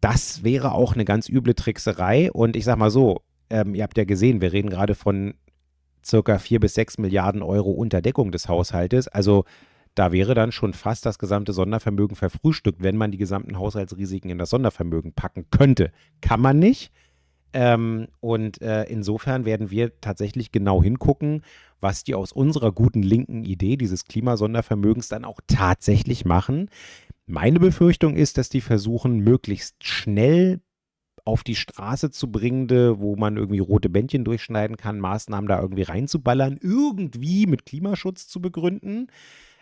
Das 0.00 0.44
wäre 0.44 0.72
auch 0.72 0.94
eine 0.94 1.04
ganz 1.04 1.28
üble 1.28 1.54
Trickserei. 1.54 2.30
Und 2.30 2.56
ich 2.56 2.64
sag 2.64 2.76
mal 2.76 2.90
so, 2.90 3.22
ähm, 3.48 3.74
ihr 3.74 3.82
habt 3.82 3.96
ja 3.96 4.04
gesehen, 4.04 4.40
wir 4.40 4.52
reden 4.52 4.70
gerade 4.70 4.94
von 4.94 5.34
circa 6.04 6.38
4 6.38 6.60
bis 6.60 6.74
6 6.74 6.98
Milliarden 6.98 7.42
Euro 7.42 7.70
Unterdeckung 7.70 8.30
des 8.30 8.48
Haushaltes. 8.48 9.08
Also 9.08 9.44
da 9.96 10.12
wäre 10.12 10.34
dann 10.34 10.52
schon 10.52 10.74
fast 10.74 11.06
das 11.06 11.18
gesamte 11.18 11.52
Sondervermögen 11.52 12.16
verfrühstückt, 12.16 12.82
wenn 12.82 12.96
man 12.96 13.10
die 13.10 13.18
gesamten 13.18 13.58
Haushaltsrisiken 13.58 14.30
in 14.30 14.38
das 14.38 14.50
Sondervermögen 14.50 15.14
packen 15.14 15.46
könnte. 15.50 15.90
Kann 16.20 16.40
man 16.40 16.58
nicht. 16.58 16.92
Ähm, 17.54 18.08
und 18.20 18.60
äh, 18.60 18.84
insofern 18.84 19.46
werden 19.46 19.70
wir 19.70 19.98
tatsächlich 20.02 20.52
genau 20.52 20.82
hingucken, 20.82 21.42
was 21.80 22.04
die 22.04 22.14
aus 22.14 22.30
unserer 22.30 22.72
guten 22.72 23.02
linken 23.02 23.44
Idee 23.44 23.78
dieses 23.78 24.04
Klimasondervermögens 24.04 25.08
dann 25.08 25.24
auch 25.24 25.40
tatsächlich 25.46 26.26
machen. 26.26 26.68
Meine 27.24 27.58
Befürchtung 27.58 28.16
ist, 28.16 28.36
dass 28.36 28.50
die 28.50 28.60
versuchen, 28.60 29.20
möglichst 29.20 29.82
schnell 29.82 30.60
auf 31.24 31.42
die 31.42 31.56
Straße 31.56 32.10
zu 32.10 32.30
bringende, 32.30 33.00
wo 33.00 33.16
man 33.16 33.38
irgendwie 33.38 33.58
rote 33.60 33.88
Bändchen 33.88 34.24
durchschneiden 34.24 34.76
kann, 34.76 35.00
Maßnahmen 35.00 35.48
da 35.48 35.58
irgendwie 35.58 35.82
reinzuballern, 35.82 36.58
irgendwie 36.60 37.46
mit 37.46 37.64
Klimaschutz 37.64 38.28
zu 38.28 38.42
begründen 38.42 39.08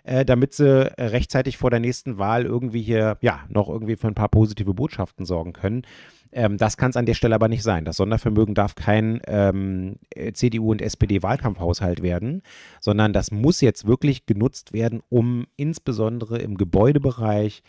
äh, 0.05 0.25
damit 0.25 0.53
sie 0.53 0.91
äh, 0.99 1.07
rechtzeitig 1.07 1.57
vor 1.57 1.71
der 1.71 1.81
nächsten 1.81 2.19
Wahl 2.19 2.45
irgendwie 2.45 2.83
hier, 2.83 3.17
ja, 3.21 3.41
noch 3.49 3.69
irgendwie 3.69 3.97
für 3.97 4.07
ein 4.07 4.15
paar 4.15 4.29
positive 4.29 4.75
Botschaften 4.75 5.25
sorgen 5.25 5.55
können. 5.55 5.83
Ähm, 6.31 6.59
das 6.59 6.77
kann 6.77 6.91
es 6.91 6.97
an 6.97 7.07
der 7.07 7.15
Stelle 7.15 7.35
aber 7.35 7.49
nicht 7.49 7.63
sein. 7.63 7.85
Das 7.85 7.97
Sondervermögen 7.97 8.55
darf 8.55 8.75
kein 8.75 9.21
ähm, 9.27 9.97
äh, 10.11 10.33
CDU- 10.33 10.71
und 10.71 10.83
SPD-Wahlkampfhaushalt 10.83 12.03
werden, 12.03 12.43
sondern 12.81 13.13
das 13.13 13.31
muss 13.31 13.61
jetzt 13.63 13.87
wirklich 13.87 14.27
genutzt 14.27 14.73
werden, 14.73 15.03
um 15.09 15.47
insbesondere 15.57 16.39
im 16.39 16.59
Gebäudebereich 16.59 17.63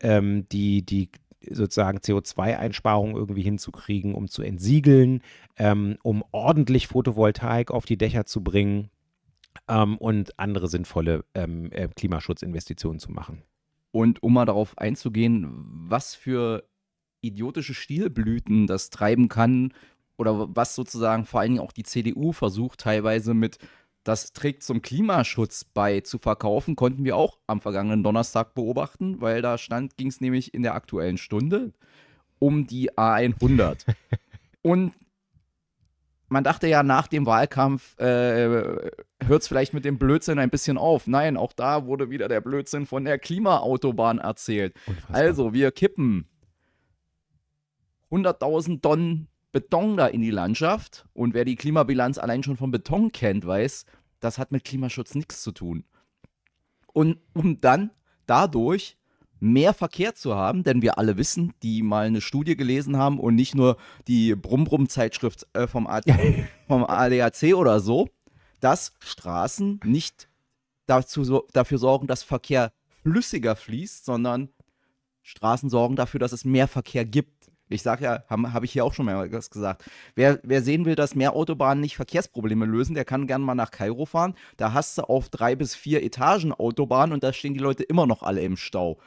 ähm, 0.00 0.48
die, 0.50 0.86
die 0.86 1.10
sozusagen 1.50 1.98
CO2-Einsparungen 1.98 3.14
irgendwie 3.14 3.42
hinzukriegen, 3.42 4.14
um 4.14 4.28
zu 4.28 4.42
entsiegeln, 4.42 5.22
ähm, 5.56 5.98
um 6.02 6.24
ordentlich 6.32 6.88
Photovoltaik 6.88 7.70
auf 7.70 7.84
die 7.84 7.98
Dächer 7.98 8.24
zu 8.24 8.42
bringen 8.42 8.90
ähm, 9.68 9.98
und 9.98 10.38
andere 10.38 10.68
sinnvolle 10.68 11.24
ähm, 11.34 11.70
äh, 11.72 11.88
Klimaschutzinvestitionen 11.88 12.98
zu 12.98 13.12
machen. 13.12 13.42
Und 13.90 14.22
um 14.22 14.34
mal 14.34 14.44
darauf 14.44 14.76
einzugehen, 14.76 15.48
was 15.88 16.14
für 16.14 16.64
idiotische 17.20 17.74
Stilblüten 17.74 18.66
das 18.66 18.90
treiben 18.90 19.28
kann 19.28 19.72
oder 20.16 20.54
was 20.54 20.74
sozusagen 20.74 21.24
vor 21.24 21.40
allen 21.40 21.52
Dingen 21.52 21.64
auch 21.64 21.72
die 21.72 21.82
CDU 21.84 22.32
versucht 22.32 22.80
teilweise 22.80 23.34
mit 23.34 23.58
das 24.08 24.32
trägt 24.32 24.62
zum 24.62 24.80
Klimaschutz 24.80 25.64
bei 25.64 26.00
zu 26.00 26.18
verkaufen, 26.18 26.76
konnten 26.76 27.04
wir 27.04 27.14
auch 27.14 27.36
am 27.46 27.60
vergangenen 27.60 28.02
Donnerstag 28.02 28.54
beobachten, 28.54 29.20
weil 29.20 29.42
da 29.42 29.58
stand, 29.58 29.98
ging 29.98 30.08
es 30.08 30.22
nämlich 30.22 30.54
in 30.54 30.62
der 30.62 30.74
aktuellen 30.74 31.18
Stunde 31.18 31.74
um 32.38 32.66
die 32.66 32.90
A100. 32.92 33.84
Und 34.62 34.94
man 36.28 36.44
dachte 36.44 36.68
ja 36.68 36.82
nach 36.82 37.08
dem 37.08 37.26
Wahlkampf, 37.26 37.98
äh, 37.98 38.90
hört 39.24 39.42
es 39.42 39.48
vielleicht 39.48 39.74
mit 39.74 39.84
dem 39.84 39.98
Blödsinn 39.98 40.38
ein 40.38 40.50
bisschen 40.50 40.78
auf. 40.78 41.06
Nein, 41.06 41.36
auch 41.36 41.52
da 41.52 41.86
wurde 41.86 42.10
wieder 42.10 42.28
der 42.28 42.40
Blödsinn 42.40 42.86
von 42.86 43.04
der 43.04 43.18
Klimaautobahn 43.18 44.18
erzählt. 44.18 44.74
Unfassbar. 44.86 45.16
Also, 45.16 45.52
wir 45.52 45.70
kippen 45.70 46.28
100.000 48.10 48.82
Tonnen 48.82 49.28
Beton 49.52 49.96
da 49.96 50.06
in 50.06 50.20
die 50.20 50.30
Landschaft. 50.30 51.06
Und 51.14 51.34
wer 51.34 51.44
die 51.44 51.56
Klimabilanz 51.56 52.18
allein 52.18 52.42
schon 52.42 52.56
von 52.56 52.70
Beton 52.70 53.12
kennt, 53.12 53.46
weiß, 53.46 53.86
das 54.20 54.38
hat 54.38 54.52
mit 54.52 54.64
Klimaschutz 54.64 55.14
nichts 55.14 55.42
zu 55.42 55.52
tun. 55.52 55.84
Und 56.92 57.18
um 57.32 57.58
dann 57.60 57.90
dadurch 58.26 58.97
mehr 59.40 59.74
Verkehr 59.74 60.14
zu 60.14 60.34
haben, 60.34 60.62
denn 60.62 60.82
wir 60.82 60.98
alle 60.98 61.16
wissen, 61.16 61.52
die 61.62 61.82
mal 61.82 62.06
eine 62.06 62.20
Studie 62.20 62.56
gelesen 62.56 62.96
haben 62.96 63.18
und 63.18 63.34
nicht 63.34 63.54
nur 63.54 63.76
die 64.06 64.34
Brumm-Brumm-Zeitschrift 64.34 65.46
äh, 65.52 65.66
vom, 65.66 65.88
vom 66.66 66.84
ADAC 66.84 67.54
oder 67.54 67.80
so, 67.80 68.08
dass 68.60 68.94
Straßen 69.00 69.80
nicht 69.84 70.28
dazu, 70.86 71.24
so, 71.24 71.46
dafür 71.52 71.78
sorgen, 71.78 72.06
dass 72.06 72.22
Verkehr 72.22 72.72
flüssiger 73.02 73.56
fließt, 73.56 74.04
sondern 74.04 74.48
Straßen 75.22 75.68
sorgen 75.68 75.96
dafür, 75.96 76.20
dass 76.20 76.32
es 76.32 76.44
mehr 76.44 76.68
Verkehr 76.68 77.04
gibt. 77.04 77.50
Ich 77.70 77.82
sage 77.82 78.04
ja, 78.04 78.24
habe 78.28 78.54
hab 78.54 78.64
ich 78.64 78.72
hier 78.72 78.84
auch 78.84 78.94
schon 78.94 79.04
mal 79.04 79.30
was 79.30 79.50
gesagt. 79.50 79.84
Wer, 80.14 80.40
wer 80.42 80.62
sehen 80.62 80.86
will, 80.86 80.94
dass 80.94 81.14
mehr 81.14 81.34
Autobahnen 81.34 81.82
nicht 81.82 81.96
Verkehrsprobleme 81.96 82.64
lösen, 82.64 82.94
der 82.94 83.04
kann 83.04 83.26
gerne 83.26 83.44
mal 83.44 83.54
nach 83.54 83.70
Kairo 83.70 84.06
fahren. 84.06 84.34
Da 84.56 84.72
hast 84.72 84.96
du 84.96 85.02
auf 85.02 85.28
drei 85.28 85.54
bis 85.54 85.74
vier 85.74 86.02
Etagen 86.02 86.52
Autobahn 86.52 87.12
und 87.12 87.22
da 87.22 87.34
stehen 87.34 87.52
die 87.52 87.60
Leute 87.60 87.82
immer 87.82 88.06
noch 88.06 88.22
alle 88.22 88.40
im 88.40 88.56
Stau 88.56 88.98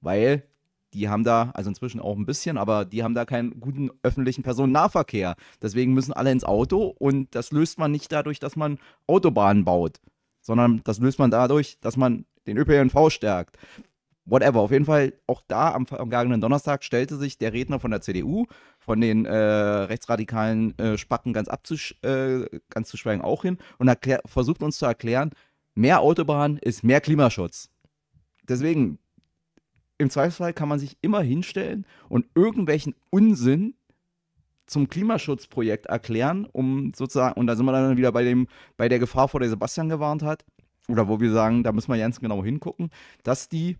weil 0.00 0.44
die 0.92 1.08
haben 1.08 1.24
da, 1.24 1.50
also 1.54 1.70
inzwischen 1.70 2.00
auch 2.00 2.16
ein 2.16 2.26
bisschen, 2.26 2.58
aber 2.58 2.84
die 2.84 3.02
haben 3.02 3.14
da 3.14 3.24
keinen 3.24 3.60
guten 3.60 3.90
öffentlichen 4.02 4.42
Personennahverkehr. 4.42 5.36
Deswegen 5.62 5.94
müssen 5.94 6.12
alle 6.12 6.32
ins 6.32 6.44
Auto 6.44 6.94
und 6.98 7.34
das 7.34 7.52
löst 7.52 7.78
man 7.78 7.92
nicht 7.92 8.10
dadurch, 8.10 8.40
dass 8.40 8.56
man 8.56 8.78
Autobahnen 9.06 9.64
baut, 9.64 10.00
sondern 10.40 10.80
das 10.84 10.98
löst 10.98 11.18
man 11.18 11.30
dadurch, 11.30 11.78
dass 11.80 11.96
man 11.96 12.24
den 12.46 12.56
ÖPNV 12.56 13.10
stärkt. 13.10 13.56
Whatever. 14.26 14.60
Auf 14.60 14.70
jeden 14.70 14.84
Fall, 14.84 15.14
auch 15.26 15.42
da 15.48 15.72
am 15.72 15.86
vergangenen 15.86 16.40
Donnerstag 16.40 16.84
stellte 16.84 17.16
sich 17.16 17.38
der 17.38 17.52
Redner 17.52 17.80
von 17.80 17.90
der 17.90 18.00
CDU, 18.00 18.46
von 18.78 19.00
den 19.00 19.24
äh, 19.24 19.34
rechtsradikalen 19.34 20.78
äh, 20.78 20.98
Spacken 20.98 21.32
ganz, 21.32 21.48
abzusch 21.48 21.96
äh, 22.02 22.44
ganz 22.68 22.88
zu 22.88 22.96
schweigen, 22.96 23.22
auch 23.22 23.42
hin 23.42 23.58
und 23.78 23.90
versucht 24.26 24.62
uns 24.62 24.78
zu 24.78 24.86
erklären, 24.86 25.30
mehr 25.74 26.00
Autobahn 26.00 26.58
ist 26.58 26.84
mehr 26.84 27.00
Klimaschutz. 27.00 27.70
Deswegen, 28.48 28.98
im 30.00 30.10
Zweifelsfall 30.10 30.52
kann 30.52 30.68
man 30.68 30.78
sich 30.78 30.98
immer 31.02 31.20
hinstellen 31.20 31.84
und 32.08 32.26
irgendwelchen 32.34 32.94
Unsinn 33.10 33.74
zum 34.66 34.88
Klimaschutzprojekt 34.88 35.86
erklären, 35.86 36.48
um 36.50 36.92
sozusagen, 36.94 37.38
und 37.38 37.46
da 37.46 37.54
sind 37.56 37.66
wir 37.66 37.72
dann 37.72 37.96
wieder 37.96 38.12
bei 38.12 38.24
dem, 38.24 38.48
bei 38.76 38.88
der 38.88 38.98
Gefahr, 38.98 39.28
vor 39.28 39.40
der 39.40 39.50
Sebastian 39.50 39.88
gewarnt 39.88 40.22
hat, 40.22 40.44
oder 40.88 41.08
wo 41.08 41.20
wir 41.20 41.32
sagen, 41.32 41.62
da 41.64 41.72
müssen 41.72 41.92
wir 41.92 41.98
ganz 41.98 42.20
genau 42.20 42.42
hingucken, 42.42 42.90
dass 43.22 43.48
die, 43.48 43.76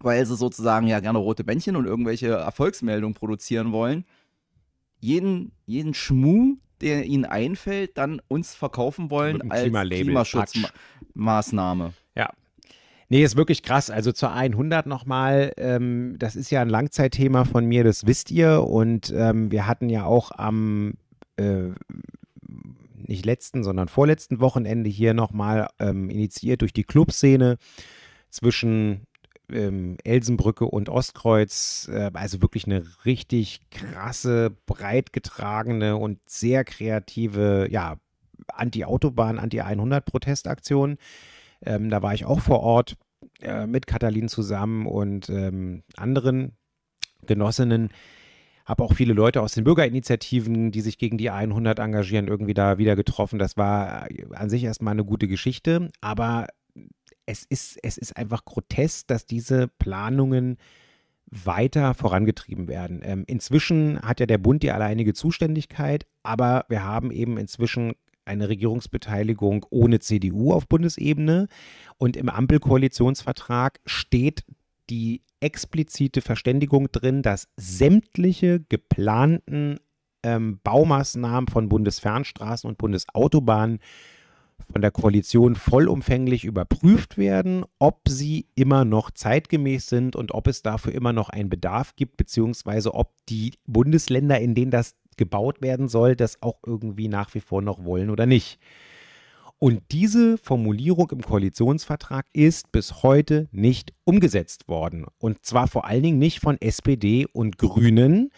weil 0.00 0.26
sie 0.26 0.36
sozusagen 0.36 0.88
ja 0.88 1.00
gerne 1.00 1.18
rote 1.18 1.44
Bändchen 1.44 1.76
und 1.76 1.86
irgendwelche 1.86 2.28
Erfolgsmeldungen 2.28 3.14
produzieren 3.14 3.72
wollen, 3.72 4.04
jeden, 4.98 5.52
jeden 5.64 5.94
Schmuh, 5.94 6.58
der 6.80 7.06
ihnen 7.06 7.24
einfällt, 7.24 7.96
dann 7.96 8.20
uns 8.28 8.54
verkaufen 8.54 9.10
wollen 9.10 9.50
als 9.50 9.72
Klimaschutzmaßnahme. 9.72 11.94
Ja, 12.16 12.30
Nee, 13.12 13.24
ist 13.24 13.36
wirklich 13.36 13.64
krass. 13.64 13.90
Also 13.90 14.12
zur 14.12 14.32
100 14.32 14.86
nochmal, 14.86 15.52
ähm, 15.56 16.14
das 16.20 16.36
ist 16.36 16.50
ja 16.50 16.62
ein 16.62 16.68
Langzeitthema 16.68 17.44
von 17.44 17.66
mir, 17.66 17.82
das 17.82 18.06
wisst 18.06 18.30
ihr. 18.30 18.62
Und 18.62 19.12
ähm, 19.14 19.50
wir 19.50 19.66
hatten 19.66 19.90
ja 19.90 20.04
auch 20.04 20.30
am, 20.30 20.94
äh, 21.36 21.70
nicht 22.96 23.26
letzten, 23.26 23.64
sondern 23.64 23.88
vorletzten 23.88 24.38
Wochenende 24.38 24.88
hier 24.88 25.12
nochmal 25.12 25.68
ähm, 25.80 26.08
initiiert 26.08 26.62
durch 26.62 26.72
die 26.72 26.84
Clubszene 26.84 27.58
zwischen 28.30 29.08
ähm, 29.52 29.96
Elsenbrücke 30.04 30.66
und 30.66 30.88
Ostkreuz. 30.88 31.90
Äh, 31.92 32.12
also 32.14 32.40
wirklich 32.42 32.66
eine 32.66 32.84
richtig 33.04 33.60
krasse, 33.72 34.56
breit 34.66 35.12
getragene 35.12 35.96
und 35.96 36.20
sehr 36.26 36.62
kreative, 36.62 37.66
ja, 37.72 37.96
Anti-Autobahn, 38.54 39.40
Anti-100-Protestaktion. 39.40 40.96
Ähm, 41.64 41.90
da 41.90 42.02
war 42.02 42.14
ich 42.14 42.24
auch 42.24 42.40
vor 42.40 42.60
Ort. 42.60 42.96
äh, 43.42 43.66
mit 43.66 43.86
Katalin 43.86 44.28
zusammen 44.28 44.86
und 44.86 45.28
ähm, 45.28 45.82
anderen 45.96 46.56
Genossinnen 47.26 47.90
habe 48.64 48.84
auch 48.84 48.94
viele 48.94 49.14
Leute 49.14 49.42
aus 49.42 49.52
den 49.52 49.64
Bürgerinitiativen, 49.64 50.70
die 50.70 50.80
sich 50.80 50.96
gegen 50.96 51.18
die 51.18 51.30
100 51.30 51.78
engagieren, 51.80 52.28
irgendwie 52.28 52.54
da 52.54 52.78
wieder 52.78 52.96
getroffen. 52.96 53.38
Das 53.38 53.56
war 53.56 54.06
an 54.32 54.48
sich 54.48 54.62
erstmal 54.64 54.92
eine 54.92 55.04
gute 55.04 55.26
Geschichte, 55.26 55.90
aber 56.00 56.46
es 57.26 57.44
ist, 57.44 57.78
es 57.82 57.98
ist 57.98 58.16
einfach 58.16 58.44
grotesk, 58.44 59.08
dass 59.08 59.26
diese 59.26 59.68
Planungen 59.78 60.56
weiter 61.30 61.94
vorangetrieben 61.94 62.68
werden. 62.68 63.00
Ähm, 63.02 63.24
inzwischen 63.26 64.00
hat 64.02 64.20
ja 64.20 64.26
der 64.26 64.38
Bund 64.38 64.62
die 64.62 64.72
alleinige 64.72 65.14
Zuständigkeit, 65.14 66.06
aber 66.22 66.64
wir 66.68 66.84
haben 66.84 67.10
eben 67.10 67.38
inzwischen 67.38 67.94
eine 68.30 68.48
Regierungsbeteiligung 68.48 69.66
ohne 69.70 69.98
CDU 69.98 70.52
auf 70.52 70.68
Bundesebene. 70.68 71.48
Und 71.98 72.16
im 72.16 72.28
Ampelkoalitionsvertrag 72.28 73.80
steht 73.84 74.44
die 74.88 75.22
explizite 75.40 76.20
Verständigung 76.20 76.90
drin, 76.92 77.22
dass 77.22 77.48
sämtliche 77.56 78.60
geplanten 78.68 79.78
ähm, 80.22 80.60
Baumaßnahmen 80.62 81.48
von 81.48 81.68
Bundesfernstraßen 81.68 82.68
und 82.68 82.78
Bundesautobahnen 82.78 83.80
von 84.72 84.82
der 84.82 84.90
Koalition 84.90 85.54
vollumfänglich 85.54 86.44
überprüft 86.44 87.18
werden, 87.18 87.64
ob 87.78 88.08
sie 88.08 88.46
immer 88.54 88.84
noch 88.84 89.10
zeitgemäß 89.10 89.88
sind 89.88 90.16
und 90.16 90.32
ob 90.32 90.46
es 90.46 90.62
dafür 90.62 90.92
immer 90.92 91.12
noch 91.12 91.30
einen 91.30 91.48
Bedarf 91.48 91.96
gibt, 91.96 92.16
beziehungsweise 92.18 92.94
ob 92.94 93.14
die 93.28 93.54
Bundesländer, 93.66 94.38
in 94.38 94.54
denen 94.54 94.70
das 94.70 94.94
gebaut 95.16 95.62
werden 95.62 95.88
soll, 95.88 96.16
das 96.16 96.42
auch 96.42 96.58
irgendwie 96.64 97.08
nach 97.08 97.34
wie 97.34 97.40
vor 97.40 97.62
noch 97.62 97.84
wollen 97.84 98.10
oder 98.10 98.26
nicht. 98.26 98.58
Und 99.58 99.82
diese 99.92 100.38
Formulierung 100.38 101.10
im 101.10 101.20
Koalitionsvertrag 101.20 102.26
ist 102.32 102.72
bis 102.72 103.02
heute 103.02 103.48
nicht 103.52 103.92
umgesetzt 104.04 104.68
worden. 104.68 105.04
Und 105.18 105.44
zwar 105.44 105.68
vor 105.68 105.84
allen 105.84 106.02
Dingen 106.02 106.18
nicht 106.18 106.40
von 106.40 106.58
SPD 106.60 107.26
und 107.30 107.58
Grünen, 107.58 108.30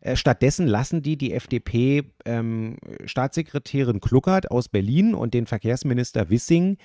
äh, 0.00 0.16
stattdessen 0.16 0.66
lassen 0.66 1.02
die 1.02 1.18
die 1.18 1.34
FDP-Staatssekretärin 1.34 3.96
ähm, 3.96 4.00
Kluckert 4.00 4.50
aus 4.50 4.70
Berlin 4.70 5.14
und 5.14 5.34
den 5.34 5.46
Verkehrsminister 5.46 6.30
Wissing 6.30 6.78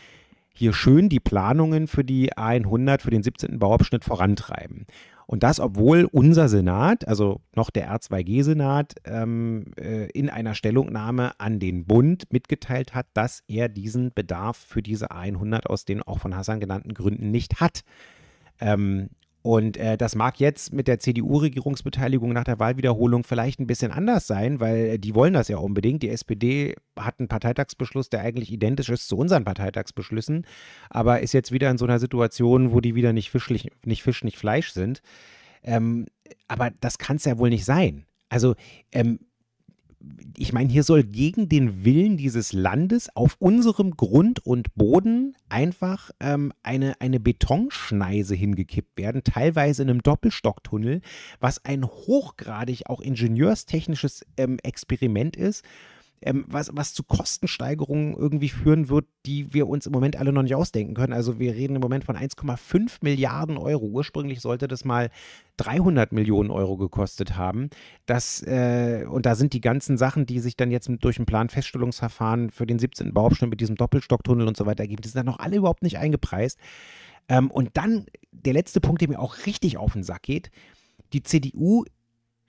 hier 0.57 0.73
schön 0.73 1.09
die 1.09 1.19
Planungen 1.19 1.87
für 1.87 2.03
die 2.03 2.33
A100, 2.33 3.01
für 3.01 3.11
den 3.11 3.23
17. 3.23 3.59
Bauabschnitt 3.59 4.05
vorantreiben. 4.05 4.87
Und 5.27 5.43
das, 5.43 5.59
obwohl 5.59 6.07
unser 6.11 6.47
Senat, 6.49 7.07
also 7.07 7.41
noch 7.55 7.69
der 7.69 7.91
R2G-Senat, 7.91 8.95
ähm, 9.05 9.71
äh, 9.77 10.09
in 10.11 10.29
einer 10.29 10.55
Stellungnahme 10.55 11.39
an 11.39 11.59
den 11.59 11.85
Bund 11.85 12.31
mitgeteilt 12.31 12.93
hat, 12.93 13.07
dass 13.13 13.43
er 13.47 13.69
diesen 13.69 14.13
Bedarf 14.13 14.57
für 14.57 14.81
diese 14.81 15.11
A100 15.11 15.67
aus 15.67 15.85
den 15.85 16.01
auch 16.03 16.19
von 16.19 16.35
Hassan 16.35 16.59
genannten 16.59 16.93
Gründen 16.93 17.31
nicht 17.31 17.59
hat. 17.59 17.81
Ähm, 18.59 19.09
und 19.45 19.77
äh, 19.77 19.95
das 19.95 20.15
mag 20.15 20.39
jetzt 20.39 20.73
mit 20.73 20.87
der 20.87 20.97
CDU-Regierungsbeteiligung 20.97 22.33
nach 22.33 22.45
der 22.45 22.57
Wahlwiederholung 22.57 23.23
vielleicht 23.23 23.59
ein 23.59 23.67
bisschen 23.67 23.91
anders 23.91 24.25
sein, 24.25 24.59
weil 24.59 24.77
äh, 24.77 24.97
die 24.97 25.13
wollen 25.13 25.33
das 25.33 25.49
ja 25.49 25.57
unbedingt. 25.57 26.01
Die 26.01 26.09
SPD 26.09 26.75
hat 26.99 27.19
einen 27.19 27.27
Parteitagsbeschluss, 27.27 28.09
der 28.09 28.21
eigentlich 28.21 28.51
identisch 28.51 28.89
ist 28.89 29.07
zu 29.07 29.15
unseren 29.15 29.45
Parteitagsbeschlüssen, 29.45 30.47
aber 30.89 31.19
ist 31.19 31.33
jetzt 31.33 31.51
wieder 31.51 31.69
in 31.69 31.77
so 31.77 31.85
einer 31.85 31.99
Situation, 31.99 32.71
wo 32.71 32.81
die 32.81 32.95
wieder 32.95 33.13
nicht, 33.13 33.29
fischlich, 33.29 33.69
nicht 33.85 34.01
Fisch, 34.01 34.23
nicht 34.23 34.39
Fleisch 34.39 34.71
sind. 34.71 35.03
Ähm, 35.61 36.07
aber 36.47 36.71
das 36.81 36.97
kann 36.97 37.17
es 37.17 37.25
ja 37.25 37.37
wohl 37.37 37.51
nicht 37.51 37.65
sein. 37.65 38.07
Also 38.29 38.55
ähm, 38.93 39.19
ich 40.37 40.53
meine, 40.53 40.71
hier 40.71 40.83
soll 40.83 41.03
gegen 41.03 41.49
den 41.49 41.85
Willen 41.85 42.17
dieses 42.17 42.53
Landes 42.53 43.09
auf 43.15 43.35
unserem 43.39 43.91
Grund 43.91 44.45
und 44.45 44.75
Boden 44.75 45.35
einfach 45.49 46.11
ähm, 46.19 46.51
eine, 46.63 46.99
eine 46.99 47.19
Betonschneise 47.19 48.35
hingekippt 48.35 48.97
werden, 48.97 49.23
teilweise 49.23 49.83
in 49.83 49.89
einem 49.89 50.03
Doppelstocktunnel, 50.03 51.01
was 51.39 51.63
ein 51.63 51.85
hochgradig 51.85 52.87
auch 52.87 53.01
ingenieurstechnisches 53.01 54.25
ähm, 54.37 54.57
Experiment 54.63 55.35
ist 55.35 55.63
ähm, 56.21 56.45
was, 56.47 56.71
was 56.73 56.93
zu 56.93 57.03
Kostensteigerungen 57.03 58.15
irgendwie 58.15 58.49
führen 58.49 58.89
wird, 58.89 59.05
die 59.25 59.53
wir 59.53 59.67
uns 59.67 59.85
im 59.85 59.91
Moment 59.91 60.15
alle 60.15 60.31
noch 60.31 60.43
nicht 60.43 60.55
ausdenken 60.55 60.93
können. 60.93 61.13
Also 61.13 61.39
wir 61.39 61.53
reden 61.53 61.75
im 61.75 61.81
Moment 61.81 62.03
von 62.03 62.15
1,5 62.15 62.97
Milliarden 63.01 63.57
Euro. 63.57 63.85
Ursprünglich 63.85 64.41
sollte 64.41 64.67
das 64.67 64.85
mal 64.85 65.09
300 65.57 66.11
Millionen 66.11 66.51
Euro 66.51 66.77
gekostet 66.77 67.37
haben. 67.37 67.69
Das, 68.05 68.41
äh, 68.43 69.05
und 69.09 69.25
da 69.25 69.35
sind 69.35 69.53
die 69.53 69.61
ganzen 69.61 69.97
Sachen, 69.97 70.25
die 70.25 70.39
sich 70.39 70.55
dann 70.55 70.71
jetzt 70.71 70.89
durch 70.99 71.19
ein 71.19 71.25
Planfeststellungsverfahren 71.25 72.49
für 72.49 72.65
den 72.65 72.79
17. 72.79 73.13
Bauabschnitt 73.13 73.49
mit 73.49 73.61
diesem 73.61 73.75
Doppelstocktunnel 73.75 74.47
und 74.47 74.57
so 74.57 74.65
weiter 74.65 74.83
ergeben, 74.83 75.01
die 75.01 75.09
sind 75.09 75.17
dann 75.17 75.25
noch 75.25 75.39
alle 75.39 75.57
überhaupt 75.57 75.83
nicht 75.83 75.97
eingepreist. 75.97 76.59
Ähm, 77.27 77.51
und 77.51 77.71
dann 77.73 78.05
der 78.31 78.53
letzte 78.53 78.81
Punkt, 78.81 79.01
der 79.01 79.09
mir 79.09 79.19
auch 79.19 79.45
richtig 79.45 79.77
auf 79.77 79.93
den 79.93 80.03
Sack 80.03 80.23
geht. 80.23 80.51
Die 81.13 81.23
CDU 81.23 81.85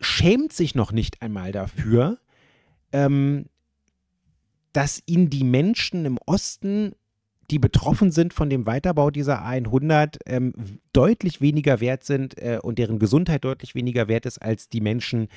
schämt 0.00 0.52
sich 0.52 0.74
noch 0.74 0.92
nicht 0.92 1.22
einmal 1.22 1.52
dafür, 1.52 2.18
ähm, 2.92 3.46
dass 4.76 5.02
ihnen 5.06 5.30
die 5.30 5.42
Menschen 5.42 6.04
im 6.04 6.18
Osten, 6.26 6.92
die 7.50 7.58
betroffen 7.58 8.10
sind 8.10 8.34
von 8.34 8.50
dem 8.50 8.66
Weiterbau 8.66 9.10
dieser 9.10 9.42
A100, 9.42 10.18
ähm, 10.26 10.52
deutlich 10.92 11.40
weniger 11.40 11.80
wert 11.80 12.04
sind 12.04 12.36
äh, 12.36 12.58
und 12.62 12.78
deren 12.78 12.98
Gesundheit 12.98 13.44
deutlich 13.44 13.74
weniger 13.74 14.06
wert 14.06 14.26
ist 14.26 14.36
als 14.36 14.68
die 14.68 14.82
Menschen 14.82 15.28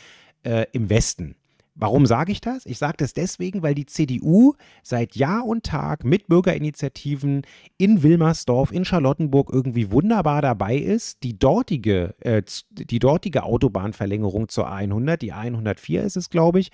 äh, 0.44 0.66
im 0.74 0.90
Westen. 0.90 1.36
Warum 1.80 2.06
sage 2.06 2.34
ich 2.34 2.42
das? 2.42 2.66
Ich 2.66 2.78
sage 2.78 2.98
das 2.98 3.14
deswegen, 3.14 3.64
weil 3.64 3.74
die 3.74 3.86
CDU 3.86 4.54
seit 4.84 5.16
Jahr 5.16 5.46
und 5.46 5.64
Tag 5.64 6.04
mit 6.04 6.28
Bürgerinitiativen 6.28 7.44
in 7.78 8.04
Wilmersdorf, 8.04 8.74
in 8.74 8.84
Charlottenburg 8.84 9.50
irgendwie 9.54 9.90
wunderbar 9.90 10.42
dabei 10.42 10.76
ist, 10.76 11.24
die 11.24 11.40
dortige, 11.40 12.16
äh, 12.20 12.42
die 12.72 13.00
dortige 13.00 13.44
Autobahnverlängerung 13.44 14.50
zur 14.50 14.70
A100, 14.70 15.18
die 15.18 15.34
A104 15.34 16.02
ist 16.02 16.18
es, 16.18 16.30
glaube 16.30 16.60
ich, 16.60 16.70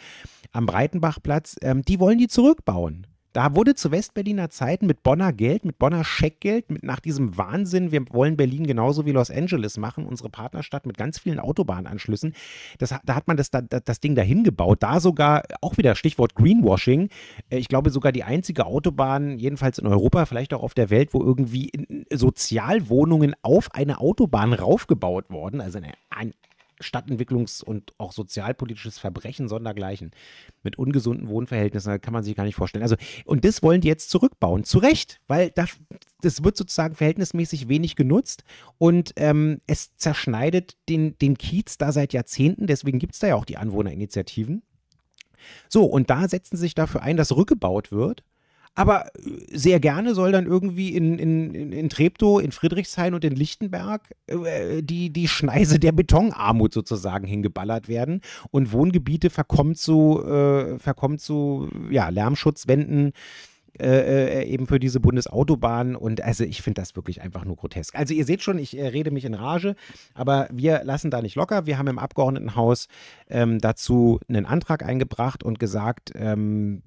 am 0.51 0.65
Breitenbachplatz, 0.65 1.55
ähm, 1.61 1.83
die 1.83 1.99
wollen 1.99 2.17
die 2.17 2.27
zurückbauen. 2.27 3.05
Da 3.35 3.53
wurde 3.53 3.75
zu 3.75 3.91
Westberliner 3.91 4.49
Zeiten 4.49 4.85
mit 4.85 5.03
Bonner 5.03 5.33
Geld, 5.33 5.65
mit 5.65 5.77
Bonner 5.77 6.05
Scheckgeld, 6.05 6.71
mit 6.71 6.83
nach 6.83 7.01
diesem 7.01 7.37
Wahnsinn, 7.37 7.91
wir 7.91 8.05
wollen 8.13 8.37
Berlin 8.37 8.65
genauso 8.65 9.05
wie 9.05 9.11
Los 9.11 9.29
Angeles 9.29 9.77
machen, 9.77 10.05
unsere 10.05 10.29
Partnerstadt 10.29 10.85
mit 10.85 10.97
ganz 10.97 11.19
vielen 11.19 11.41
Autobahnanschlüssen. 11.41 12.33
Das, 12.77 12.95
da 13.03 13.13
hat 13.13 13.27
man 13.27 13.35
das, 13.35 13.49
das 13.51 13.99
Ding 13.99 14.15
dahin 14.15 14.45
gebaut. 14.45 14.81
Da 14.83 15.01
sogar, 15.01 15.43
auch 15.59 15.75
wieder 15.75 15.95
Stichwort 15.95 16.35
Greenwashing, 16.35 17.09
äh, 17.49 17.57
ich 17.57 17.67
glaube 17.67 17.89
sogar 17.89 18.13
die 18.13 18.23
einzige 18.23 18.65
Autobahn, 18.65 19.37
jedenfalls 19.37 19.79
in 19.79 19.87
Europa, 19.87 20.25
vielleicht 20.27 20.53
auch 20.53 20.63
auf 20.63 20.73
der 20.73 20.89
Welt, 20.89 21.13
wo 21.13 21.21
irgendwie 21.21 21.73
Sozialwohnungen 22.13 23.35
auf 23.41 23.67
eine 23.75 23.99
Autobahn 23.99 24.53
raufgebaut 24.53 25.29
wurden. 25.29 25.59
Also 25.59 25.79
eine, 25.79 25.91
ein 26.09 26.31
Stadtentwicklungs- 26.81 27.63
und 27.63 27.93
auch 27.97 28.11
sozialpolitisches 28.11 28.97
Verbrechen 28.97 29.47
sondergleichen 29.47 30.11
mit 30.63 30.77
ungesunden 30.77 31.27
Wohnverhältnissen, 31.27 32.01
kann 32.01 32.13
man 32.13 32.23
sich 32.23 32.35
gar 32.35 32.43
nicht 32.43 32.55
vorstellen. 32.55 32.83
Also, 32.83 32.95
und 33.25 33.45
das 33.45 33.63
wollen 33.63 33.81
die 33.81 33.87
jetzt 33.87 34.09
zurückbauen. 34.09 34.63
Zu 34.63 34.79
Recht, 34.79 35.19
weil 35.27 35.51
das, 35.51 35.77
das 36.21 36.43
wird 36.43 36.57
sozusagen 36.57 36.95
verhältnismäßig 36.95 37.67
wenig 37.69 37.95
genutzt 37.95 38.43
und 38.77 39.13
ähm, 39.15 39.61
es 39.67 39.95
zerschneidet 39.95 40.77
den, 40.89 41.17
den 41.19 41.37
Kiez 41.37 41.77
da 41.77 41.91
seit 41.91 42.13
Jahrzehnten. 42.13 42.67
Deswegen 42.67 42.99
gibt 42.99 43.13
es 43.13 43.19
da 43.19 43.27
ja 43.27 43.35
auch 43.35 43.45
die 43.45 43.57
Anwohnerinitiativen. 43.57 44.63
So, 45.69 45.85
und 45.85 46.09
da 46.09 46.27
setzen 46.27 46.57
sie 46.57 46.61
sich 46.61 46.75
dafür 46.75 47.01
ein, 47.01 47.17
dass 47.17 47.35
rückgebaut 47.35 47.91
wird. 47.91 48.23
Aber 48.75 49.07
äh, 49.07 49.57
sehr 49.57 49.79
gerne 49.79 50.13
soll 50.13 50.31
dann 50.31 50.45
irgendwie 50.45 50.95
in, 50.95 51.17
in, 51.17 51.71
in 51.71 51.89
Treptow, 51.89 52.41
in 52.41 52.51
Friedrichshain 52.51 53.13
und 53.13 53.23
in 53.23 53.35
Lichtenberg 53.35 54.01
äh, 54.27 54.83
die, 54.83 55.09
die 55.09 55.27
Schneise 55.27 55.79
der 55.79 55.93
Betonarmut 55.93 56.73
sozusagen 56.73 57.25
hingeballert 57.25 57.87
werden 57.87 58.21
und 58.51 58.71
Wohngebiete 58.71 59.29
verkommen 59.29 59.75
zu, 59.75 60.23
äh, 60.23 60.77
verkommen 60.77 61.17
zu 61.17 61.69
ja, 61.89 62.09
Lärmschutzwänden. 62.09 63.13
Äh, 63.77 64.43
äh, 64.43 64.45
eben 64.45 64.67
für 64.67 64.79
diese 64.79 65.01
Bundesautobahn. 65.01 65.97
Und 65.97 66.21
also 66.21 66.45
ich 66.45 66.61
finde 66.61 66.79
das 66.79 66.95
wirklich 66.95 67.21
einfach 67.21 67.43
nur 67.43 67.57
grotesk. 67.57 67.93
Also 67.93 68.13
ihr 68.13 68.23
seht 68.23 68.41
schon, 68.41 68.57
ich 68.57 68.77
äh, 68.77 68.87
rede 68.87 69.11
mich 69.11 69.25
in 69.25 69.33
Rage, 69.33 69.75
aber 70.13 70.47
wir 70.49 70.85
lassen 70.85 71.11
da 71.11 71.21
nicht 71.21 71.35
locker. 71.35 71.65
Wir 71.65 71.77
haben 71.77 71.87
im 71.87 71.99
Abgeordnetenhaus 71.99 72.87
ähm, 73.29 73.59
dazu 73.59 74.21
einen 74.29 74.45
Antrag 74.45 74.85
eingebracht 74.85 75.43
und 75.43 75.59
gesagt, 75.59 76.13
ähm, 76.15 76.83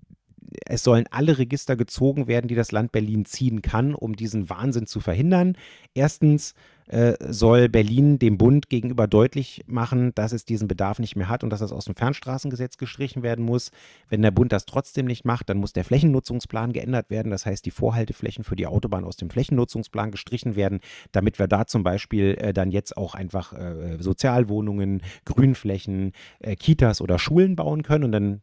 es 0.67 0.83
sollen 0.83 1.07
alle 1.11 1.39
Register 1.39 1.77
gezogen 1.77 2.27
werden, 2.27 2.49
die 2.49 2.55
das 2.55 2.73
Land 2.73 2.93
Berlin 2.93 3.25
ziehen 3.25 3.63
kann, 3.63 3.95
um 3.95 4.17
diesen 4.17 4.49
Wahnsinn 4.51 4.87
zu 4.87 5.01
verhindern. 5.01 5.57
Erstens 5.95 6.55
äh, 6.89 7.15
soll 7.21 7.69
Berlin 7.69 8.19
dem 8.19 8.39
Bund 8.39 8.71
gegenüber 8.71 9.07
deutlich 9.07 9.63
machen, 9.67 10.15
dass 10.15 10.33
es 10.33 10.47
diesen 10.47 10.69
Bedarf 10.69 10.99
nicht 10.99 11.17
mehr 11.17 11.29
hat 11.29 11.45
und 11.45 11.51
dass 11.51 11.61
das 11.61 11.73
aus 11.73 11.85
dem 11.85 11.95
Fernstraßengesetz 11.95 12.79
gestrichen 12.79 13.23
werden 13.23 13.45
muss. 13.45 13.71
Wenn 14.09 14.23
der 14.23 14.31
Bund 14.31 14.53
das 14.53 14.65
trotzdem 14.65 15.05
nicht 15.05 15.25
macht, 15.25 15.51
dann 15.51 15.59
muss 15.59 15.75
der 15.75 15.85
Flächennutzungsplan 15.85 16.73
geändert 16.73 17.11
werden. 17.11 17.31
Das 17.31 17.45
heißt, 17.45 17.67
die 17.67 17.71
Vorhalteflächen 17.71 18.43
für 18.43 18.57
die 18.57 18.67
Autobahn 18.67 19.05
aus 19.05 19.17
dem 19.17 19.29
Flächennutzungsplan 19.29 20.11
gestrichen 20.11 20.57
werden, 20.57 20.81
damit 21.13 21.39
wir 21.39 21.47
da 21.47 21.67
zum 21.67 21.83
Beispiel 21.83 22.37
äh, 22.39 22.55
dann 22.55 22.71
jetzt 22.71 22.97
auch 22.97 23.15
einfach 23.15 23.53
äh, 23.53 23.99
Sozialwohnungen, 24.01 25.03
Grünflächen, 25.27 26.13
äh, 26.39 26.57
Kitas 26.57 27.03
oder 27.03 27.19
Schulen 27.19 27.55
bauen 27.55 27.83
können. 27.83 28.05
Und 28.05 28.13
dann 28.13 28.43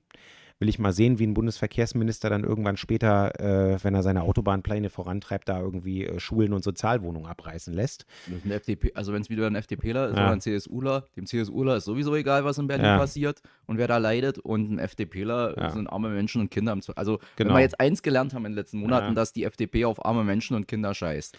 will 0.60 0.70
ich 0.70 0.80
mal 0.80 0.94
sehen, 0.94 1.20
wie 1.20 1.28
ein 1.28 1.34
Bundesverkehrsminister 1.34 2.30
dann 2.30 2.44
irgendwann 2.44 2.78
später, 2.78 3.40
äh, 3.40 3.78
wenn 3.84 3.94
er 3.94 4.04
seine 4.04 4.24
Autobahnpläne 4.24 4.90
vorantreibt, 4.90 5.50
da 5.50 5.60
irgendwie 5.60 6.06
äh, 6.06 6.20
Schulen 6.20 6.54
und 6.54 6.64
Sozialwohnungen 6.64 7.30
abreißen 7.30 7.74
lässt. 7.74 8.06
FDP, 8.50 8.94
also 8.96 9.12
wenn 9.12 9.22
es 9.22 9.30
wieder 9.30 9.48
ein 9.48 9.56
FDPler 9.56 10.10
ist 10.10 10.18
ja. 10.18 10.24
oder 10.24 10.32
ein 10.32 10.42
CSUler, 10.42 11.06
dem 11.18 11.26
CSUler 11.26 11.78
ist 11.78 11.86
sowieso 11.86 12.16
egal, 12.16 12.46
was 12.46 12.58
in 12.58 12.68
Berlin 12.68 12.86
ja. 12.86 12.98
passiert 12.98 13.42
und 13.66 13.78
wer 13.78 13.88
da 13.88 13.98
leidet 13.98 14.40
und 14.40 14.72
ein 14.72 14.80
FDPler 14.80 15.56
ja. 15.58 15.70
sind 15.72 15.88
arme 15.88 16.10
Menschen 16.10 16.42
und 16.42 16.52
Kinder. 16.52 16.78
Also 16.96 17.20
genau. 17.36 17.50
wenn 17.50 17.58
wir 17.58 17.62
jetzt 17.62 17.80
eins 17.80 18.02
gelernt 18.02 18.34
haben 18.34 18.46
in 18.46 18.54
den 18.54 18.58
letzten 18.58 18.80
Monaten, 18.80 19.14
dass 19.14 19.34
die 19.34 19.44
FDP 19.44 19.86
auf 19.86 20.06
arme 20.06 20.24
Menschen 20.24 20.56
und 20.56 20.68
Kinder 20.68 20.94
scheißt. 20.94 21.38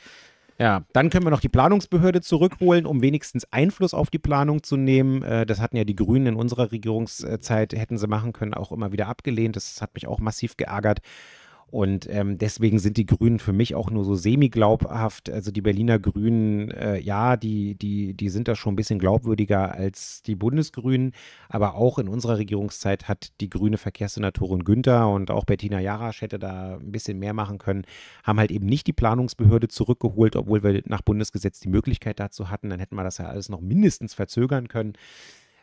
Ja, 0.58 0.84
dann 0.92 1.10
können 1.10 1.26
wir 1.26 1.30
noch 1.30 1.40
die 1.40 1.50
Planungsbehörde 1.50 2.22
zurückholen, 2.22 2.86
um 2.86 3.02
wenigstens 3.02 3.50
Einfluss 3.52 3.92
auf 3.92 4.08
die 4.08 4.18
Planung 4.18 4.62
zu 4.62 4.76
nehmen. 4.76 5.22
Äh, 5.22 5.44
das 5.44 5.60
hatten 5.60 5.76
ja 5.76 5.84
die 5.84 5.96
Grünen 5.96 6.26
in 6.26 6.34
unserer 6.36 6.72
Regierungszeit, 6.72 7.74
hätten 7.74 7.98
sie 7.98 8.06
machen 8.06 8.32
können, 8.32 8.54
auch 8.54 8.72
immer 8.72 8.92
wieder 8.92 9.08
abgelehnt. 9.08 9.56
Das 9.56 9.82
hat 9.82 9.94
mich 9.94 10.06
auch 10.06 10.18
massiv 10.18 10.56
geärgert. 10.56 11.00
Und 11.68 12.08
ähm, 12.08 12.38
deswegen 12.38 12.78
sind 12.78 12.96
die 12.96 13.06
Grünen 13.06 13.40
für 13.40 13.52
mich 13.52 13.74
auch 13.74 13.90
nur 13.90 14.04
so 14.04 14.14
semi-glaubhaft. 14.14 15.28
Also 15.28 15.50
die 15.50 15.60
Berliner 15.60 15.98
Grünen, 15.98 16.70
äh, 16.70 17.00
ja, 17.00 17.36
die, 17.36 17.74
die, 17.74 18.14
die 18.14 18.28
sind 18.28 18.46
da 18.46 18.54
schon 18.54 18.74
ein 18.74 18.76
bisschen 18.76 19.00
glaubwürdiger 19.00 19.74
als 19.74 20.22
die 20.22 20.36
Bundesgrünen. 20.36 21.12
Aber 21.48 21.74
auch 21.74 21.98
in 21.98 22.06
unserer 22.06 22.38
Regierungszeit 22.38 23.08
hat 23.08 23.32
die 23.40 23.50
grüne 23.50 23.78
Verkehrssenatorin 23.78 24.62
Günther 24.62 25.08
und 25.08 25.32
auch 25.32 25.44
Bettina 25.44 25.80
Jarasch 25.80 26.22
hätte 26.22 26.38
da 26.38 26.76
ein 26.76 26.92
bisschen 26.92 27.18
mehr 27.18 27.34
machen 27.34 27.58
können, 27.58 27.84
haben 28.22 28.38
halt 28.38 28.52
eben 28.52 28.66
nicht 28.66 28.86
die 28.86 28.92
Planungsbehörde 28.92 29.66
zurückgeholt, 29.66 30.36
obwohl 30.36 30.62
wir 30.62 30.82
nach 30.86 31.02
Bundesgesetz 31.02 31.58
die 31.58 31.68
Möglichkeit 31.68 32.20
dazu 32.20 32.48
hatten. 32.48 32.70
Dann 32.70 32.78
hätten 32.78 32.94
wir 32.94 33.02
das 33.02 33.18
ja 33.18 33.26
alles 33.26 33.48
noch 33.48 33.60
mindestens 33.60 34.14
verzögern 34.14 34.68
können. 34.68 34.92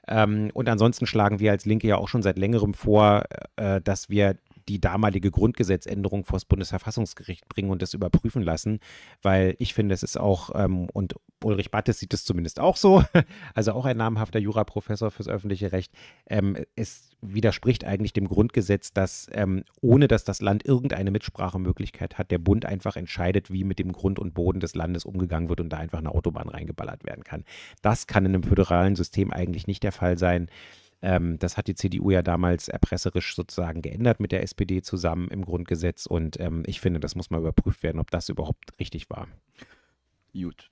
Ähm, 0.05 0.51
und 0.53 0.67
ansonsten 0.67 1.05
schlagen 1.05 1.39
wir 1.39 1.51
als 1.51 1.65
Linke 1.65 1.87
ja 1.87 1.95
auch 1.95 2.09
schon 2.09 2.23
seit 2.23 2.37
längerem 2.37 2.73
vor, 2.73 3.23
äh, 3.55 3.79
dass 3.79 4.09
wir 4.09 4.35
die 4.67 4.79
damalige 4.79 5.31
Grundgesetzänderung 5.31 6.25
vor 6.25 6.37
das 6.37 6.45
Bundesverfassungsgericht 6.45 7.47
bringen 7.47 7.69
und 7.69 7.81
das 7.81 7.93
überprüfen 7.93 8.43
lassen, 8.43 8.79
weil 9.21 9.55
ich 9.59 9.73
finde, 9.73 9.93
es 9.93 10.03
ist 10.03 10.17
auch, 10.17 10.51
ähm, 10.55 10.87
und 10.93 11.15
Ulrich 11.43 11.71
Battes 11.71 11.99
sieht 11.99 12.13
es 12.13 12.25
zumindest 12.25 12.59
auch 12.59 12.77
so, 12.77 13.03
also 13.53 13.73
auch 13.73 13.85
ein 13.85 13.97
namhafter 13.97 14.39
Juraprofessor 14.39 15.11
fürs 15.11 15.27
öffentliche 15.27 15.71
Recht, 15.71 15.91
ähm, 16.27 16.57
es 16.75 17.09
widerspricht 17.21 17.85
eigentlich 17.85 18.13
dem 18.13 18.27
Grundgesetz, 18.27 18.93
dass 18.93 19.27
ähm, 19.31 19.63
ohne 19.81 20.07
dass 20.07 20.23
das 20.23 20.41
Land 20.41 20.65
irgendeine 20.65 21.11
Mitsprachemöglichkeit 21.11 22.17
hat, 22.17 22.31
der 22.31 22.37
Bund 22.37 22.65
einfach 22.65 22.95
entscheidet, 22.95 23.51
wie 23.51 23.63
mit 23.63 23.79
dem 23.79 23.91
Grund 23.91 24.19
und 24.19 24.33
Boden 24.33 24.59
des 24.59 24.75
Landes 24.75 25.05
umgegangen 25.05 25.49
wird 25.49 25.61
und 25.61 25.69
da 25.69 25.77
einfach 25.77 25.99
eine 25.99 26.11
Autobahn 26.11 26.49
reingeballert 26.49 27.05
werden 27.05 27.23
kann. 27.23 27.43
Das 27.81 28.07
kann 28.07 28.25
in 28.25 28.33
einem 28.33 28.43
föderalen 28.43 28.95
System 28.95 29.31
eigentlich 29.31 29.67
nicht 29.67 29.83
der 29.83 29.91
Fall 29.91 30.17
sein. 30.17 30.49
Ähm, 31.03 31.37
das 31.37 31.57
hat 31.57 31.67
die 31.67 31.75
CDU 31.75 32.11
ja 32.11 32.21
damals 32.21 32.69
erpresserisch 32.69 33.35
sozusagen 33.35 33.81
geändert 33.81 34.21
mit 34.21 34.31
der 34.31 34.41
SPD 34.41 34.81
zusammen 34.81 35.27
im 35.27 35.43
Grundgesetz. 35.43 36.05
Und 36.05 36.39
ähm, 36.39 36.63
ich 36.65 36.79
finde, 36.79 37.01
das 37.01 37.15
muss 37.15 37.29
mal 37.29 37.41
überprüft 37.41 37.83
werden, 37.83 37.99
ob 37.99 38.09
das 38.09 38.29
überhaupt 38.29 38.79
richtig 38.79 39.09
war. 39.09 39.27
Gut. 40.31 40.69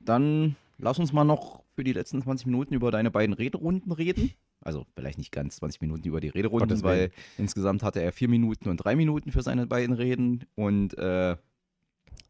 Dann 0.00 0.56
lass 0.78 0.98
uns 0.98 1.12
mal 1.12 1.24
noch 1.24 1.62
für 1.74 1.84
die 1.84 1.92
letzten 1.92 2.22
20 2.22 2.46
Minuten 2.46 2.72
über 2.72 2.90
deine 2.90 3.10
beiden 3.10 3.34
Rederunden 3.34 3.92
reden. 3.92 4.32
Also 4.62 4.86
vielleicht 4.94 5.18
nicht 5.18 5.30
ganz 5.30 5.56
20 5.56 5.82
Minuten 5.82 6.08
über 6.08 6.20
die 6.20 6.28
Rederunden, 6.28 6.82
weil 6.82 7.10
insgesamt 7.36 7.82
hatte 7.82 8.00
er 8.00 8.12
vier 8.12 8.28
Minuten 8.28 8.70
und 8.70 8.78
drei 8.78 8.96
Minuten 8.96 9.30
für 9.30 9.42
seine 9.42 9.66
beiden 9.66 9.94
Reden. 9.94 10.46
Und 10.54 10.96
äh, 10.96 11.36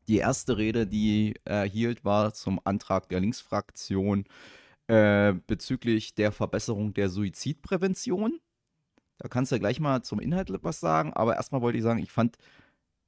die 0.08 0.16
erste 0.16 0.58
Rede, 0.58 0.88
die 0.88 1.34
er 1.44 1.62
hielt, 1.62 2.04
war 2.04 2.34
zum 2.34 2.60
Antrag 2.64 3.08
der 3.08 3.20
Linksfraktion 3.20 4.24
äh, 4.88 5.34
bezüglich 5.46 6.14
der 6.14 6.32
Verbesserung 6.32 6.94
der 6.94 7.08
Suizidprävention. 7.08 8.40
Da 9.18 9.28
kannst 9.28 9.50
du 9.50 9.56
ja 9.56 9.60
gleich 9.60 9.80
mal 9.80 10.02
zum 10.02 10.20
Inhalt 10.20 10.50
was 10.62 10.80
sagen, 10.80 11.12
aber 11.14 11.36
erstmal 11.36 11.62
wollte 11.62 11.78
ich 11.78 11.84
sagen, 11.84 12.00
ich 12.00 12.12
fand 12.12 12.36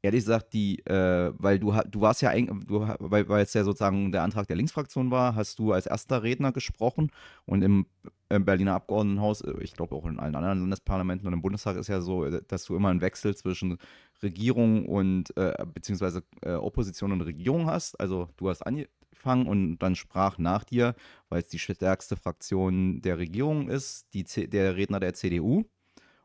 ehrlich 0.02 0.20
gesagt, 0.20 0.52
die, 0.52 0.78
äh, 0.86 1.32
weil 1.36 1.58
du, 1.58 1.72
du 1.90 2.00
warst 2.00 2.22
ja 2.22 2.30
eigentlich, 2.30 2.68
weil, 2.68 3.28
weil 3.28 3.42
es 3.42 3.54
ja 3.54 3.64
sozusagen 3.64 4.12
der 4.12 4.22
Antrag 4.22 4.46
der 4.46 4.56
Linksfraktion 4.56 5.10
war, 5.10 5.34
hast 5.34 5.58
du 5.58 5.72
als 5.72 5.86
erster 5.86 6.22
Redner 6.22 6.52
gesprochen 6.52 7.10
und 7.46 7.62
im, 7.62 7.86
im 8.28 8.44
Berliner 8.44 8.74
Abgeordnetenhaus, 8.74 9.40
äh, 9.40 9.54
ich 9.60 9.74
glaube 9.74 9.96
auch 9.96 10.06
in 10.06 10.18
allen 10.18 10.36
anderen 10.36 10.60
Landesparlamenten 10.60 11.26
und 11.26 11.34
im 11.34 11.42
Bundestag 11.42 11.76
ist 11.76 11.88
ja 11.88 12.00
so, 12.00 12.24
äh, 12.24 12.42
dass 12.46 12.64
du 12.64 12.76
immer 12.76 12.90
einen 12.90 13.00
Wechsel 13.00 13.36
zwischen 13.36 13.78
Regierung 14.22 14.86
und 14.86 15.36
äh, 15.36 15.64
beziehungsweise 15.72 16.22
äh, 16.42 16.52
Opposition 16.52 17.12
und 17.12 17.22
Regierung 17.22 17.66
hast. 17.66 17.98
Also 18.00 18.28
du 18.36 18.48
hast 18.48 18.62
ange 18.62 18.88
angefangen 19.18 19.46
und 19.46 19.78
dann 19.78 19.96
sprach 19.96 20.38
nach 20.38 20.64
dir, 20.64 20.94
weil 21.28 21.42
es 21.42 21.48
die 21.48 21.58
stärkste 21.58 22.16
Fraktion 22.16 23.00
der 23.02 23.18
Regierung 23.18 23.68
ist, 23.68 24.06
die, 24.14 24.24
der 24.24 24.76
Redner 24.76 25.00
der 25.00 25.14
CDU. 25.14 25.64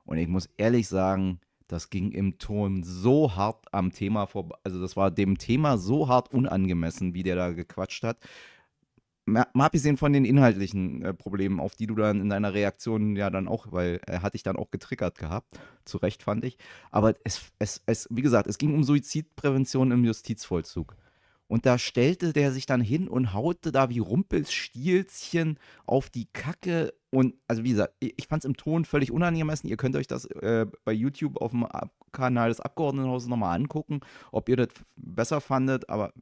Und 0.05 0.17
ich 0.17 0.27
muss 0.27 0.49
ehrlich 0.57 0.87
sagen, 0.87 1.39
das 1.67 1.89
ging 1.89 2.11
im 2.11 2.37
Ton 2.37 2.83
so 2.83 3.35
hart 3.35 3.65
am 3.71 3.91
Thema 3.91 4.27
vorbei. 4.27 4.55
Also, 4.63 4.81
das 4.81 4.95
war 4.95 5.11
dem 5.11 5.37
Thema 5.37 5.77
so 5.77 6.07
hart 6.07 6.33
unangemessen, 6.33 7.13
wie 7.13 7.23
der 7.23 7.35
da 7.35 7.51
gequatscht 7.51 8.03
hat. 8.03 8.17
Mal 9.25 9.47
abgesehen 9.53 9.95
von 9.95 10.11
den 10.11 10.25
inhaltlichen 10.25 11.01
äh, 11.01 11.13
Problemen, 11.13 11.61
auf 11.61 11.75
die 11.75 11.87
du 11.87 11.95
dann 11.95 12.19
in 12.19 12.29
deiner 12.29 12.53
Reaktion 12.53 13.15
ja 13.15 13.29
dann 13.29 13.47
auch, 13.47 13.71
weil 13.71 14.01
er 14.05 14.21
hat 14.21 14.33
dich 14.33 14.43
dann 14.43 14.57
auch 14.57 14.69
getriggert 14.69 15.17
gehabt, 15.17 15.57
zu 15.85 15.97
Recht 15.97 16.23
fand 16.23 16.43
ich. 16.43 16.57
Aber 16.91 17.15
es, 17.23 17.41
es, 17.57 17.81
es, 17.85 18.09
wie 18.11 18.21
gesagt, 18.21 18.47
es 18.47 18.57
ging 18.57 18.73
um 18.73 18.83
Suizidprävention 18.83 19.91
im 19.91 20.03
Justizvollzug. 20.03 20.97
Und 21.47 21.65
da 21.65 21.77
stellte 21.77 22.33
der 22.33 22.51
sich 22.51 22.65
dann 22.65 22.81
hin 22.81 23.07
und 23.07 23.33
haute 23.33 23.71
da 23.71 23.89
wie 23.89 23.99
Rumpelstilzchen 23.99 25.59
auf 25.85 26.09
die 26.09 26.27
Kacke. 26.33 26.93
Und 27.11 27.35
also 27.47 27.63
wie 27.63 27.71
gesagt, 27.71 27.93
ich 27.99 28.27
fand 28.27 28.43
es 28.43 28.47
im 28.47 28.57
Ton 28.57 28.85
völlig 28.85 29.11
unangemessen. 29.11 29.69
Ihr 29.69 29.77
könnt 29.77 29.95
euch 29.95 30.07
das 30.07 30.25
äh, 30.25 30.65
bei 30.83 30.93
YouTube 30.93 31.37
auf 31.41 31.51
dem 31.51 31.67
Kanal 32.11 32.49
des 32.49 32.59
Abgeordnetenhauses 32.59 33.27
nochmal 33.27 33.55
angucken, 33.55 33.99
ob 34.31 34.49
ihr 34.49 34.57
das 34.57 34.69
besser 34.95 35.41
fandet. 35.41 35.89
Aber 35.89 36.13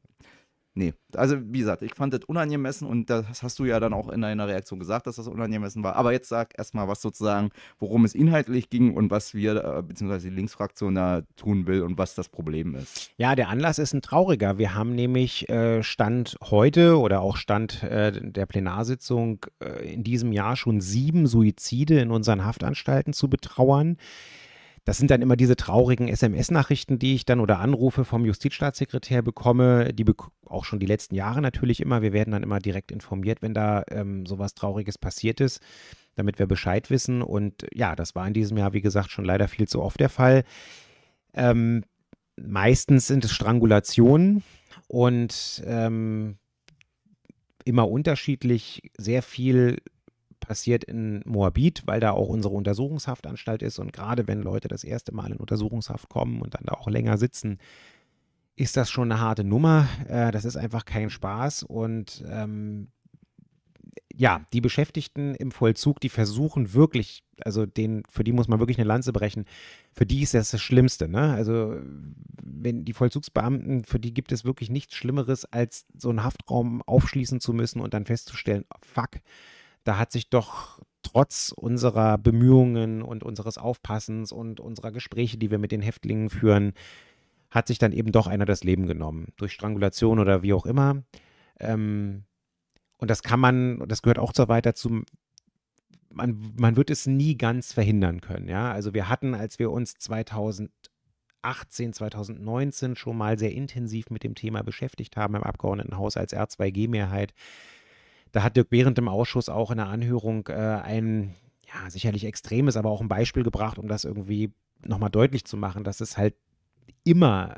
Nee, 0.74 0.94
also 1.14 1.36
wie 1.38 1.58
gesagt, 1.58 1.82
ich 1.82 1.94
fand 1.94 2.14
das 2.14 2.24
unangemessen 2.24 2.88
und 2.88 3.10
das 3.10 3.42
hast 3.42 3.58
du 3.58 3.66
ja 3.66 3.78
dann 3.78 3.92
auch 3.92 4.08
in 4.08 4.22
deiner 4.22 4.48
Reaktion 4.48 4.78
gesagt, 4.78 5.06
dass 5.06 5.16
das 5.16 5.28
unangemessen 5.28 5.82
war. 5.82 5.96
Aber 5.96 6.12
jetzt 6.12 6.30
sag 6.30 6.58
erstmal, 6.58 6.88
was 6.88 7.02
sozusagen, 7.02 7.50
worum 7.78 8.06
es 8.06 8.14
inhaltlich 8.14 8.70
ging 8.70 8.94
und 8.94 9.10
was 9.10 9.34
wir, 9.34 9.62
äh, 9.62 9.82
beziehungsweise 9.82 10.30
die 10.30 10.34
Linksfraktion 10.34 10.94
da 10.94 11.22
tun 11.36 11.66
will 11.66 11.82
und 11.82 11.98
was 11.98 12.14
das 12.14 12.30
Problem 12.30 12.74
ist. 12.74 13.10
Ja, 13.18 13.34
der 13.34 13.50
Anlass 13.50 13.78
ist 13.78 13.92
ein 13.92 14.00
trauriger. 14.00 14.56
Wir 14.56 14.74
haben 14.74 14.94
nämlich 14.94 15.46
äh, 15.50 15.82
Stand 15.82 16.38
heute 16.40 16.98
oder 16.98 17.20
auch 17.20 17.36
Stand 17.36 17.82
äh, 17.82 18.10
der 18.22 18.46
Plenarsitzung 18.46 19.44
äh, 19.62 19.92
in 19.92 20.04
diesem 20.04 20.32
Jahr 20.32 20.56
schon 20.56 20.80
sieben 20.80 21.26
Suizide 21.26 22.00
in 22.00 22.10
unseren 22.10 22.46
Haftanstalten 22.46 23.12
zu 23.12 23.28
betrauern. 23.28 23.98
Das 24.84 24.98
sind 24.98 25.10
dann 25.12 25.22
immer 25.22 25.36
diese 25.36 25.54
traurigen 25.54 26.08
SMS-Nachrichten, 26.08 26.98
die 26.98 27.14
ich 27.14 27.24
dann 27.24 27.38
oder 27.38 27.60
Anrufe 27.60 28.04
vom 28.04 28.24
Justizstaatssekretär 28.24 29.22
bekomme, 29.22 29.92
die 29.94 30.04
be 30.04 30.14
auch 30.46 30.64
schon 30.64 30.80
die 30.80 30.86
letzten 30.86 31.14
Jahre 31.14 31.40
natürlich 31.40 31.80
immer. 31.80 32.02
Wir 32.02 32.12
werden 32.12 32.32
dann 32.32 32.42
immer 32.42 32.58
direkt 32.58 32.90
informiert, 32.90 33.42
wenn 33.42 33.54
da 33.54 33.84
ähm, 33.90 34.26
sowas 34.26 34.54
Trauriges 34.54 34.98
passiert 34.98 35.40
ist, 35.40 35.60
damit 36.16 36.38
wir 36.38 36.46
Bescheid 36.46 36.90
wissen. 36.90 37.22
Und 37.22 37.66
ja, 37.72 37.94
das 37.94 38.14
war 38.14 38.26
in 38.26 38.34
diesem 38.34 38.58
Jahr, 38.58 38.72
wie 38.72 38.82
gesagt, 38.82 39.10
schon 39.10 39.24
leider 39.24 39.46
viel 39.46 39.68
zu 39.68 39.80
oft 39.80 40.00
der 40.00 40.08
Fall. 40.08 40.44
Ähm, 41.32 41.84
meistens 42.36 43.06
sind 43.06 43.24
es 43.24 43.32
Strangulationen 43.32 44.42
und 44.88 45.62
ähm, 45.64 46.38
immer 47.64 47.88
unterschiedlich, 47.88 48.90
sehr 48.98 49.22
viel 49.22 49.78
passiert 50.46 50.84
in 50.84 51.22
Moabit, 51.24 51.82
weil 51.86 52.00
da 52.00 52.12
auch 52.12 52.28
unsere 52.28 52.54
Untersuchungshaftanstalt 52.54 53.62
ist. 53.62 53.78
Und 53.78 53.92
gerade 53.92 54.28
wenn 54.28 54.42
Leute 54.42 54.68
das 54.68 54.84
erste 54.84 55.14
Mal 55.14 55.32
in 55.32 55.38
Untersuchungshaft 55.38 56.08
kommen 56.08 56.42
und 56.42 56.54
dann 56.54 56.64
da 56.64 56.74
auch 56.74 56.88
länger 56.88 57.16
sitzen, 57.18 57.58
ist 58.56 58.76
das 58.76 58.90
schon 58.90 59.10
eine 59.10 59.20
harte 59.20 59.44
Nummer. 59.44 59.88
Äh, 60.08 60.30
das 60.30 60.44
ist 60.44 60.56
einfach 60.56 60.84
kein 60.84 61.10
Spaß. 61.10 61.62
Und 61.62 62.24
ähm, 62.28 62.88
ja, 64.14 64.44
die 64.52 64.60
Beschäftigten 64.60 65.34
im 65.34 65.50
Vollzug, 65.50 66.00
die 66.00 66.08
versuchen 66.08 66.74
wirklich, 66.74 67.24
also 67.44 67.66
den, 67.66 68.02
für 68.08 68.24
die 68.24 68.32
muss 68.32 68.48
man 68.48 68.58
wirklich 68.58 68.78
eine 68.78 68.86
Lanze 68.86 69.12
brechen, 69.12 69.46
für 69.92 70.06
die 70.06 70.22
ist 70.22 70.34
das 70.34 70.50
das 70.50 70.60
Schlimmste. 70.60 71.08
Ne? 71.08 71.32
Also 71.32 71.76
wenn 72.42 72.84
die 72.84 72.92
Vollzugsbeamten, 72.92 73.84
für 73.84 73.98
die 73.98 74.14
gibt 74.14 74.32
es 74.32 74.44
wirklich 74.44 74.70
nichts 74.70 74.94
Schlimmeres, 74.94 75.44
als 75.46 75.86
so 75.96 76.10
einen 76.10 76.24
Haftraum 76.24 76.82
aufschließen 76.82 77.40
zu 77.40 77.52
müssen 77.52 77.80
und 77.80 77.94
dann 77.94 78.06
festzustellen, 78.06 78.64
fuck, 78.82 79.20
da 79.84 79.98
hat 79.98 80.12
sich 80.12 80.30
doch 80.30 80.80
trotz 81.02 81.52
unserer 81.54 82.18
Bemühungen 82.18 83.02
und 83.02 83.22
unseres 83.22 83.58
Aufpassens 83.58 84.32
und 84.32 84.60
unserer 84.60 84.92
Gespräche, 84.92 85.36
die 85.36 85.50
wir 85.50 85.58
mit 85.58 85.72
den 85.72 85.82
Häftlingen 85.82 86.30
führen, 86.30 86.74
hat 87.50 87.66
sich 87.66 87.78
dann 87.78 87.92
eben 87.92 88.12
doch 88.12 88.26
einer 88.26 88.46
das 88.46 88.64
Leben 88.64 88.86
genommen. 88.86 89.32
Durch 89.36 89.52
Strangulation 89.52 90.18
oder 90.18 90.42
wie 90.42 90.54
auch 90.54 90.64
immer. 90.64 91.02
Ähm, 91.60 92.24
und 92.96 93.10
das 93.10 93.22
kann 93.22 93.40
man, 93.40 93.86
das 93.88 94.02
gehört 94.02 94.18
auch 94.18 94.32
so 94.34 94.48
weiter 94.48 94.74
zu, 94.74 95.02
man, 96.08 96.52
man 96.56 96.76
wird 96.76 96.90
es 96.90 97.06
nie 97.06 97.36
ganz 97.36 97.72
verhindern 97.72 98.20
können. 98.20 98.48
Ja, 98.48 98.72
also 98.72 98.94
wir 98.94 99.08
hatten, 99.08 99.34
als 99.34 99.58
wir 99.58 99.70
uns 99.70 99.94
2018, 99.94 101.92
2019 101.92 102.96
schon 102.96 103.16
mal 103.16 103.38
sehr 103.38 103.52
intensiv 103.52 104.10
mit 104.10 104.22
dem 104.22 104.34
Thema 104.34 104.62
beschäftigt 104.62 105.16
haben 105.16 105.34
im 105.34 105.42
Abgeordnetenhaus 105.42 106.16
als 106.16 106.34
R2G-Mehrheit, 106.34 107.34
da 108.32 108.42
hat 108.42 108.56
Dirk 108.56 108.70
Behrendt 108.70 108.98
im 108.98 109.08
Ausschuss 109.08 109.48
auch 109.48 109.70
in 109.70 109.76
der 109.76 109.88
Anhörung 109.88 110.48
äh, 110.48 110.52
ein, 110.52 111.34
ja, 111.66 111.88
sicherlich 111.90 112.24
extrem 112.24 112.68
ist, 112.68 112.76
aber 112.76 112.90
auch 112.90 113.00
ein 113.00 113.08
Beispiel 113.08 113.42
gebracht, 113.42 113.78
um 113.78 113.88
das 113.88 114.04
irgendwie 114.04 114.52
nochmal 114.84 115.10
deutlich 115.10 115.44
zu 115.44 115.56
machen, 115.56 115.84
dass 115.84 116.00
es 116.00 116.16
halt 116.16 116.34
immer 117.04 117.56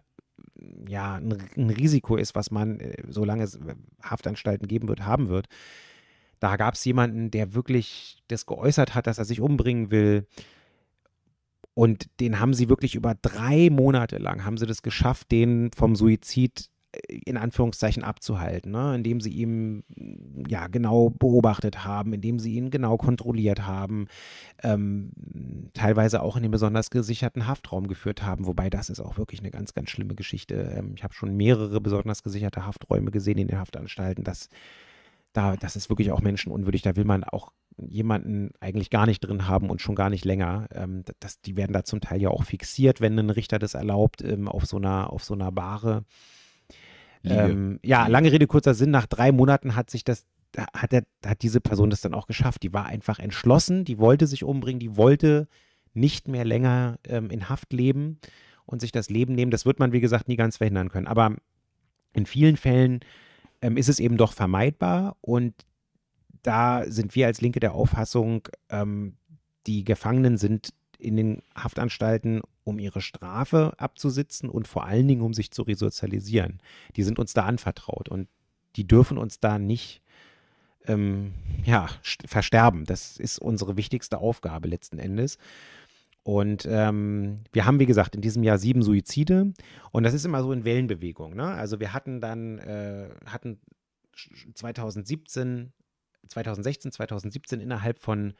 ja, 0.88 1.16
ein, 1.16 1.38
ein 1.56 1.70
Risiko 1.70 2.16
ist, 2.16 2.34
was 2.34 2.50
man, 2.50 2.80
äh, 2.80 3.02
solange 3.08 3.44
es 3.44 3.58
Haftanstalten 4.02 4.68
geben 4.68 4.88
wird, 4.88 5.04
haben 5.04 5.28
wird. 5.28 5.46
Da 6.40 6.56
gab 6.56 6.74
es 6.74 6.84
jemanden, 6.84 7.30
der 7.30 7.54
wirklich 7.54 8.22
das 8.28 8.46
geäußert 8.46 8.94
hat, 8.94 9.06
dass 9.06 9.18
er 9.18 9.24
sich 9.24 9.40
umbringen 9.40 9.90
will. 9.90 10.26
Und 11.74 12.08
den 12.20 12.38
haben 12.38 12.54
sie 12.54 12.68
wirklich 12.68 12.94
über 12.94 13.14
drei 13.14 13.68
Monate 13.70 14.18
lang, 14.18 14.44
haben 14.44 14.58
sie 14.58 14.66
das 14.66 14.82
geschafft, 14.82 15.32
den 15.32 15.70
vom 15.72 15.96
Suizid 15.96 16.68
in 17.08 17.36
Anführungszeichen 17.36 18.02
abzuhalten, 18.02 18.72
ne? 18.72 18.94
indem 18.94 19.20
sie 19.20 19.30
ihn 19.30 19.84
ja 20.48 20.66
genau 20.68 21.10
beobachtet 21.10 21.84
haben, 21.84 22.12
indem 22.12 22.38
sie 22.38 22.54
ihn 22.54 22.70
genau 22.70 22.96
kontrolliert 22.96 23.66
haben, 23.66 24.06
ähm, 24.62 25.12
teilweise 25.74 26.22
auch 26.22 26.36
in 26.36 26.42
den 26.42 26.52
besonders 26.52 26.90
gesicherten 26.90 27.46
Haftraum 27.46 27.88
geführt 27.88 28.22
haben, 28.22 28.46
wobei 28.46 28.70
das 28.70 28.90
ist 28.90 29.00
auch 29.00 29.18
wirklich 29.18 29.40
eine 29.40 29.50
ganz, 29.50 29.74
ganz 29.74 29.90
schlimme 29.90 30.14
Geschichte. 30.14 30.54
Ähm, 30.76 30.92
ich 30.96 31.04
habe 31.04 31.14
schon 31.14 31.36
mehrere 31.36 31.80
besonders 31.80 32.22
gesicherte 32.22 32.66
Hafträume 32.66 33.10
gesehen 33.10 33.38
in 33.38 33.48
den 33.48 33.58
Haftanstalten. 33.58 34.24
Das, 34.24 34.48
da, 35.32 35.56
das 35.56 35.76
ist 35.76 35.88
wirklich 35.90 36.12
auch 36.12 36.20
menschenunwürdig. 36.20 36.82
Da 36.82 36.96
will 36.96 37.04
man 37.04 37.24
auch 37.24 37.52
jemanden 37.76 38.52
eigentlich 38.60 38.90
gar 38.90 39.06
nicht 39.06 39.20
drin 39.20 39.48
haben 39.48 39.70
und 39.70 39.82
schon 39.82 39.94
gar 39.94 40.10
nicht 40.10 40.24
länger. 40.24 40.68
Ähm, 40.72 41.04
das, 41.20 41.40
die 41.40 41.56
werden 41.56 41.72
da 41.72 41.84
zum 41.84 42.00
Teil 42.00 42.22
ja 42.22 42.30
auch 42.30 42.44
fixiert, 42.44 43.00
wenn 43.00 43.18
ein 43.18 43.30
Richter 43.30 43.58
das 43.58 43.74
erlaubt, 43.74 44.22
ähm, 44.22 44.48
auf 44.48 44.66
so 44.66 44.76
einer, 44.76 45.12
auf 45.12 45.24
so 45.24 45.34
einer 45.34 45.50
Bahre. 45.52 46.04
Ähm, 47.24 47.80
ja, 47.82 48.06
lange 48.06 48.30
Rede, 48.30 48.46
kurzer 48.46 48.74
Sinn. 48.74 48.90
Nach 48.90 49.06
drei 49.06 49.32
Monaten 49.32 49.74
hat 49.74 49.90
sich 49.90 50.04
das, 50.04 50.26
hat, 50.74 50.92
er, 50.92 51.04
hat 51.24 51.42
diese 51.42 51.60
Person 51.60 51.90
das 51.90 52.00
dann 52.00 52.14
auch 52.14 52.26
geschafft. 52.26 52.62
Die 52.62 52.72
war 52.72 52.86
einfach 52.86 53.18
entschlossen, 53.18 53.84
die 53.84 53.98
wollte 53.98 54.26
sich 54.26 54.44
umbringen, 54.44 54.80
die 54.80 54.96
wollte 54.96 55.48
nicht 55.94 56.28
mehr 56.28 56.44
länger 56.44 56.98
ähm, 57.04 57.30
in 57.30 57.48
Haft 57.48 57.72
leben 57.72 58.18
und 58.66 58.80
sich 58.80 58.92
das 58.92 59.10
Leben 59.10 59.34
nehmen. 59.34 59.50
Das 59.50 59.64
wird 59.64 59.78
man, 59.78 59.92
wie 59.92 60.00
gesagt, 60.00 60.28
nie 60.28 60.36
ganz 60.36 60.58
verhindern 60.58 60.90
können. 60.90 61.06
Aber 61.06 61.34
in 62.12 62.26
vielen 62.26 62.56
Fällen 62.56 63.00
ähm, 63.62 63.76
ist 63.76 63.88
es 63.88 64.00
eben 64.00 64.16
doch 64.16 64.32
vermeidbar 64.32 65.16
und 65.20 65.54
da 66.42 66.84
sind 66.86 67.14
wir 67.14 67.26
als 67.26 67.40
Linke 67.40 67.58
der 67.58 67.74
Auffassung, 67.74 68.46
ähm, 68.68 69.16
die 69.66 69.84
Gefangenen 69.84 70.36
sind 70.36 70.74
in 70.98 71.16
den 71.16 71.42
Haftanstalten, 71.56 72.42
um 72.64 72.78
ihre 72.78 73.00
Strafe 73.00 73.74
abzusitzen 73.78 74.48
und 74.48 74.66
vor 74.66 74.84
allen 74.86 75.06
Dingen, 75.06 75.22
um 75.22 75.34
sich 75.34 75.50
zu 75.50 75.62
resozialisieren. 75.62 76.60
Die 76.96 77.02
sind 77.02 77.18
uns 77.18 77.34
da 77.34 77.44
anvertraut 77.44 78.08
und 78.08 78.28
die 78.76 78.86
dürfen 78.86 79.18
uns 79.18 79.38
da 79.38 79.58
nicht 79.58 80.02
ähm, 80.86 81.34
ja, 81.64 81.88
versterben. 82.26 82.84
Das 82.84 83.18
ist 83.18 83.38
unsere 83.38 83.76
wichtigste 83.76 84.18
Aufgabe 84.18 84.68
letzten 84.68 84.98
Endes. 84.98 85.38
Und 86.22 86.66
ähm, 86.68 87.40
wir 87.52 87.66
haben, 87.66 87.78
wie 87.78 87.86
gesagt, 87.86 88.14
in 88.14 88.22
diesem 88.22 88.42
Jahr 88.42 88.58
sieben 88.58 88.82
Suizide. 88.82 89.52
Und 89.92 90.02
das 90.02 90.14
ist 90.14 90.24
immer 90.24 90.42
so 90.42 90.52
in 90.52 90.64
Wellenbewegung. 90.64 91.36
Ne? 91.36 91.44
Also 91.44 91.80
wir 91.80 91.92
hatten 91.92 92.20
dann, 92.20 92.58
äh, 92.58 93.10
hatten 93.26 93.60
2017, 94.54 95.72
2016, 96.28 96.92
2017 96.92 97.60
innerhalb 97.60 97.98
von 97.98 98.32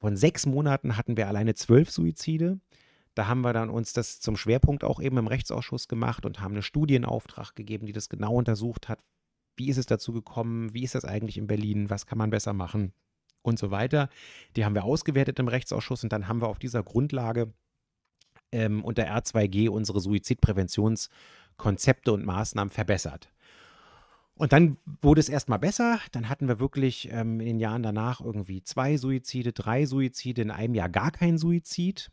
von 0.00 0.16
sechs 0.16 0.46
Monaten 0.46 0.96
hatten 0.96 1.16
wir 1.16 1.28
alleine 1.28 1.54
zwölf 1.54 1.90
Suizide. 1.90 2.58
Da 3.20 3.26
haben 3.26 3.42
wir 3.42 3.52
dann 3.52 3.68
uns 3.68 3.92
das 3.92 4.18
zum 4.18 4.38
Schwerpunkt 4.38 4.82
auch 4.82 4.98
eben 4.98 5.18
im 5.18 5.26
Rechtsausschuss 5.26 5.88
gemacht 5.88 6.24
und 6.24 6.40
haben 6.40 6.54
eine 6.54 6.62
Studie 6.62 6.94
in 6.94 7.04
Auftrag 7.04 7.54
gegeben, 7.54 7.84
die 7.84 7.92
das 7.92 8.08
genau 8.08 8.32
untersucht 8.32 8.88
hat. 8.88 8.98
Wie 9.58 9.68
ist 9.68 9.76
es 9.76 9.84
dazu 9.84 10.14
gekommen? 10.14 10.72
Wie 10.72 10.84
ist 10.84 10.94
das 10.94 11.04
eigentlich 11.04 11.36
in 11.36 11.46
Berlin? 11.46 11.90
Was 11.90 12.06
kann 12.06 12.16
man 12.16 12.30
besser 12.30 12.54
machen? 12.54 12.94
Und 13.42 13.58
so 13.58 13.70
weiter. 13.70 14.08
Die 14.56 14.64
haben 14.64 14.74
wir 14.74 14.84
ausgewertet 14.84 15.38
im 15.38 15.48
Rechtsausschuss 15.48 16.02
und 16.02 16.14
dann 16.14 16.28
haben 16.28 16.40
wir 16.40 16.48
auf 16.48 16.58
dieser 16.58 16.82
Grundlage 16.82 17.52
ähm, 18.52 18.82
unter 18.82 19.02
R2G 19.02 19.68
unsere 19.68 20.00
Suizidpräventionskonzepte 20.00 22.14
und 22.14 22.24
Maßnahmen 22.24 22.70
verbessert. 22.70 23.28
Und 24.34 24.54
dann 24.54 24.78
wurde 25.02 25.20
es 25.20 25.28
erstmal 25.28 25.58
besser. 25.58 26.00
Dann 26.12 26.30
hatten 26.30 26.48
wir 26.48 26.58
wirklich 26.58 27.10
ähm, 27.12 27.38
in 27.40 27.46
den 27.46 27.60
Jahren 27.60 27.82
danach 27.82 28.22
irgendwie 28.22 28.62
zwei 28.62 28.96
Suizide, 28.96 29.52
drei 29.52 29.84
Suizide, 29.84 30.40
in 30.40 30.50
einem 30.50 30.74
Jahr 30.74 30.88
gar 30.88 31.10
kein 31.10 31.36
Suizid. 31.36 32.10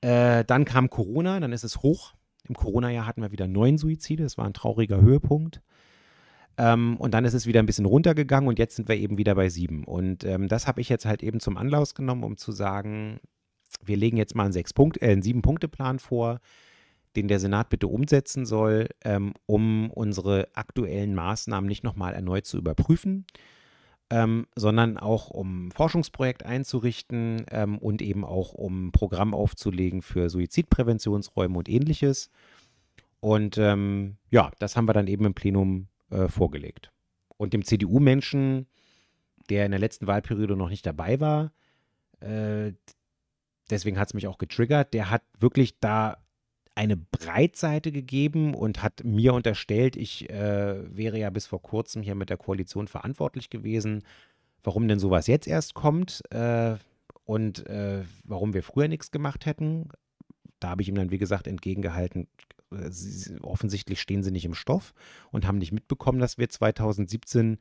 Äh, 0.00 0.44
dann 0.44 0.64
kam 0.64 0.90
Corona, 0.90 1.40
dann 1.40 1.52
ist 1.52 1.64
es 1.64 1.82
hoch. 1.82 2.14
Im 2.48 2.54
Corona-Jahr 2.54 3.06
hatten 3.06 3.22
wir 3.22 3.32
wieder 3.32 3.46
neun 3.46 3.78
Suizide. 3.78 4.22
Das 4.22 4.38
war 4.38 4.46
ein 4.46 4.54
trauriger 4.54 5.00
Höhepunkt. 5.00 5.62
Ähm, 6.56 6.96
und 6.96 7.14
dann 7.14 7.24
ist 7.24 7.34
es 7.34 7.46
wieder 7.46 7.60
ein 7.60 7.66
bisschen 7.66 7.86
runtergegangen 7.86 8.48
und 8.48 8.58
jetzt 8.58 8.76
sind 8.76 8.88
wir 8.88 8.96
eben 8.96 9.18
wieder 9.18 9.34
bei 9.34 9.48
sieben. 9.48 9.84
Und 9.84 10.24
ähm, 10.24 10.48
das 10.48 10.66
habe 10.66 10.80
ich 10.80 10.88
jetzt 10.88 11.06
halt 11.06 11.22
eben 11.22 11.40
zum 11.40 11.56
Anlass 11.56 11.94
genommen, 11.94 12.24
um 12.24 12.36
zu 12.36 12.52
sagen, 12.52 13.20
wir 13.84 13.96
legen 13.96 14.16
jetzt 14.16 14.34
mal 14.34 14.44
einen, 14.44 14.52
sechs 14.52 14.72
Punkt, 14.72 15.00
äh, 15.00 15.10
einen 15.10 15.22
Sieben-Punkte-Plan 15.22 15.98
vor 15.98 16.40
den 17.16 17.28
der 17.28 17.40
Senat 17.40 17.70
bitte 17.70 17.88
umsetzen 17.88 18.46
soll, 18.46 18.88
ähm, 19.04 19.34
um 19.46 19.90
unsere 19.90 20.48
aktuellen 20.54 21.14
Maßnahmen 21.14 21.66
nicht 21.66 21.82
nochmal 21.82 22.14
erneut 22.14 22.46
zu 22.46 22.56
überprüfen, 22.56 23.26
ähm, 24.10 24.46
sondern 24.56 24.98
auch 24.98 25.30
um 25.30 25.70
Forschungsprojekt 25.70 26.44
einzurichten 26.44 27.46
ähm, 27.50 27.78
und 27.78 28.02
eben 28.02 28.24
auch 28.24 28.52
um 28.52 28.90
Programm 28.92 29.34
aufzulegen 29.34 30.02
für 30.02 30.28
Suizidpräventionsräume 30.28 31.56
und 31.56 31.68
ähnliches. 31.68 32.30
Und 33.20 33.56
ähm, 33.58 34.16
ja, 34.30 34.50
das 34.58 34.76
haben 34.76 34.88
wir 34.88 34.94
dann 34.94 35.06
eben 35.06 35.24
im 35.26 35.34
Plenum 35.34 35.86
äh, 36.10 36.28
vorgelegt. 36.28 36.90
Und 37.36 37.52
dem 37.52 37.64
CDU-Menschen, 37.64 38.66
der 39.48 39.64
in 39.64 39.70
der 39.70 39.80
letzten 39.80 40.06
Wahlperiode 40.06 40.56
noch 40.56 40.70
nicht 40.70 40.84
dabei 40.84 41.20
war, 41.20 41.52
äh, 42.20 42.72
deswegen 43.70 43.98
hat 43.98 44.08
es 44.08 44.14
mich 44.14 44.26
auch 44.26 44.38
getriggert, 44.38 44.92
der 44.92 45.10
hat 45.10 45.22
wirklich 45.38 45.78
da 45.78 46.18
eine 46.80 46.96
Breitseite 46.96 47.92
gegeben 47.92 48.54
und 48.54 48.82
hat 48.82 49.04
mir 49.04 49.34
unterstellt, 49.34 49.96
ich 49.96 50.30
äh, 50.30 50.96
wäre 50.96 51.18
ja 51.18 51.28
bis 51.28 51.46
vor 51.46 51.60
kurzem 51.60 52.00
hier 52.00 52.14
mit 52.14 52.30
der 52.30 52.38
Koalition 52.38 52.88
verantwortlich 52.88 53.50
gewesen, 53.50 54.02
warum 54.64 54.88
denn 54.88 54.98
sowas 54.98 55.26
jetzt 55.26 55.46
erst 55.46 55.74
kommt 55.74 56.22
äh, 56.30 56.76
und 57.26 57.66
äh, 57.66 58.04
warum 58.24 58.54
wir 58.54 58.62
früher 58.62 58.88
nichts 58.88 59.10
gemacht 59.10 59.44
hätten. 59.44 59.90
Da 60.58 60.70
habe 60.70 60.80
ich 60.80 60.88
ihm 60.88 60.94
dann, 60.94 61.10
wie 61.10 61.18
gesagt, 61.18 61.46
entgegengehalten, 61.46 62.28
äh, 62.72 62.90
sie, 62.90 63.38
offensichtlich 63.42 64.00
stehen 64.00 64.22
sie 64.22 64.30
nicht 64.30 64.46
im 64.46 64.54
Stoff 64.54 64.94
und 65.32 65.46
haben 65.46 65.58
nicht 65.58 65.72
mitbekommen, 65.72 66.18
dass 66.18 66.38
wir 66.38 66.48
2017 66.48 67.58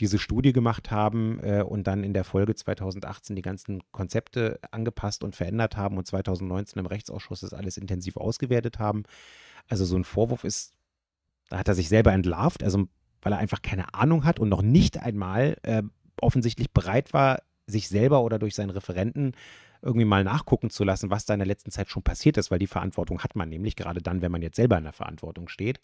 diese 0.00 0.18
Studie 0.18 0.52
gemacht 0.52 0.90
haben 0.90 1.40
äh, 1.42 1.62
und 1.62 1.86
dann 1.86 2.04
in 2.04 2.12
der 2.12 2.24
Folge 2.24 2.54
2018 2.54 3.36
die 3.36 3.42
ganzen 3.42 3.82
Konzepte 3.90 4.60
angepasst 4.70 5.24
und 5.24 5.34
verändert 5.34 5.76
haben 5.76 5.98
und 5.98 6.06
2019 6.06 6.78
im 6.78 6.86
Rechtsausschuss 6.86 7.40
das 7.40 7.52
alles 7.52 7.76
intensiv 7.76 8.16
ausgewertet 8.16 8.78
haben. 8.78 9.02
Also 9.68 9.84
so 9.84 9.96
ein 9.96 10.04
Vorwurf 10.04 10.44
ist, 10.44 10.74
da 11.48 11.58
hat 11.58 11.68
er 11.68 11.74
sich 11.74 11.88
selber 11.88 12.12
entlarvt, 12.12 12.62
also 12.62 12.86
weil 13.22 13.32
er 13.32 13.38
einfach 13.38 13.62
keine 13.62 13.94
Ahnung 13.94 14.24
hat 14.24 14.38
und 14.38 14.48
noch 14.48 14.62
nicht 14.62 15.02
einmal 15.02 15.56
äh, 15.62 15.82
offensichtlich 16.20 16.70
bereit 16.72 17.12
war, 17.12 17.42
sich 17.66 17.88
selber 17.88 18.22
oder 18.22 18.38
durch 18.38 18.54
seinen 18.54 18.70
Referenten 18.70 19.32
irgendwie 19.82 20.04
mal 20.04 20.24
nachgucken 20.24 20.70
zu 20.70 20.84
lassen, 20.84 21.10
was 21.10 21.24
da 21.24 21.34
in 21.34 21.40
der 21.40 21.46
letzten 21.46 21.70
Zeit 21.70 21.88
schon 21.88 22.02
passiert 22.02 22.36
ist, 22.36 22.50
weil 22.50 22.58
die 22.58 22.66
Verantwortung 22.66 23.20
hat 23.20 23.36
man 23.36 23.48
nämlich 23.48 23.76
gerade 23.76 24.00
dann, 24.00 24.22
wenn 24.22 24.32
man 24.32 24.42
jetzt 24.42 24.56
selber 24.56 24.78
in 24.78 24.84
der 24.84 24.92
Verantwortung 24.92 25.48
steht. 25.48 25.80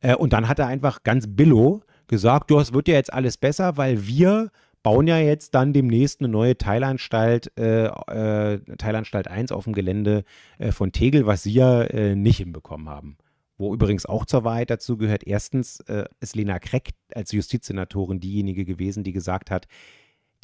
Äh, 0.00 0.16
und 0.16 0.32
dann 0.32 0.48
hat 0.48 0.58
er 0.58 0.66
einfach 0.66 1.02
ganz 1.02 1.26
billo 1.28 1.82
gesagt, 2.12 2.50
du, 2.50 2.58
es 2.58 2.74
wird 2.74 2.88
ja 2.88 2.94
jetzt 2.94 3.12
alles 3.12 3.38
besser, 3.38 3.78
weil 3.78 4.06
wir 4.06 4.50
bauen 4.82 5.06
ja 5.06 5.18
jetzt 5.18 5.54
dann 5.54 5.72
demnächst 5.72 6.20
eine 6.20 6.28
neue 6.28 6.58
Teilanstalt, 6.58 7.50
äh, 7.58 7.86
äh, 7.86 8.60
Teilanstalt 8.76 9.28
1 9.28 9.50
auf 9.50 9.64
dem 9.64 9.72
Gelände 9.72 10.24
äh, 10.58 10.72
von 10.72 10.92
Tegel, 10.92 11.26
was 11.26 11.42
sie 11.42 11.54
ja 11.54 11.82
äh, 11.82 12.14
nicht 12.14 12.36
hinbekommen 12.36 12.90
haben. 12.90 13.16
Wo 13.56 13.72
übrigens 13.72 14.04
auch 14.04 14.26
zur 14.26 14.44
Wahrheit 14.44 14.68
dazu 14.68 14.98
gehört, 14.98 15.26
erstens 15.26 15.80
äh, 15.80 16.04
ist 16.20 16.36
Lena 16.36 16.58
Kreck 16.58 16.90
als 17.14 17.32
Justizsenatorin 17.32 18.20
diejenige 18.20 18.66
gewesen, 18.66 19.04
die 19.04 19.12
gesagt 19.12 19.50
hat, 19.50 19.66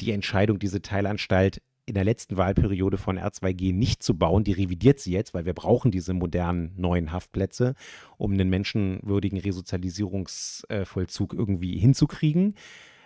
die 0.01 0.11
Entscheidung, 0.11 0.57
diese 0.57 0.81
Teilanstalt 0.81 1.61
in 1.89 1.95
der 1.95 2.05
letzten 2.05 2.37
Wahlperiode 2.37 2.97
von 2.97 3.19
R2G 3.19 3.73
nicht 3.73 4.01
zu 4.01 4.17
bauen. 4.17 4.43
Die 4.43 4.53
revidiert 4.53 4.99
sie 4.99 5.11
jetzt, 5.11 5.33
weil 5.33 5.45
wir 5.45 5.53
brauchen 5.53 5.91
diese 5.91 6.13
modernen 6.13 6.73
neuen 6.77 7.11
Haftplätze, 7.11 7.75
um 8.17 8.31
einen 8.33 8.49
menschenwürdigen 8.49 9.39
Resozialisierungsvollzug 9.39 11.33
irgendwie 11.33 11.77
hinzukriegen. 11.77 12.55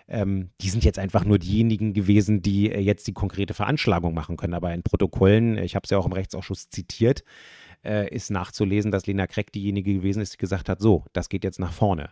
Ähm, 0.06 0.50
die 0.60 0.68
sind 0.68 0.84
jetzt 0.84 0.98
einfach 0.98 1.24
nur 1.24 1.38
diejenigen 1.38 1.94
gewesen, 1.94 2.42
die 2.42 2.70
äh, 2.70 2.80
jetzt 2.80 3.06
die 3.06 3.14
konkrete 3.14 3.54
Veranschlagung 3.54 4.12
machen 4.12 4.36
können. 4.36 4.54
Aber 4.54 4.72
in 4.74 4.82
Protokollen, 4.82 5.56
ich 5.58 5.74
habe 5.74 5.84
es 5.84 5.90
ja 5.90 5.98
auch 5.98 6.06
im 6.06 6.12
Rechtsausschuss 6.12 6.68
zitiert, 6.68 7.24
äh, 7.84 8.14
ist 8.14 8.30
nachzulesen, 8.30 8.90
dass 8.90 9.06
Lena 9.06 9.26
Kreck 9.26 9.50
diejenige 9.52 9.94
gewesen 9.94 10.20
ist, 10.20 10.34
die 10.34 10.38
gesagt 10.38 10.68
hat, 10.68 10.80
so, 10.80 11.04
das 11.14 11.30
geht 11.30 11.42
jetzt 11.42 11.58
nach 11.58 11.72
vorne. 11.72 12.10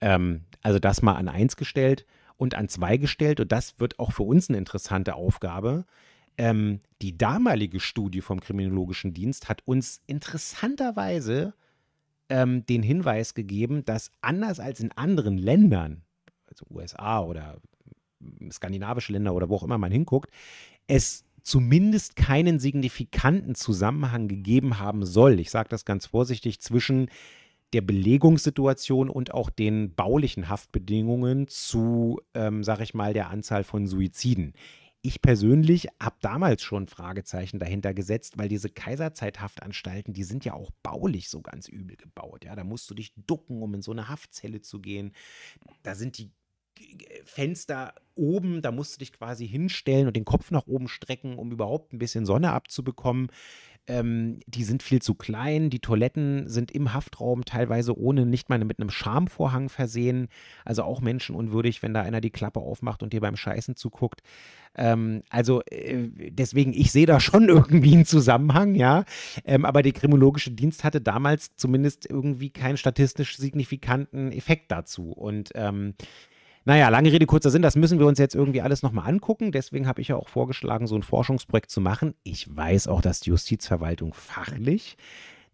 Ähm, 0.00 0.44
also 0.62 0.78
das 0.78 1.02
mal 1.02 1.14
an 1.14 1.28
eins 1.28 1.56
gestellt 1.56 2.06
und 2.36 2.54
an 2.54 2.68
zwei 2.68 2.96
gestellt. 2.96 3.40
Und 3.40 3.52
das 3.52 3.78
wird 3.78 3.98
auch 3.98 4.12
für 4.12 4.22
uns 4.22 4.48
eine 4.48 4.58
interessante 4.58 5.14
Aufgabe. 5.14 5.84
Ähm, 6.38 6.80
die 7.02 7.16
damalige 7.16 7.80
Studie 7.80 8.20
vom 8.20 8.40
Kriminologischen 8.40 9.14
Dienst 9.14 9.48
hat 9.48 9.62
uns 9.66 10.02
interessanterweise 10.06 11.54
ähm, 12.28 12.66
den 12.66 12.82
Hinweis 12.82 13.34
gegeben, 13.34 13.84
dass 13.84 14.10
anders 14.20 14.60
als 14.60 14.80
in 14.80 14.92
anderen 14.92 15.38
Ländern, 15.38 16.02
also 16.46 16.66
USA 16.70 17.20
oder 17.20 17.58
skandinavische 18.50 19.12
Länder 19.12 19.34
oder 19.34 19.48
wo 19.48 19.56
auch 19.56 19.62
immer 19.62 19.78
man 19.78 19.92
hinguckt, 19.92 20.30
es 20.86 21.24
zumindest 21.42 22.16
keinen 22.16 22.58
signifikanten 22.58 23.54
Zusammenhang 23.54 24.26
gegeben 24.26 24.78
haben 24.80 25.06
soll. 25.06 25.38
Ich 25.38 25.50
sage 25.50 25.68
das 25.68 25.84
ganz 25.84 26.06
vorsichtig 26.06 26.60
zwischen 26.60 27.08
der 27.72 27.80
Belegungssituation 27.80 29.10
und 29.10 29.34
auch 29.34 29.50
den 29.50 29.94
baulichen 29.94 30.48
Haftbedingungen 30.48 31.48
zu, 31.48 32.20
ähm, 32.34 32.62
sage 32.64 32.84
ich 32.84 32.94
mal, 32.94 33.12
der 33.12 33.30
Anzahl 33.30 33.64
von 33.64 33.86
Suiziden. 33.86 34.54
Ich 35.02 35.22
persönlich 35.22 35.88
habe 36.02 36.16
damals 36.20 36.62
schon 36.62 36.88
Fragezeichen 36.88 37.60
dahinter 37.60 37.94
gesetzt, 37.94 38.38
weil 38.38 38.48
diese 38.48 38.70
Kaiserzeithaftanstalten, 38.70 40.14
die 40.14 40.24
sind 40.24 40.44
ja 40.44 40.54
auch 40.54 40.70
baulich 40.82 41.28
so 41.28 41.42
ganz 41.42 41.68
übel 41.68 41.96
gebaut. 41.96 42.44
Ja, 42.44 42.56
da 42.56 42.64
musst 42.64 42.90
du 42.90 42.94
dich 42.94 43.12
ducken, 43.14 43.62
um 43.62 43.74
in 43.74 43.82
so 43.82 43.92
eine 43.92 44.08
Haftzelle 44.08 44.62
zu 44.62 44.80
gehen. 44.80 45.12
Da 45.84 45.94
sind 45.94 46.18
die 46.18 46.32
Fenster 47.24 47.94
oben, 48.14 48.62
da 48.62 48.72
musst 48.72 48.94
du 48.94 48.98
dich 48.98 49.12
quasi 49.12 49.46
hinstellen 49.46 50.06
und 50.06 50.16
den 50.16 50.24
Kopf 50.24 50.50
nach 50.50 50.66
oben 50.66 50.88
strecken, 50.88 51.38
um 51.38 51.52
überhaupt 51.52 51.92
ein 51.92 51.98
bisschen 51.98 52.26
Sonne 52.26 52.52
abzubekommen. 52.52 53.28
Ähm, 53.88 54.40
die 54.46 54.64
sind 54.64 54.82
viel 54.82 55.00
zu 55.00 55.14
klein. 55.14 55.70
Die 55.70 55.80
Toiletten 55.80 56.48
sind 56.48 56.72
im 56.72 56.92
Haftraum 56.92 57.44
teilweise 57.44 57.96
ohne 57.98 58.26
nicht 58.26 58.48
mal 58.48 58.58
mit 58.58 58.80
einem 58.80 58.90
Schamvorhang 58.90 59.68
versehen. 59.68 60.28
Also 60.64 60.82
auch 60.82 61.00
menschenunwürdig, 61.00 61.82
wenn 61.82 61.94
da 61.94 62.02
einer 62.02 62.20
die 62.20 62.30
Klappe 62.30 62.60
aufmacht 62.60 63.02
und 63.02 63.12
dir 63.12 63.20
beim 63.20 63.36
Scheißen 63.36 63.76
zuguckt. 63.76 64.22
Ähm, 64.76 65.22
also 65.30 65.62
äh, 65.70 66.08
deswegen, 66.30 66.72
ich 66.72 66.92
sehe 66.92 67.06
da 67.06 67.20
schon 67.20 67.48
irgendwie 67.48 67.94
einen 67.94 68.06
Zusammenhang, 68.06 68.74
ja. 68.74 69.04
Ähm, 69.44 69.64
aber 69.64 69.82
der 69.82 69.92
kriminologische 69.92 70.50
Dienst 70.50 70.84
hatte 70.84 71.00
damals 71.00 71.56
zumindest 71.56 72.08
irgendwie 72.08 72.50
keinen 72.50 72.76
statistisch 72.76 73.36
signifikanten 73.36 74.32
Effekt 74.32 74.70
dazu. 74.70 75.12
Und 75.12 75.50
ähm, 75.54 75.94
naja, 76.66 76.88
lange 76.88 77.12
Rede, 77.12 77.26
kurzer 77.26 77.50
Sinn, 77.50 77.62
das 77.62 77.76
müssen 77.76 78.00
wir 78.00 78.06
uns 78.06 78.18
jetzt 78.18 78.34
irgendwie 78.34 78.60
alles 78.60 78.82
nochmal 78.82 79.08
angucken. 79.08 79.52
Deswegen 79.52 79.86
habe 79.86 80.00
ich 80.00 80.08
ja 80.08 80.16
auch 80.16 80.28
vorgeschlagen, 80.28 80.88
so 80.88 80.96
ein 80.96 81.04
Forschungsprojekt 81.04 81.70
zu 81.70 81.80
machen. 81.80 82.14
Ich 82.24 82.54
weiß 82.54 82.88
auch, 82.88 83.00
dass 83.00 83.20
die 83.20 83.30
Justizverwaltung 83.30 84.12
fachlich 84.12 84.96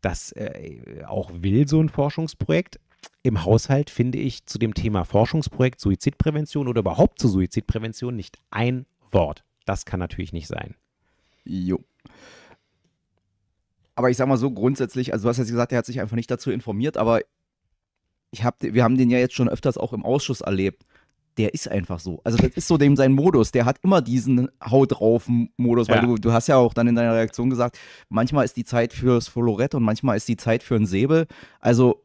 das 0.00 0.32
äh, 0.32 1.04
auch 1.06 1.30
will, 1.34 1.68
so 1.68 1.82
ein 1.82 1.90
Forschungsprojekt. 1.90 2.80
Im 3.22 3.44
Haushalt 3.44 3.90
finde 3.90 4.18
ich 4.18 4.46
zu 4.46 4.58
dem 4.58 4.72
Thema 4.72 5.04
Forschungsprojekt 5.04 5.80
Suizidprävention 5.80 6.66
oder 6.66 6.80
überhaupt 6.80 7.20
zu 7.20 7.28
Suizidprävention 7.28 8.16
nicht 8.16 8.38
ein 8.50 8.86
Wort. 9.10 9.44
Das 9.66 9.84
kann 9.84 10.00
natürlich 10.00 10.32
nicht 10.32 10.48
sein. 10.48 10.74
Jo. 11.44 11.78
Aber 13.96 14.08
ich 14.08 14.16
sag 14.16 14.28
mal 14.28 14.38
so 14.38 14.50
grundsätzlich, 14.50 15.12
also 15.12 15.24
du 15.24 15.28
hast 15.28 15.36
jetzt 15.36 15.50
gesagt, 15.50 15.72
er 15.72 15.78
hat 15.78 15.86
sich 15.86 16.00
einfach 16.00 16.16
nicht 16.16 16.30
dazu 16.30 16.50
informiert, 16.50 16.96
aber 16.96 17.20
ich 18.30 18.44
hab, 18.44 18.62
wir 18.62 18.82
haben 18.82 18.96
den 18.96 19.10
ja 19.10 19.18
jetzt 19.18 19.34
schon 19.34 19.50
öfters 19.50 19.76
auch 19.76 19.92
im 19.92 20.06
Ausschuss 20.06 20.40
erlebt 20.40 20.82
der 21.38 21.54
ist 21.54 21.68
einfach 21.68 21.98
so. 21.98 22.20
Also 22.24 22.38
das 22.38 22.52
ist 22.52 22.68
so 22.68 22.76
dem 22.76 22.96
sein 22.96 23.12
Modus. 23.12 23.52
Der 23.52 23.64
hat 23.64 23.78
immer 23.82 24.02
diesen 24.02 24.48
Haut 24.64 24.92
drauf 24.92 25.28
Modus, 25.56 25.88
weil 25.88 25.96
ja. 25.96 26.02
du, 26.02 26.16
du 26.16 26.32
hast 26.32 26.48
ja 26.48 26.56
auch 26.56 26.74
dann 26.74 26.88
in 26.88 26.94
deiner 26.94 27.14
Reaktion 27.14 27.50
gesagt, 27.50 27.78
manchmal 28.08 28.44
ist 28.44 28.56
die 28.56 28.64
Zeit 28.64 28.92
fürs 28.92 29.28
Florett 29.28 29.74
und 29.74 29.82
manchmal 29.82 30.16
ist 30.16 30.28
die 30.28 30.36
Zeit 30.36 30.62
für 30.62 30.76
einen 30.76 30.86
Säbel. 30.86 31.26
Also 31.60 32.04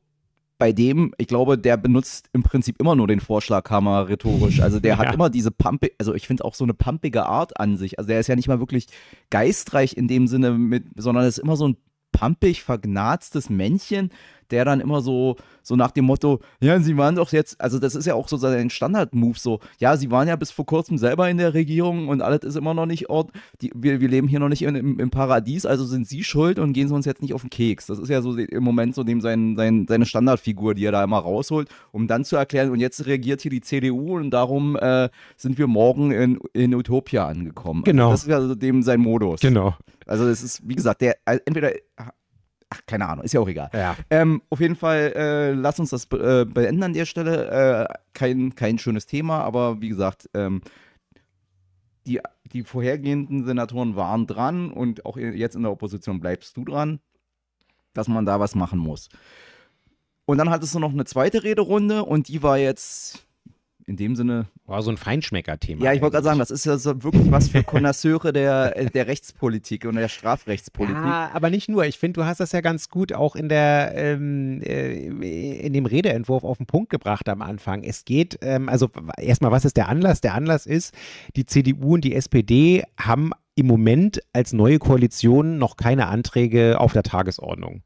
bei 0.57 0.71
dem, 0.71 1.13
ich 1.17 1.27
glaube, 1.27 1.57
der 1.57 1.77
benutzt 1.77 2.29
im 2.33 2.41
Prinzip 2.41 2.79
immer 2.79 2.95
nur 2.95 3.07
den 3.07 3.19
Vorschlaghammer 3.19 4.09
rhetorisch. 4.09 4.61
Also 4.61 4.79
der 4.79 4.93
ja. 4.95 4.97
hat 4.97 5.13
immer 5.13 5.29
diese 5.29 5.51
Pampe, 5.51 5.91
also 5.99 6.15
ich 6.15 6.25
finde 6.25 6.45
auch 6.45 6.55
so 6.55 6.63
eine 6.63 6.73
pumpige 6.73 7.25
Art 7.25 7.59
an 7.59 7.77
sich. 7.77 7.99
Also 7.99 8.07
der 8.07 8.19
ist 8.19 8.27
ja 8.27 8.35
nicht 8.35 8.47
mal 8.47 8.59
wirklich 8.59 8.87
geistreich 9.29 9.95
in 9.95 10.07
dem 10.07 10.27
Sinne 10.27 10.51
mit, 10.51 10.85
sondern 10.95 11.25
ist 11.25 11.37
immer 11.37 11.57
so 11.57 11.67
ein 11.67 11.77
pampig 12.11 12.63
vergnatztes 12.63 13.49
Männchen, 13.49 14.11
der 14.51 14.65
dann 14.65 14.79
immer 14.79 15.01
so, 15.01 15.35
so 15.63 15.75
nach 15.75 15.91
dem 15.91 16.05
Motto, 16.05 16.39
ja, 16.61 16.79
sie 16.79 16.97
waren 16.97 17.15
doch 17.15 17.31
jetzt, 17.31 17.59
also 17.59 17.79
das 17.79 17.95
ist 17.95 18.05
ja 18.05 18.13
auch 18.13 18.27
so 18.27 18.37
sein 18.37 18.69
Standard-Move, 18.69 19.37
so, 19.37 19.59
ja, 19.79 19.97
sie 19.97 20.11
waren 20.11 20.27
ja 20.27 20.35
bis 20.35 20.51
vor 20.51 20.65
kurzem 20.65 20.97
selber 20.97 21.29
in 21.29 21.37
der 21.37 21.53
Regierung 21.53 22.07
und 22.07 22.21
alles 22.21 22.43
ist 22.43 22.55
immer 22.55 22.73
noch 22.73 22.85
nicht 22.85 23.09
Ort, 23.09 23.31
die, 23.61 23.71
wir, 23.75 23.99
wir 23.99 24.07
leben 24.07 24.27
hier 24.27 24.39
noch 24.39 24.49
nicht 24.49 24.61
in, 24.61 24.75
im, 24.75 24.99
im, 24.99 25.09
Paradies, 25.09 25.65
also 25.65 25.85
sind 25.85 26.07
sie 26.07 26.23
schuld 26.23 26.59
und 26.59 26.73
gehen 26.73 26.87
sie 26.87 26.93
uns 26.93 27.05
jetzt 27.05 27.21
nicht 27.21 27.33
auf 27.33 27.41
den 27.41 27.49
Keks. 27.49 27.87
Das 27.87 27.99
ist 27.99 28.09
ja 28.09 28.21
so 28.21 28.37
im 28.37 28.63
Moment 28.63 28.95
so 28.95 29.03
dem 29.03 29.21
sein, 29.21 29.55
sein, 29.55 29.85
seine 29.87 30.05
Standardfigur, 30.05 30.75
die 30.75 30.85
er 30.85 30.91
da 30.91 31.03
immer 31.03 31.19
rausholt, 31.19 31.69
um 31.91 32.07
dann 32.07 32.25
zu 32.25 32.35
erklären, 32.35 32.71
und 32.71 32.79
jetzt 32.79 33.05
regiert 33.05 33.41
hier 33.41 33.51
die 33.51 33.61
CDU 33.61 34.17
und 34.17 34.31
darum 34.31 34.75
äh, 34.75 35.09
sind 35.35 35.57
wir 35.57 35.67
morgen 35.67 36.11
in, 36.11 36.39
in 36.53 36.73
Utopia 36.73 37.27
angekommen. 37.27 37.83
Also 37.85 37.91
genau. 37.91 38.09
Also 38.11 38.13
das 38.13 38.23
ist 38.23 38.29
ja 38.29 38.41
so 38.41 38.55
dem 38.55 38.83
sein 38.83 38.99
Modus. 38.99 39.41
Genau. 39.41 39.75
Also 40.05 40.27
es 40.27 40.41
ist, 40.41 40.67
wie 40.67 40.75
gesagt, 40.75 41.01
der 41.01 41.17
äh, 41.25 41.39
entweder 41.45 41.71
Ach, 42.69 42.81
keine 42.85 43.07
Ahnung, 43.07 43.23
ist 43.23 43.33
ja 43.33 43.39
auch 43.39 43.47
egal. 43.47 43.69
Ja. 43.73 43.95
Ähm, 44.09 44.41
auf 44.49 44.59
jeden 44.59 44.75
Fall, 44.75 45.13
äh, 45.15 45.51
lass 45.51 45.79
uns 45.79 45.91
das 45.91 46.05
äh, 46.11 46.45
beenden 46.45 46.83
an 46.83 46.93
der 46.93 47.05
Stelle. 47.05 47.87
Äh, 47.89 47.93
kein, 48.13 48.55
kein 48.55 48.77
schönes 48.77 49.05
Thema, 49.05 49.41
aber 49.41 49.79
wie 49.79 49.89
gesagt, 49.89 50.29
ähm, 50.33 50.61
die, 52.05 52.19
die 52.51 52.63
vorhergehenden 52.63 53.45
Senatoren 53.45 53.95
waren 53.95 54.27
dran 54.27 54.71
und 54.71 55.05
auch 55.05 55.17
jetzt 55.17 55.55
in 55.55 55.63
der 55.63 55.71
Opposition 55.71 56.19
bleibst 56.19 56.57
du 56.57 56.65
dran, 56.65 56.99
dass 57.93 58.07
man 58.07 58.25
da 58.25 58.39
was 58.39 58.55
machen 58.55 58.79
muss. 58.79 59.09
Und 60.25 60.37
dann 60.37 60.49
hattest 60.49 60.75
du 60.75 60.79
noch 60.79 60.91
eine 60.91 61.05
zweite 61.05 61.43
Rederunde 61.43 62.03
und 62.03 62.27
die 62.27 62.43
war 62.43 62.57
jetzt 62.57 63.26
in 63.87 63.95
dem 63.95 64.15
Sinne. 64.15 64.47
War 64.65 64.81
so 64.81 64.91
ein 64.91 64.97
Feinschmecker-Thema. 64.97 65.83
Ja, 65.83 65.93
ich 65.93 66.01
wollte 66.01 66.15
gerade 66.15 66.25
sagen, 66.25 66.39
das 66.39 66.51
ist 66.51 66.65
ja 66.65 66.77
so 66.77 67.03
wirklich 67.03 67.31
was 67.31 67.47
für 67.47 67.63
Konnoisseure 67.63 68.33
der, 68.33 68.89
der 68.89 69.07
Rechtspolitik 69.07 69.85
und 69.85 69.95
der 69.95 70.09
Strafrechtspolitik. 70.09 70.95
Ja, 70.95 71.31
aber 71.33 71.49
nicht 71.49 71.69
nur. 71.69 71.85
Ich 71.85 71.97
finde, 71.97 72.19
du 72.19 72.25
hast 72.25 72.41
das 72.41 72.51
ja 72.51 72.59
ganz 72.59 72.89
gut 72.89 73.13
auch 73.13 73.37
in 73.37 73.47
der 73.47 73.93
ähm, 73.95 74.61
äh, 74.61 75.07
in 75.65 75.71
dem 75.71 75.85
Redeentwurf 75.85 76.43
auf 76.43 76.57
den 76.57 76.65
Punkt 76.65 76.89
gebracht 76.89 77.29
am 77.29 77.41
Anfang. 77.41 77.83
Es 77.83 78.03
geht, 78.03 78.37
ähm, 78.41 78.67
also 78.67 78.89
erstmal, 79.17 79.51
was 79.51 79.63
ist 79.63 79.77
der 79.77 79.87
Anlass? 79.87 80.19
Der 80.19 80.33
Anlass 80.33 80.65
ist, 80.65 80.93
die 81.37 81.45
CDU 81.45 81.93
und 81.93 82.03
die 82.03 82.13
SPD 82.13 82.83
haben 82.99 83.31
im 83.55 83.67
Moment 83.67 84.21
als 84.33 84.51
neue 84.51 84.79
Koalition 84.79 85.57
noch 85.57 85.77
keine 85.77 86.07
Anträge 86.07 86.79
auf 86.79 86.91
der 86.91 87.03
Tagesordnung. 87.03 87.83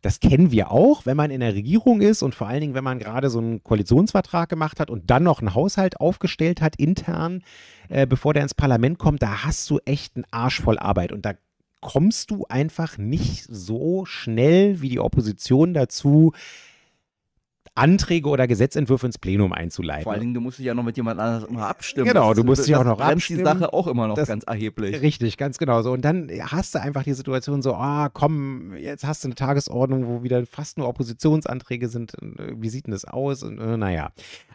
Das 0.00 0.20
kennen 0.20 0.52
wir 0.52 0.70
auch, 0.70 1.06
wenn 1.06 1.16
man 1.16 1.30
in 1.30 1.40
der 1.40 1.54
Regierung 1.54 2.00
ist 2.00 2.22
und 2.22 2.34
vor 2.34 2.46
allen 2.46 2.60
Dingen, 2.60 2.74
wenn 2.74 2.84
man 2.84 3.00
gerade 3.00 3.30
so 3.30 3.40
einen 3.40 3.64
Koalitionsvertrag 3.64 4.48
gemacht 4.48 4.78
hat 4.78 4.90
und 4.90 5.10
dann 5.10 5.24
noch 5.24 5.40
einen 5.40 5.54
Haushalt 5.54 6.00
aufgestellt 6.00 6.60
hat 6.60 6.76
intern, 6.76 7.42
äh, 7.88 8.06
bevor 8.06 8.32
der 8.32 8.44
ins 8.44 8.54
Parlament 8.54 8.98
kommt, 8.98 9.22
da 9.22 9.44
hast 9.44 9.68
du 9.70 9.80
echt 9.84 10.14
einen 10.14 10.24
Arsch 10.30 10.60
voll 10.60 10.78
Arbeit. 10.78 11.10
Und 11.10 11.26
da 11.26 11.34
kommst 11.80 12.30
du 12.30 12.44
einfach 12.48 12.98
nicht 12.98 13.44
so 13.48 14.04
schnell 14.04 14.80
wie 14.80 14.88
die 14.88 15.00
Opposition 15.00 15.74
dazu, 15.74 16.32
Anträge 17.78 18.28
oder 18.28 18.46
Gesetzentwürfe 18.46 19.06
ins 19.06 19.18
Plenum 19.18 19.52
einzuleiten. 19.52 20.04
Vor 20.04 20.12
allen 20.12 20.20
Dingen, 20.20 20.34
du 20.34 20.40
musst 20.40 20.58
dich 20.58 20.66
ja 20.66 20.74
noch 20.74 20.82
mit 20.82 20.96
jemand 20.96 21.20
anderem 21.20 21.50
immer 21.50 21.66
abstimmen. 21.66 22.06
Genau, 22.06 22.34
du 22.34 22.44
musst 22.44 22.66
dich 22.66 22.76
auch 22.76 22.84
noch 22.84 23.00
abstimmen. 23.00 23.38
die 23.38 23.44
Sache 23.44 23.72
auch 23.72 23.86
immer 23.86 24.08
noch 24.08 24.16
das, 24.16 24.28
ganz 24.28 24.44
erheblich. 24.44 25.00
Richtig, 25.00 25.36
ganz 25.36 25.58
genau 25.58 25.82
so. 25.82 25.92
Und 25.92 26.04
dann 26.04 26.30
hast 26.40 26.74
du 26.74 26.80
einfach 26.80 27.04
die 27.04 27.14
Situation 27.14 27.62
so, 27.62 27.74
ah, 27.74 28.10
komm, 28.12 28.74
jetzt 28.76 29.06
hast 29.06 29.24
du 29.24 29.28
eine 29.28 29.34
Tagesordnung, 29.34 30.06
wo 30.06 30.22
wieder 30.22 30.44
fast 30.46 30.78
nur 30.78 30.88
Oppositionsanträge 30.88 31.88
sind. 31.88 32.12
Wie 32.20 32.68
sieht 32.68 32.86
denn 32.86 32.92
das 32.92 33.04
aus? 33.04 33.42
Und, 33.42 33.58
äh, 33.58 33.76
naja. 33.76 34.10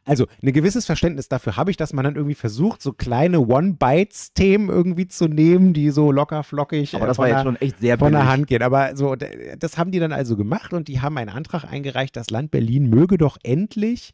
Also, 0.05 0.27
ein 0.41 0.51
gewisses 0.51 0.85
Verständnis 0.85 1.29
dafür 1.29 1.55
habe 1.55 1.71
ich, 1.71 1.77
dass 1.77 1.93
man 1.93 2.03
dann 2.03 2.15
irgendwie 2.15 2.35
versucht, 2.35 2.81
so 2.81 2.91
kleine 2.91 3.39
One-Bites-Themen 3.39 4.69
irgendwie 4.69 5.07
zu 5.07 5.29
nehmen, 5.29 5.73
die 5.73 5.91
so 5.91 6.11
locker 6.11 6.43
flockig 6.43 6.93
Aber 6.93 7.07
das 7.07 7.17
war 7.17 7.29
jetzt 7.29 7.43
schon 7.43 7.55
echt 7.55 7.79
sehr 7.79 7.97
von 7.97 8.11
der 8.11 8.27
Hand 8.27 8.47
gehen. 8.47 8.63
Aber 8.63 8.97
so, 8.97 9.15
das 9.15 9.77
haben 9.77 9.91
die 9.91 9.99
dann 9.99 10.11
also 10.11 10.35
gemacht 10.35 10.73
und 10.73 10.89
die 10.89 10.99
haben 10.99 11.17
einen 11.17 11.29
Antrag 11.29 11.63
eingereicht, 11.63 12.17
das 12.17 12.29
Land 12.29 12.51
Berlin 12.51 12.89
möge 12.89 13.17
doch 13.17 13.37
endlich 13.43 14.11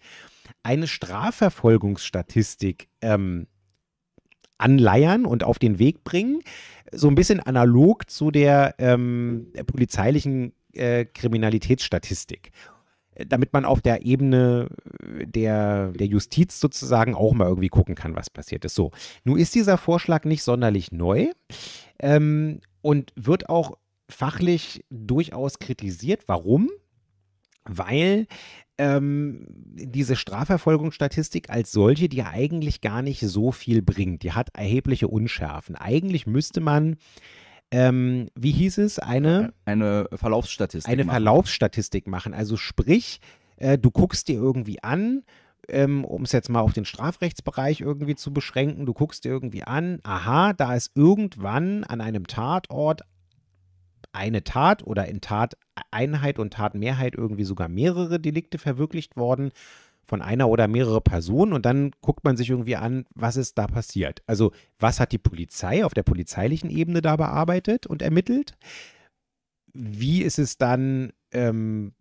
eine 0.61 0.87
Strafverfolgungsstatistik 0.87 2.87
ähm, 3.01 3.47
anleiern 4.59 5.25
und 5.25 5.43
auf 5.43 5.57
den 5.57 5.79
Weg 5.79 6.03
bringen. 6.03 6.41
So 6.91 7.07
ein 7.07 7.15
bisschen 7.15 7.39
analog 7.39 8.09
zu 8.09 8.29
der 8.29 8.75
ähm, 8.77 9.47
polizeilichen 9.65 10.53
äh, 10.73 11.05
Kriminalitätsstatistik 11.05 12.51
damit 13.27 13.53
man 13.53 13.65
auf 13.65 13.81
der 13.81 14.05
Ebene 14.05 14.69
äh, 15.03 15.25
der, 15.25 15.91
der 15.91 16.07
Justiz 16.07 16.59
sozusagen 16.59 17.15
auch 17.15 17.33
mal 17.33 17.47
irgendwie 17.47 17.69
gucken 17.69 17.95
kann, 17.95 18.15
was 18.15 18.29
passiert 18.29 18.65
ist. 18.65 18.75
So, 18.75 18.91
nun 19.23 19.37
ist 19.37 19.55
dieser 19.55 19.77
Vorschlag 19.77 20.25
nicht 20.25 20.43
sonderlich 20.43 20.91
neu 20.91 21.31
ähm, 21.99 22.59
und 22.81 23.11
wird 23.15 23.49
auch 23.49 23.77
fachlich 24.09 24.83
durchaus 24.89 25.59
kritisiert. 25.59 26.23
Warum? 26.27 26.69
Weil 27.65 28.27
ähm, 28.77 29.45
diese 29.49 30.15
Strafverfolgungsstatistik 30.15 31.49
als 31.49 31.71
solche, 31.71 32.09
die 32.09 32.23
eigentlich 32.23 32.81
gar 32.81 33.01
nicht 33.01 33.19
so 33.19 33.51
viel 33.51 33.81
bringt. 33.81 34.23
Die 34.23 34.31
hat 34.31 34.49
erhebliche 34.55 35.09
Unschärfen. 35.09 35.75
Eigentlich 35.75 36.25
müsste 36.25 36.61
man 36.61 36.95
ähm, 37.71 38.29
wie 38.35 38.51
hieß 38.51 38.79
es, 38.79 38.99
eine, 38.99 39.53
eine 39.65 40.07
Verlaufsstatistik. 40.13 40.91
Eine 40.91 41.03
machen. 41.03 41.13
Verlaufsstatistik 41.13 42.07
machen. 42.07 42.33
Also 42.33 42.57
sprich, 42.57 43.19
äh, 43.57 43.77
du 43.77 43.91
guckst 43.91 44.27
dir 44.27 44.35
irgendwie 44.35 44.83
an, 44.83 45.23
ähm, 45.67 46.03
um 46.03 46.23
es 46.23 46.31
jetzt 46.31 46.49
mal 46.49 46.61
auf 46.61 46.73
den 46.73 46.85
Strafrechtsbereich 46.85 47.81
irgendwie 47.81 48.15
zu 48.15 48.33
beschränken, 48.33 48.85
du 48.85 48.93
guckst 48.93 49.23
dir 49.23 49.29
irgendwie 49.29 49.63
an, 49.63 49.99
aha, 50.03 50.53
da 50.53 50.73
ist 50.73 50.91
irgendwann 50.95 51.83
an 51.83 52.01
einem 52.01 52.25
Tatort 52.25 53.03
eine 54.11 54.43
Tat 54.43 54.83
oder 54.83 55.07
in 55.07 55.21
Tateinheit 55.21 56.39
und 56.39 56.53
Tatmehrheit 56.53 57.13
irgendwie 57.15 57.43
sogar 57.43 57.67
mehrere 57.67 58.19
Delikte 58.19 58.57
verwirklicht 58.57 59.17
worden 59.17 59.51
von 60.09 60.23
einer 60.23 60.49
oder 60.49 60.67
mehrere 60.67 61.01
Personen 61.01 61.53
und 61.53 61.65
dann 61.67 61.91
guckt 62.01 62.23
man 62.23 62.35
sich 62.35 62.49
irgendwie 62.49 62.75
an, 62.75 63.05
was 63.13 63.37
ist 63.37 63.59
da 63.59 63.67
passiert. 63.67 64.23
Also 64.25 64.51
was 64.79 64.99
hat 64.99 65.11
die 65.11 65.19
Polizei 65.19 65.85
auf 65.85 65.93
der 65.93 66.01
polizeilichen 66.01 66.71
Ebene 66.71 67.01
da 67.01 67.15
bearbeitet 67.15 67.85
und 67.85 68.01
ermittelt? 68.01 68.57
Wie 69.71 70.23
ist 70.23 70.39
es 70.39 70.57
dann 70.57 71.13
ähm, 71.31 71.93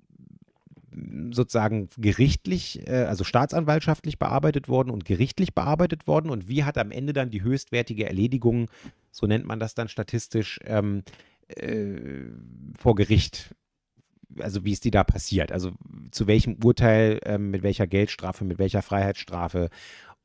sozusagen 1.30 1.90
gerichtlich, 1.98 2.88
äh, 2.88 3.04
also 3.04 3.24
staatsanwaltschaftlich 3.24 4.18
bearbeitet 4.18 4.70
worden 4.70 4.90
und 4.90 5.04
gerichtlich 5.04 5.54
bearbeitet 5.54 6.06
worden 6.06 6.30
und 6.30 6.48
wie 6.48 6.64
hat 6.64 6.78
am 6.78 6.90
Ende 6.90 7.12
dann 7.12 7.30
die 7.30 7.42
höchstwertige 7.42 8.06
Erledigung, 8.06 8.70
so 9.11 9.26
nennt 9.26 9.44
man 9.44 9.61
das 9.61 9.74
dann 9.74 9.88
statistisch, 9.88 10.59
ähm, 10.64 11.02
äh, 11.48 12.30
vor 12.78 12.94
Gericht 12.94 13.54
also 14.39 14.64
wie 14.64 14.72
ist 14.72 14.85
die 14.85 14.91
da 14.91 15.05
passiert? 15.05 15.53
Also 15.53 15.72
zu 16.11 16.26
welchem 16.26 16.57
Urteil, 16.62 17.20
ähm, 17.24 17.51
mit 17.51 17.62
welcher 17.62 17.87
Geldstrafe, 17.87 18.45
mit 18.45 18.59
welcher 18.59 18.83
Freiheitsstrafe 18.83 19.70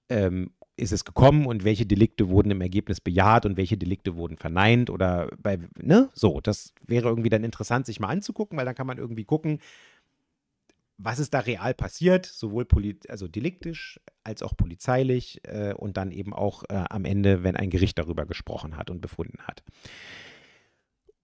ähm, 0.10 0.51
ist 0.76 0.91
es 0.91 1.06
gekommen 1.06 1.45
und 1.45 1.64
welche 1.64 1.86
Delikte 1.86 2.30
wurden 2.30 2.51
im 2.51 2.62
Ergebnis 2.62 2.99
bejaht 2.99 3.45
und 3.45 3.58
welche 3.58 3.78
Delikte 3.78 4.16
wurden 4.16 4.38
verneint 4.38 4.89
oder 4.89 5.30
bei, 5.38 5.60
ne? 5.78 6.10
So, 6.14 6.41
das 6.41 6.74
wäre 6.86 7.10
irgendwie 7.10 7.30
dann 7.30 7.43
interessant, 7.43 7.86
sich 7.86 7.99
mal 7.99 8.08
anzugucken, 8.08 8.58
weil 8.58 8.66
dann 8.66 8.76
kann 8.76 8.88
man 8.88 8.97
irgendwie 8.97 9.26
gucken, 9.26 9.60
was 10.97 11.20
ist 11.20 11.34
da 11.34 11.39
real 11.39 11.74
passiert, 11.74 12.26
sowohl 12.26 12.66
also 13.08 13.28
deliktisch 13.28 13.99
als 14.24 14.41
auch 14.41 14.56
polizeilich 14.56 15.41
äh, 15.43 15.74
und 15.74 15.97
dann 15.97 16.12
eben 16.12 16.34
auch 16.34 16.64
äh, 16.70 16.84
am 16.89 17.06
Ende, 17.06 17.43
wenn 17.43 17.56
ein 17.56 17.70
Gericht 17.70 17.97
darüber 17.99 18.26
gesprochen 18.26 18.78
hat 18.78 18.89
und 18.89 19.01
befunden 19.01 19.39
hat. 19.43 19.64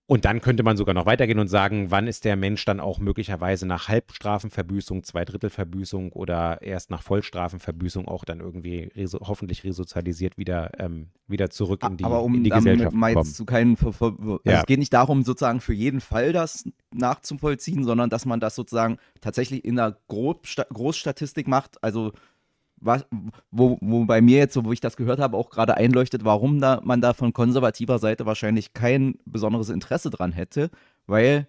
Und 0.09 0.25
dann 0.25 0.41
könnte 0.41 0.63
man 0.63 0.75
sogar 0.75 0.95
noch 0.95 1.05
weitergehen 1.05 1.37
und 1.37 1.49
sagen, 1.49 1.91
wann 1.91 2.07
ist 2.07 2.25
der 2.25 2.35
Mensch 2.35 2.65
dann 2.65 2.79
auch 2.79 2.97
möglicherweise 2.97 3.67
nach 3.67 3.89
Halbstrafenverbüßung, 3.89 5.03
Zweidrittelverbüßung 5.03 6.13
oder 6.13 6.63
erst 6.63 6.89
nach 6.89 7.03
Vollstrafenverbüßung 7.03 8.07
auch 8.07 8.25
dann 8.25 8.39
irgendwie 8.39 8.89
reso 8.95 9.19
hoffentlich 9.21 9.63
resozialisiert 9.63 10.35
wieder, 10.35 10.71
ähm, 10.79 11.09
wieder 11.27 11.51
zurück 11.51 11.83
in 11.87 11.97
die, 11.97 12.05
Aber 12.05 12.23
um 12.23 12.33
in 12.33 12.43
die 12.43 12.49
Gesellschaft 12.49 12.95
mal 12.95 13.13
kommen. 13.13 13.23
jetzt 13.23 13.35
zu 13.35 13.45
keinen, 13.45 13.77
also 13.77 14.39
Ja. 14.45 14.61
es 14.61 14.65
geht 14.65 14.79
nicht 14.79 14.93
darum, 14.93 15.21
sozusagen 15.21 15.61
für 15.61 15.73
jeden 15.73 16.01
Fall 16.01 16.33
das 16.33 16.67
nachzuvollziehen, 16.91 17.83
sondern 17.83 18.09
dass 18.09 18.25
man 18.25 18.39
das 18.39 18.55
sozusagen 18.55 18.97
tatsächlich 19.21 19.63
in 19.63 19.77
einer 19.77 19.95
Großstatistik 20.07 21.47
macht. 21.47 21.83
Also 21.83 22.13
was, 22.81 23.05
wo, 23.51 23.77
wo 23.81 24.05
bei 24.05 24.21
mir 24.21 24.37
jetzt, 24.37 24.53
so 24.53 24.65
wo 24.65 24.71
ich 24.71 24.79
das 24.79 24.97
gehört 24.97 25.19
habe, 25.19 25.37
auch 25.37 25.49
gerade 25.49 25.77
einleuchtet, 25.77 26.25
warum 26.25 26.59
da 26.59 26.81
man 26.83 27.01
da 27.01 27.13
von 27.13 27.33
konservativer 27.33 27.99
Seite 27.99 28.25
wahrscheinlich 28.25 28.73
kein 28.73 29.15
besonderes 29.25 29.69
Interesse 29.69 30.09
dran 30.09 30.31
hätte, 30.31 30.69
weil 31.07 31.47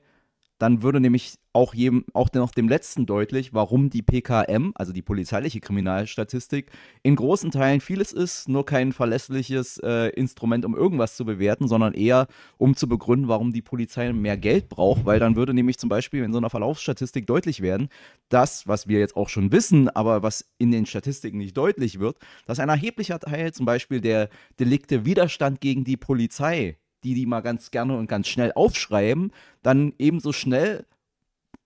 dann 0.59 0.83
würde 0.83 1.01
nämlich 1.01 1.40
auch 1.53 1.75
jedem, 1.75 2.05
auch 2.13 2.33
noch 2.33 2.53
dem 2.53 2.69
Letzten 2.69 3.07
deutlich, 3.07 3.53
warum 3.53 3.91
die 3.91 4.03
PKM, 4.03 4.71
also 4.75 4.93
die 4.93 5.03
polizeiliche 5.03 5.61
Kriminalstatistik, 5.61 6.71
in 7.03 7.17
großen 7.17 7.51
Teilen 7.51 7.81
vieles 7.81 8.13
ist, 8.13 8.49
nur 8.49 8.65
kein 8.65 8.93
verlässliches 8.93 9.79
äh, 9.79 10.11
Instrument, 10.11 10.65
um 10.65 10.77
irgendwas 10.77 11.17
zu 11.17 11.25
bewerten, 11.25 11.67
sondern 11.67 11.95
eher, 11.95 12.29
um 12.57 12.77
zu 12.77 12.89
begründen, 12.89 13.29
warum 13.29 13.53
die 13.53 13.63
Polizei 13.63 14.13
mehr 14.13 14.37
Geld 14.37 14.69
braucht, 14.69 15.05
weil 15.05 15.19
dann 15.19 15.35
würde 15.35 15.53
nämlich 15.53 15.79
zum 15.79 15.89
Beispiel 15.89 16.23
in 16.23 16.33
so 16.33 16.39
einer 16.39 16.51
Verlaufsstatistik 16.51 17.27
deutlich 17.27 17.63
werden, 17.63 17.89
das, 18.29 18.69
was 18.69 18.87
wir 18.87 19.01
jetzt 19.01 19.17
auch 19.17 19.29
schon 19.29 19.51
wissen, 19.51 19.89
aber 19.89 20.23
was 20.23 20.49
in 20.59 20.71
den 20.71 20.87
Statistiken 20.87 21.39
nicht 21.39 21.57
deutlich 21.57 21.99
wird, 21.99 22.17
dass 22.47 22.61
ein 22.61 22.69
erheblicher 22.69 23.19
Teil 23.19 23.53
zum 23.53 23.67
Beispiel 23.67 24.01
der 24.01 24.29
Delikte 24.61 25.05
Widerstand 25.05 25.61
gegen 25.61 25.83
die 25.83 25.97
Polizei, 25.97 26.79
die 27.03 27.15
die 27.15 27.27
mal 27.27 27.41
ganz 27.41 27.71
gerne 27.71 27.97
und 27.97 28.09
ganz 28.09 28.29
schnell 28.29 28.53
aufschreiben, 28.53 29.33
dann 29.63 29.93
ebenso 29.99 30.33
schnell 30.33 30.87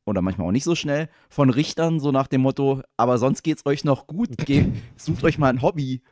oder 0.07 0.23
manchmal 0.23 0.49
auch 0.49 0.53
nicht 0.53 0.65
so 0.65 0.75
schnell 0.75 1.09
von 1.29 1.51
Richtern 1.51 2.01
so 2.01 2.13
nach 2.13 2.27
dem 2.27 2.43
Motto, 2.43 2.83
aber 2.97 3.19
sonst 3.19 3.43
geht's 3.43 3.67
euch 3.67 3.85
noch 3.85 4.07
gut, 4.07 4.37
Ge 4.39 4.67
sucht 4.97 5.25
euch 5.25 5.39
mal 5.39 5.49
ein 5.49 5.63
Hobby 5.63 6.03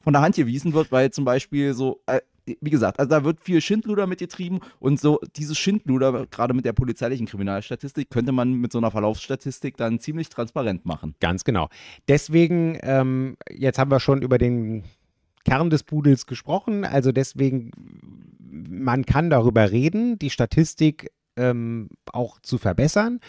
von 0.00 0.12
der 0.12 0.22
Hand 0.22 0.36
gewiesen 0.36 0.74
wird, 0.74 0.92
weil 0.92 1.10
zum 1.10 1.24
Beispiel 1.24 1.74
so, 1.74 2.02
äh, 2.06 2.20
wie 2.60 2.70
gesagt, 2.70 2.98
also 2.98 3.08
da 3.08 3.24
wird 3.24 3.40
viel 3.40 3.60
Schindluder 3.62 4.06
mitgetrieben 4.06 4.60
und 4.78 5.00
so 5.00 5.18
dieses 5.36 5.56
Schindluder, 5.58 6.26
gerade 6.26 6.52
mit 6.52 6.66
der 6.66 6.74
polizeilichen 6.74 7.26
Kriminalstatistik, 7.26 8.10
könnte 8.10 8.32
man 8.32 8.52
mit 8.52 8.70
so 8.70 8.78
einer 8.78 8.90
Verlaufsstatistik 8.90 9.78
dann 9.78 9.98
ziemlich 9.98 10.28
transparent 10.28 10.84
machen. 10.84 11.14
Ganz 11.20 11.44
genau. 11.44 11.68
Deswegen, 12.06 12.78
ähm, 12.82 13.36
jetzt 13.50 13.78
haben 13.78 13.90
wir 13.90 13.98
schon 13.98 14.20
über 14.20 14.36
den 14.36 14.84
Kern 15.44 15.70
des 15.70 15.82
Pudels 15.82 16.26
gesprochen. 16.26 16.84
Also 16.84 17.12
deswegen, 17.12 17.70
man 18.40 19.06
kann 19.06 19.30
darüber 19.30 19.70
reden, 19.70 20.18
die 20.18 20.30
Statistik 20.30 21.10
ähm, 21.36 21.88
auch 22.12 22.38
zu 22.40 22.58
verbessern, 22.58 23.20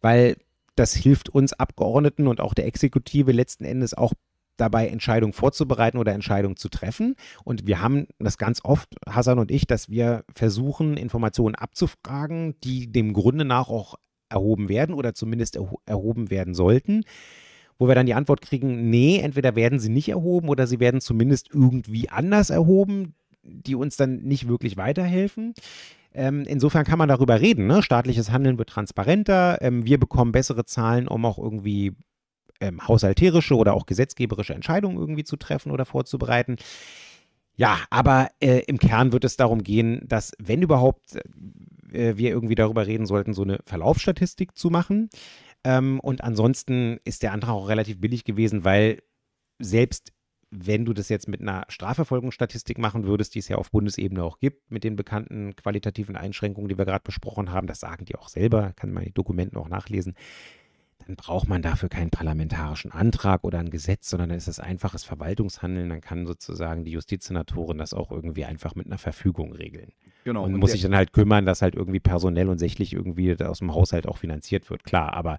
weil 0.00 0.36
das 0.76 0.94
hilft 0.94 1.28
uns 1.28 1.52
Abgeordneten 1.52 2.26
und 2.26 2.40
auch 2.40 2.54
der 2.54 2.66
Exekutive 2.66 3.32
letzten 3.32 3.64
Endes 3.64 3.94
auch 3.94 4.12
dabei, 4.56 4.88
Entscheidungen 4.88 5.32
vorzubereiten 5.32 5.98
oder 5.98 6.12
Entscheidungen 6.12 6.56
zu 6.56 6.68
treffen. 6.68 7.16
Und 7.44 7.66
wir 7.66 7.80
haben 7.80 8.06
das 8.18 8.38
ganz 8.38 8.60
oft, 8.62 8.88
Hassan 9.08 9.38
und 9.38 9.50
ich, 9.50 9.66
dass 9.66 9.88
wir 9.88 10.24
versuchen, 10.34 10.96
Informationen 10.96 11.54
abzufragen, 11.54 12.54
die 12.62 12.90
dem 12.90 13.12
Grunde 13.12 13.44
nach 13.44 13.68
auch 13.68 13.96
erhoben 14.28 14.68
werden 14.68 14.94
oder 14.94 15.14
zumindest 15.14 15.56
erho 15.56 15.80
erhoben 15.86 16.30
werden 16.30 16.54
sollten 16.54 17.04
wo 17.78 17.88
wir 17.88 17.94
dann 17.94 18.06
die 18.06 18.14
Antwort 18.14 18.40
kriegen, 18.40 18.88
nee, 18.90 19.18
entweder 19.18 19.56
werden 19.56 19.78
sie 19.78 19.88
nicht 19.88 20.08
erhoben 20.08 20.48
oder 20.48 20.66
sie 20.66 20.80
werden 20.80 21.00
zumindest 21.00 21.48
irgendwie 21.52 22.08
anders 22.08 22.50
erhoben, 22.50 23.14
die 23.42 23.74
uns 23.74 23.96
dann 23.96 24.22
nicht 24.22 24.48
wirklich 24.48 24.76
weiterhelfen. 24.76 25.54
Ähm, 26.14 26.44
insofern 26.46 26.84
kann 26.84 26.98
man 26.98 27.08
darüber 27.08 27.40
reden. 27.40 27.66
Ne? 27.66 27.82
Staatliches 27.82 28.30
Handeln 28.30 28.58
wird 28.58 28.70
transparenter. 28.70 29.58
Ähm, 29.60 29.84
wir 29.84 29.98
bekommen 29.98 30.32
bessere 30.32 30.64
Zahlen, 30.64 31.08
um 31.08 31.24
auch 31.24 31.38
irgendwie 31.38 31.92
ähm, 32.60 32.86
haushalterische 32.86 33.56
oder 33.56 33.74
auch 33.74 33.86
gesetzgeberische 33.86 34.54
Entscheidungen 34.54 34.96
irgendwie 34.96 35.24
zu 35.24 35.36
treffen 35.36 35.72
oder 35.72 35.84
vorzubereiten. 35.84 36.56
Ja, 37.56 37.78
aber 37.90 38.30
äh, 38.40 38.62
im 38.66 38.78
Kern 38.78 39.12
wird 39.12 39.24
es 39.24 39.36
darum 39.36 39.62
gehen, 39.62 40.02
dass, 40.06 40.32
wenn 40.38 40.62
überhaupt, 40.62 41.16
äh, 41.92 42.16
wir 42.16 42.30
irgendwie 42.30 42.56
darüber 42.56 42.86
reden 42.86 43.06
sollten, 43.06 43.34
so 43.34 43.42
eine 43.42 43.58
Verlaufsstatistik 43.64 44.56
zu 44.56 44.70
machen. 44.70 45.08
Ähm, 45.62 46.00
und 46.00 46.22
ansonsten 46.22 46.98
ist 47.04 47.22
der 47.22 47.32
Antrag 47.32 47.54
auch 47.54 47.68
relativ 47.68 48.00
billig 48.00 48.24
gewesen, 48.24 48.64
weil 48.64 49.02
selbst 49.60 50.12
wenn 50.56 50.84
du 50.84 50.92
das 50.92 51.08
jetzt 51.08 51.28
mit 51.28 51.40
einer 51.40 51.64
Strafverfolgungsstatistik 51.68 52.78
machen 52.78 53.04
würdest, 53.04 53.34
die 53.34 53.40
es 53.40 53.48
ja 53.48 53.56
auf 53.56 53.70
Bundesebene 53.70 54.22
auch 54.22 54.38
gibt, 54.38 54.70
mit 54.70 54.84
den 54.84 54.94
bekannten 54.94 55.56
qualitativen 55.56 56.16
Einschränkungen, 56.16 56.68
die 56.68 56.78
wir 56.78 56.84
gerade 56.84 57.02
besprochen 57.02 57.50
haben, 57.50 57.66
das 57.66 57.80
sagen 57.80 58.04
die 58.04 58.14
auch 58.14 58.28
selber, 58.28 58.72
kann 58.76 58.92
man 58.92 59.04
die 59.04 59.12
Dokumente 59.12 59.58
auch 59.58 59.68
nachlesen, 59.68 60.14
dann 61.06 61.16
braucht 61.16 61.48
man 61.48 61.60
dafür 61.60 61.88
keinen 61.88 62.10
parlamentarischen 62.10 62.92
Antrag 62.92 63.44
oder 63.44 63.58
ein 63.58 63.70
Gesetz, 63.70 64.08
sondern 64.08 64.30
dann 64.30 64.38
ist 64.38 64.48
es 64.48 64.58
einfaches 64.58 65.04
Verwaltungshandeln. 65.04 65.90
Dann 65.90 66.00
kann 66.00 66.26
sozusagen 66.26 66.84
die 66.84 66.92
Justizsenatorin 66.92 67.76
das 67.76 67.92
auch 67.92 68.10
irgendwie 68.10 68.44
einfach 68.44 68.74
mit 68.74 68.86
einer 68.86 68.98
Verfügung 68.98 69.52
regeln. 69.52 69.92
Genau. 70.24 70.44
und 70.44 70.56
muss 70.56 70.72
sich 70.72 70.80
dann 70.80 70.96
halt 70.96 71.12
kümmern, 71.12 71.44
dass 71.44 71.60
halt 71.60 71.74
irgendwie 71.74 72.00
personell 72.00 72.48
und 72.48 72.56
sächlich 72.56 72.94
irgendwie 72.94 73.38
aus 73.44 73.58
dem 73.58 73.74
Haushalt 73.74 74.06
auch 74.06 74.16
finanziert 74.16 74.70
wird, 74.70 74.82
klar. 74.82 75.12
Aber 75.12 75.38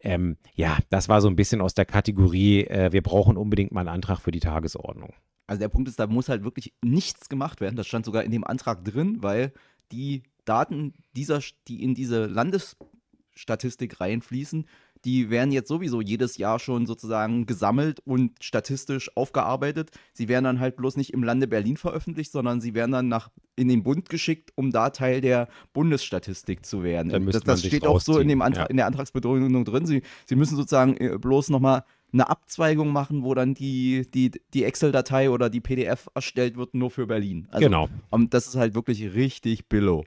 ähm, 0.00 0.36
ja, 0.54 0.78
das 0.90 1.08
war 1.08 1.20
so 1.20 1.28
ein 1.28 1.36
bisschen 1.36 1.60
aus 1.60 1.74
der 1.74 1.84
Kategorie, 1.84 2.64
äh, 2.64 2.92
wir 2.92 3.02
brauchen 3.02 3.36
unbedingt 3.36 3.72
mal 3.72 3.80
einen 3.80 3.88
Antrag 3.88 4.20
für 4.20 4.30
die 4.30 4.40
Tagesordnung. 4.40 5.14
Also 5.46 5.60
der 5.60 5.68
Punkt 5.68 5.88
ist, 5.88 5.98
da 5.98 6.06
muss 6.06 6.28
halt 6.28 6.44
wirklich 6.44 6.74
nichts 6.84 7.28
gemacht 7.28 7.60
werden. 7.60 7.76
Das 7.76 7.86
stand 7.86 8.04
sogar 8.04 8.22
in 8.22 8.30
dem 8.30 8.44
Antrag 8.44 8.84
drin, 8.84 9.18
weil 9.22 9.52
die 9.90 10.22
Daten 10.44 10.94
dieser, 11.16 11.40
die 11.66 11.82
in 11.82 11.94
diese 11.94 12.26
Landesstatistik 12.26 14.00
reinfließen, 14.00 14.66
die 15.04 15.30
werden 15.30 15.52
jetzt 15.52 15.68
sowieso 15.68 16.00
jedes 16.00 16.36
Jahr 16.36 16.58
schon 16.58 16.86
sozusagen 16.86 17.46
gesammelt 17.46 18.00
und 18.04 18.32
statistisch 18.40 19.10
aufgearbeitet. 19.16 19.90
Sie 20.12 20.28
werden 20.28 20.44
dann 20.44 20.60
halt 20.60 20.76
bloß 20.76 20.96
nicht 20.96 21.12
im 21.12 21.22
Lande 21.22 21.46
Berlin 21.46 21.76
veröffentlicht, 21.76 22.32
sondern 22.32 22.60
sie 22.60 22.74
werden 22.74 22.92
dann 22.92 23.08
nach 23.08 23.30
in 23.56 23.68
den 23.68 23.82
Bund 23.82 24.08
geschickt, 24.08 24.52
um 24.54 24.70
da 24.70 24.90
Teil 24.90 25.20
der 25.20 25.48
Bundesstatistik 25.72 26.64
zu 26.64 26.82
werden. 26.82 27.10
Das 27.26 27.42
das 27.42 27.64
steht 27.64 27.86
auch 27.86 28.00
so 28.00 28.18
in, 28.18 28.28
dem 28.28 28.40
Antrag, 28.40 28.64
ja. 28.64 28.70
in 28.70 28.76
der 28.76 28.86
Antragsbegründung 28.86 29.64
drin. 29.64 29.84
Sie, 29.84 30.02
sie 30.26 30.36
müssen 30.36 30.56
sozusagen 30.56 30.96
äh, 30.96 31.18
bloß 31.18 31.50
nochmal 31.50 31.84
eine 32.12 32.30
Abzweigung 32.30 32.92
machen, 32.92 33.22
wo 33.22 33.34
dann 33.34 33.54
die, 33.54 34.06
die, 34.12 34.30
die 34.54 34.64
Excel-Datei 34.64 35.30
oder 35.30 35.50
die 35.50 35.60
PDF 35.60 36.08
erstellt 36.14 36.56
wird, 36.56 36.74
nur 36.74 36.90
für 36.90 37.06
Berlin. 37.06 37.46
Also, 37.50 37.66
Genau. 37.66 37.88
Und 38.10 38.32
das 38.32 38.46
ist 38.46 38.56
halt 38.56 38.74
wirklich 38.74 39.14
richtig 39.14 39.68
billow. 39.68 40.04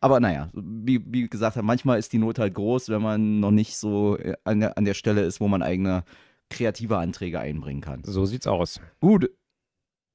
Aber 0.00 0.18
naja, 0.20 0.48
wie, 0.54 1.02
wie 1.06 1.28
gesagt, 1.28 1.60
manchmal 1.62 1.98
ist 1.98 2.12
die 2.12 2.18
Not 2.18 2.38
halt 2.38 2.54
groß, 2.54 2.88
wenn 2.88 3.02
man 3.02 3.40
noch 3.40 3.50
nicht 3.50 3.76
so 3.76 4.16
äh, 4.16 4.34
an 4.44 4.60
der, 4.60 4.78
an 4.78 4.84
der 4.84 4.94
Stelle 4.94 5.22
ist, 5.22 5.40
wo 5.40 5.48
man 5.48 5.62
eigene 5.62 6.04
kreative 6.48 6.98
Anträge 6.98 7.38
einbringen 7.38 7.80
kann. 7.80 8.02
So 8.04 8.26
sieht's 8.26 8.46
aus. 8.46 8.80
Gut. 9.00 9.30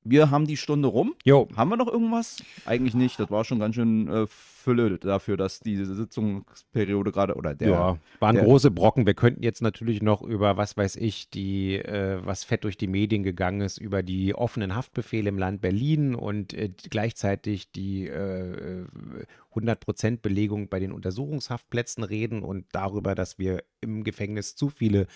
Wir 0.06 0.32
haben 0.32 0.46
die 0.48 0.56
Stunde 0.56 0.88
rum. 0.88 1.16
Jo. 1.26 1.48
Haben 1.56 1.70
wir 1.72 1.78
noch 1.78 1.92
irgendwas? 1.92 2.42
Eigentlich 2.66 2.94
nicht. 2.94 3.20
Das 3.20 3.30
war 3.32 3.44
schon 3.44 3.60
ganz 3.60 3.76
schön 3.76 4.08
äh, 4.08 4.28
Fülle 4.28 4.98
dafür, 4.98 5.36
dass 5.38 5.60
diese 5.60 5.94
Sitzungsperiode 5.94 7.12
gerade 7.12 7.36
oder 7.36 7.54
der. 7.54 7.70
ja, 7.70 7.98
waren 8.20 8.36
der- 8.36 8.46
große 8.46 8.72
Brocken. 8.72 9.06
Wir 9.06 9.14
könnten 9.14 9.44
jetzt 9.44 9.62
natürlich 9.62 10.02
noch 10.02 10.22
über, 10.22 10.58
was 10.58 10.78
weiß 10.78 10.96
ich, 10.96 11.30
die, 11.30 11.76
äh, 11.76 12.20
was 12.24 12.44
fett 12.44 12.64
durch 12.64 12.78
die 12.78 12.88
Medien 12.88 13.24
gegangen 13.24 13.62
ist, 13.62 13.78
über 13.78 14.02
die 14.04 14.34
offenen 14.36 14.76
Haftbefehle 14.76 15.30
im 15.30 15.38
Land 15.38 15.62
Berlin 15.62 16.16
und 16.16 16.54
äh, 16.54 16.70
gleichzeitig 16.90 17.72
die 17.72 18.08
äh, 18.08 18.82
äh, 18.82 18.86
100% 19.54 20.22
Belegung 20.22 20.70
bei 20.70 20.80
den 20.80 20.92
Untersuchungshaftplätzen 20.92 22.04
reden 22.04 22.44
und 22.44 22.66
darüber, 22.72 23.16
dass 23.16 23.38
wir 23.40 23.64
im 23.82 24.04
Gefängnis 24.04 24.56
zu 24.56 24.70
viele 24.70 25.08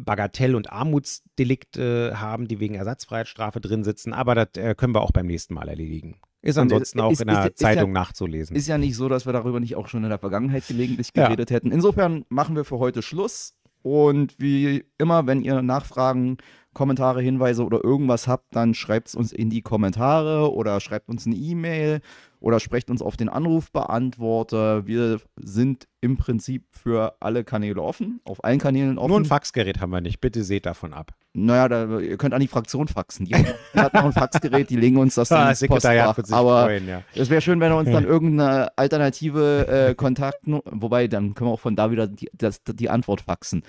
Bagatell- 0.00 0.54
und 0.54 0.70
Armutsdelikte 0.72 2.14
haben, 2.20 2.48
die 2.48 2.60
wegen 2.60 2.74
Ersatzfreiheitsstrafe 2.74 3.60
drin 3.60 3.84
sitzen. 3.84 4.12
Aber 4.12 4.34
das 4.34 4.48
äh, 4.56 4.74
können 4.74 4.94
wir 4.94 5.00
auch 5.02 5.12
beim 5.12 5.26
nächsten 5.26 5.54
Mal 5.54 5.68
erledigen. 5.68 6.16
Ist 6.42 6.58
ansonsten 6.58 6.98
ist- 6.98 7.04
auch 7.04 7.10
ist- 7.10 7.20
in 7.22 7.28
der 7.28 7.40
ist- 7.46 7.52
ist 7.54 7.60
ja- 7.60 7.68
Zeitung 7.68 7.92
nachzulesen. 7.92 8.54
Ist 8.56 8.68
ja 8.68 8.78
nicht 8.78 8.94
so, 8.96 9.08
dass 9.08 9.26
wir 9.26 9.32
darüber 9.32 9.58
nicht 9.60 9.74
auch 9.76 9.88
schon 9.88 10.04
in 10.04 10.10
der 10.10 10.18
Vergangenheit 10.18 10.66
gelegentlich 10.68 11.08
Ja. 11.14 11.24
geredet 11.26 11.50
hätten. 11.50 11.72
Insofern 11.72 12.24
machen 12.28 12.54
wir 12.56 12.64
für 12.64 12.78
heute 12.78 13.02
Schluss. 13.02 13.54
Und 13.82 14.34
wie 14.38 14.84
immer, 14.98 15.26
wenn 15.26 15.42
ihr 15.42 15.62
Nachfragen, 15.62 16.38
Kommentare, 16.74 17.22
Hinweise 17.22 17.64
oder 17.64 17.82
irgendwas 17.84 18.26
habt, 18.28 18.54
dann 18.54 18.74
schreibt 18.74 19.08
es 19.08 19.14
uns 19.14 19.32
in 19.32 19.48
die 19.48 19.62
Kommentare 19.62 20.52
oder 20.52 20.80
schreibt 20.80 21.08
uns 21.08 21.24
eine 21.26 21.36
E-Mail 21.36 22.00
oder 22.40 22.60
sprecht 22.60 22.90
uns 22.90 23.02
auf 23.02 23.16
den 23.16 23.28
Anrufbeantworter. 23.28 24.86
Wir 24.86 25.20
sind 25.36 25.86
im 26.00 26.16
Prinzip 26.16 26.64
für 26.70 27.16
alle 27.20 27.44
Kanäle 27.44 27.82
offen, 27.82 28.20
auf 28.24 28.44
allen 28.44 28.58
Kanälen 28.58 28.98
offen. 28.98 29.08
Nur 29.10 29.20
ein 29.20 29.24
Faxgerät 29.24 29.80
haben 29.80 29.90
wir 29.90 30.00
nicht. 30.00 30.20
Bitte 30.20 30.44
seht 30.44 30.66
davon 30.66 30.92
ab. 30.92 31.12
Naja, 31.32 31.68
da, 31.68 31.98
ihr 31.98 32.16
könnt 32.16 32.32
an 32.32 32.40
die 32.40 32.48
Fraktion 32.48 32.88
faxen. 32.88 33.26
Die, 33.26 33.34
hat 33.74 33.92
noch 33.92 34.04
ein 34.04 34.12
Faxgerät, 34.12 34.70
die 34.70 34.76
legen 34.76 34.96
uns 34.96 35.16
das 35.16 35.28
dann 35.28 35.48
Ah, 35.48 35.50
ins 35.50 35.60
Postfach. 35.66 36.16
Aber 36.30 36.64
freuen, 36.64 36.88
ja. 36.88 37.02
es 37.14 37.28
wäre 37.28 37.42
schön, 37.42 37.60
wenn 37.60 37.72
er 37.72 37.78
uns 37.78 37.90
dann 37.90 38.04
irgendeine 38.04 38.76
alternative 38.78 39.66
äh, 39.90 39.94
Kontakt, 39.94 40.40
wobei 40.46 41.08
dann 41.08 41.34
können 41.34 41.50
wir 41.50 41.54
auch 41.54 41.60
von 41.60 41.76
da 41.76 41.90
wieder 41.90 42.06
die, 42.06 42.30
das, 42.32 42.62
die 42.64 42.88
Antwort 42.88 43.20
faxen. 43.20 43.62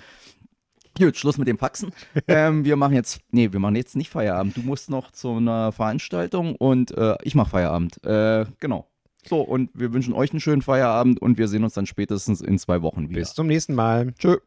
Gut, 0.98 1.16
Schluss 1.16 1.38
mit 1.38 1.48
dem 1.48 1.58
Faxen. 1.58 1.92
ähm, 2.28 2.64
wir 2.64 2.76
machen 2.76 2.94
jetzt, 2.94 3.20
nee, 3.30 3.52
wir 3.52 3.60
machen 3.60 3.76
jetzt 3.76 3.96
nicht 3.96 4.10
Feierabend. 4.10 4.56
Du 4.56 4.62
musst 4.62 4.90
noch 4.90 5.10
zu 5.10 5.36
einer 5.36 5.72
Veranstaltung 5.72 6.54
und 6.56 6.96
äh, 6.96 7.16
ich 7.22 7.34
mache 7.34 7.50
Feierabend. 7.50 8.04
Äh, 8.04 8.46
genau. 8.60 8.88
So, 9.26 9.40
und 9.40 9.70
wir 9.74 9.92
wünschen 9.92 10.14
euch 10.14 10.30
einen 10.30 10.40
schönen 10.40 10.62
Feierabend 10.62 11.20
und 11.20 11.38
wir 11.38 11.48
sehen 11.48 11.64
uns 11.64 11.74
dann 11.74 11.86
spätestens 11.86 12.40
in 12.40 12.58
zwei 12.58 12.82
Wochen 12.82 13.10
wieder. 13.10 13.20
Bis 13.20 13.34
zum 13.34 13.46
nächsten 13.46 13.74
Mal. 13.74 14.14
Tschö. 14.18 14.38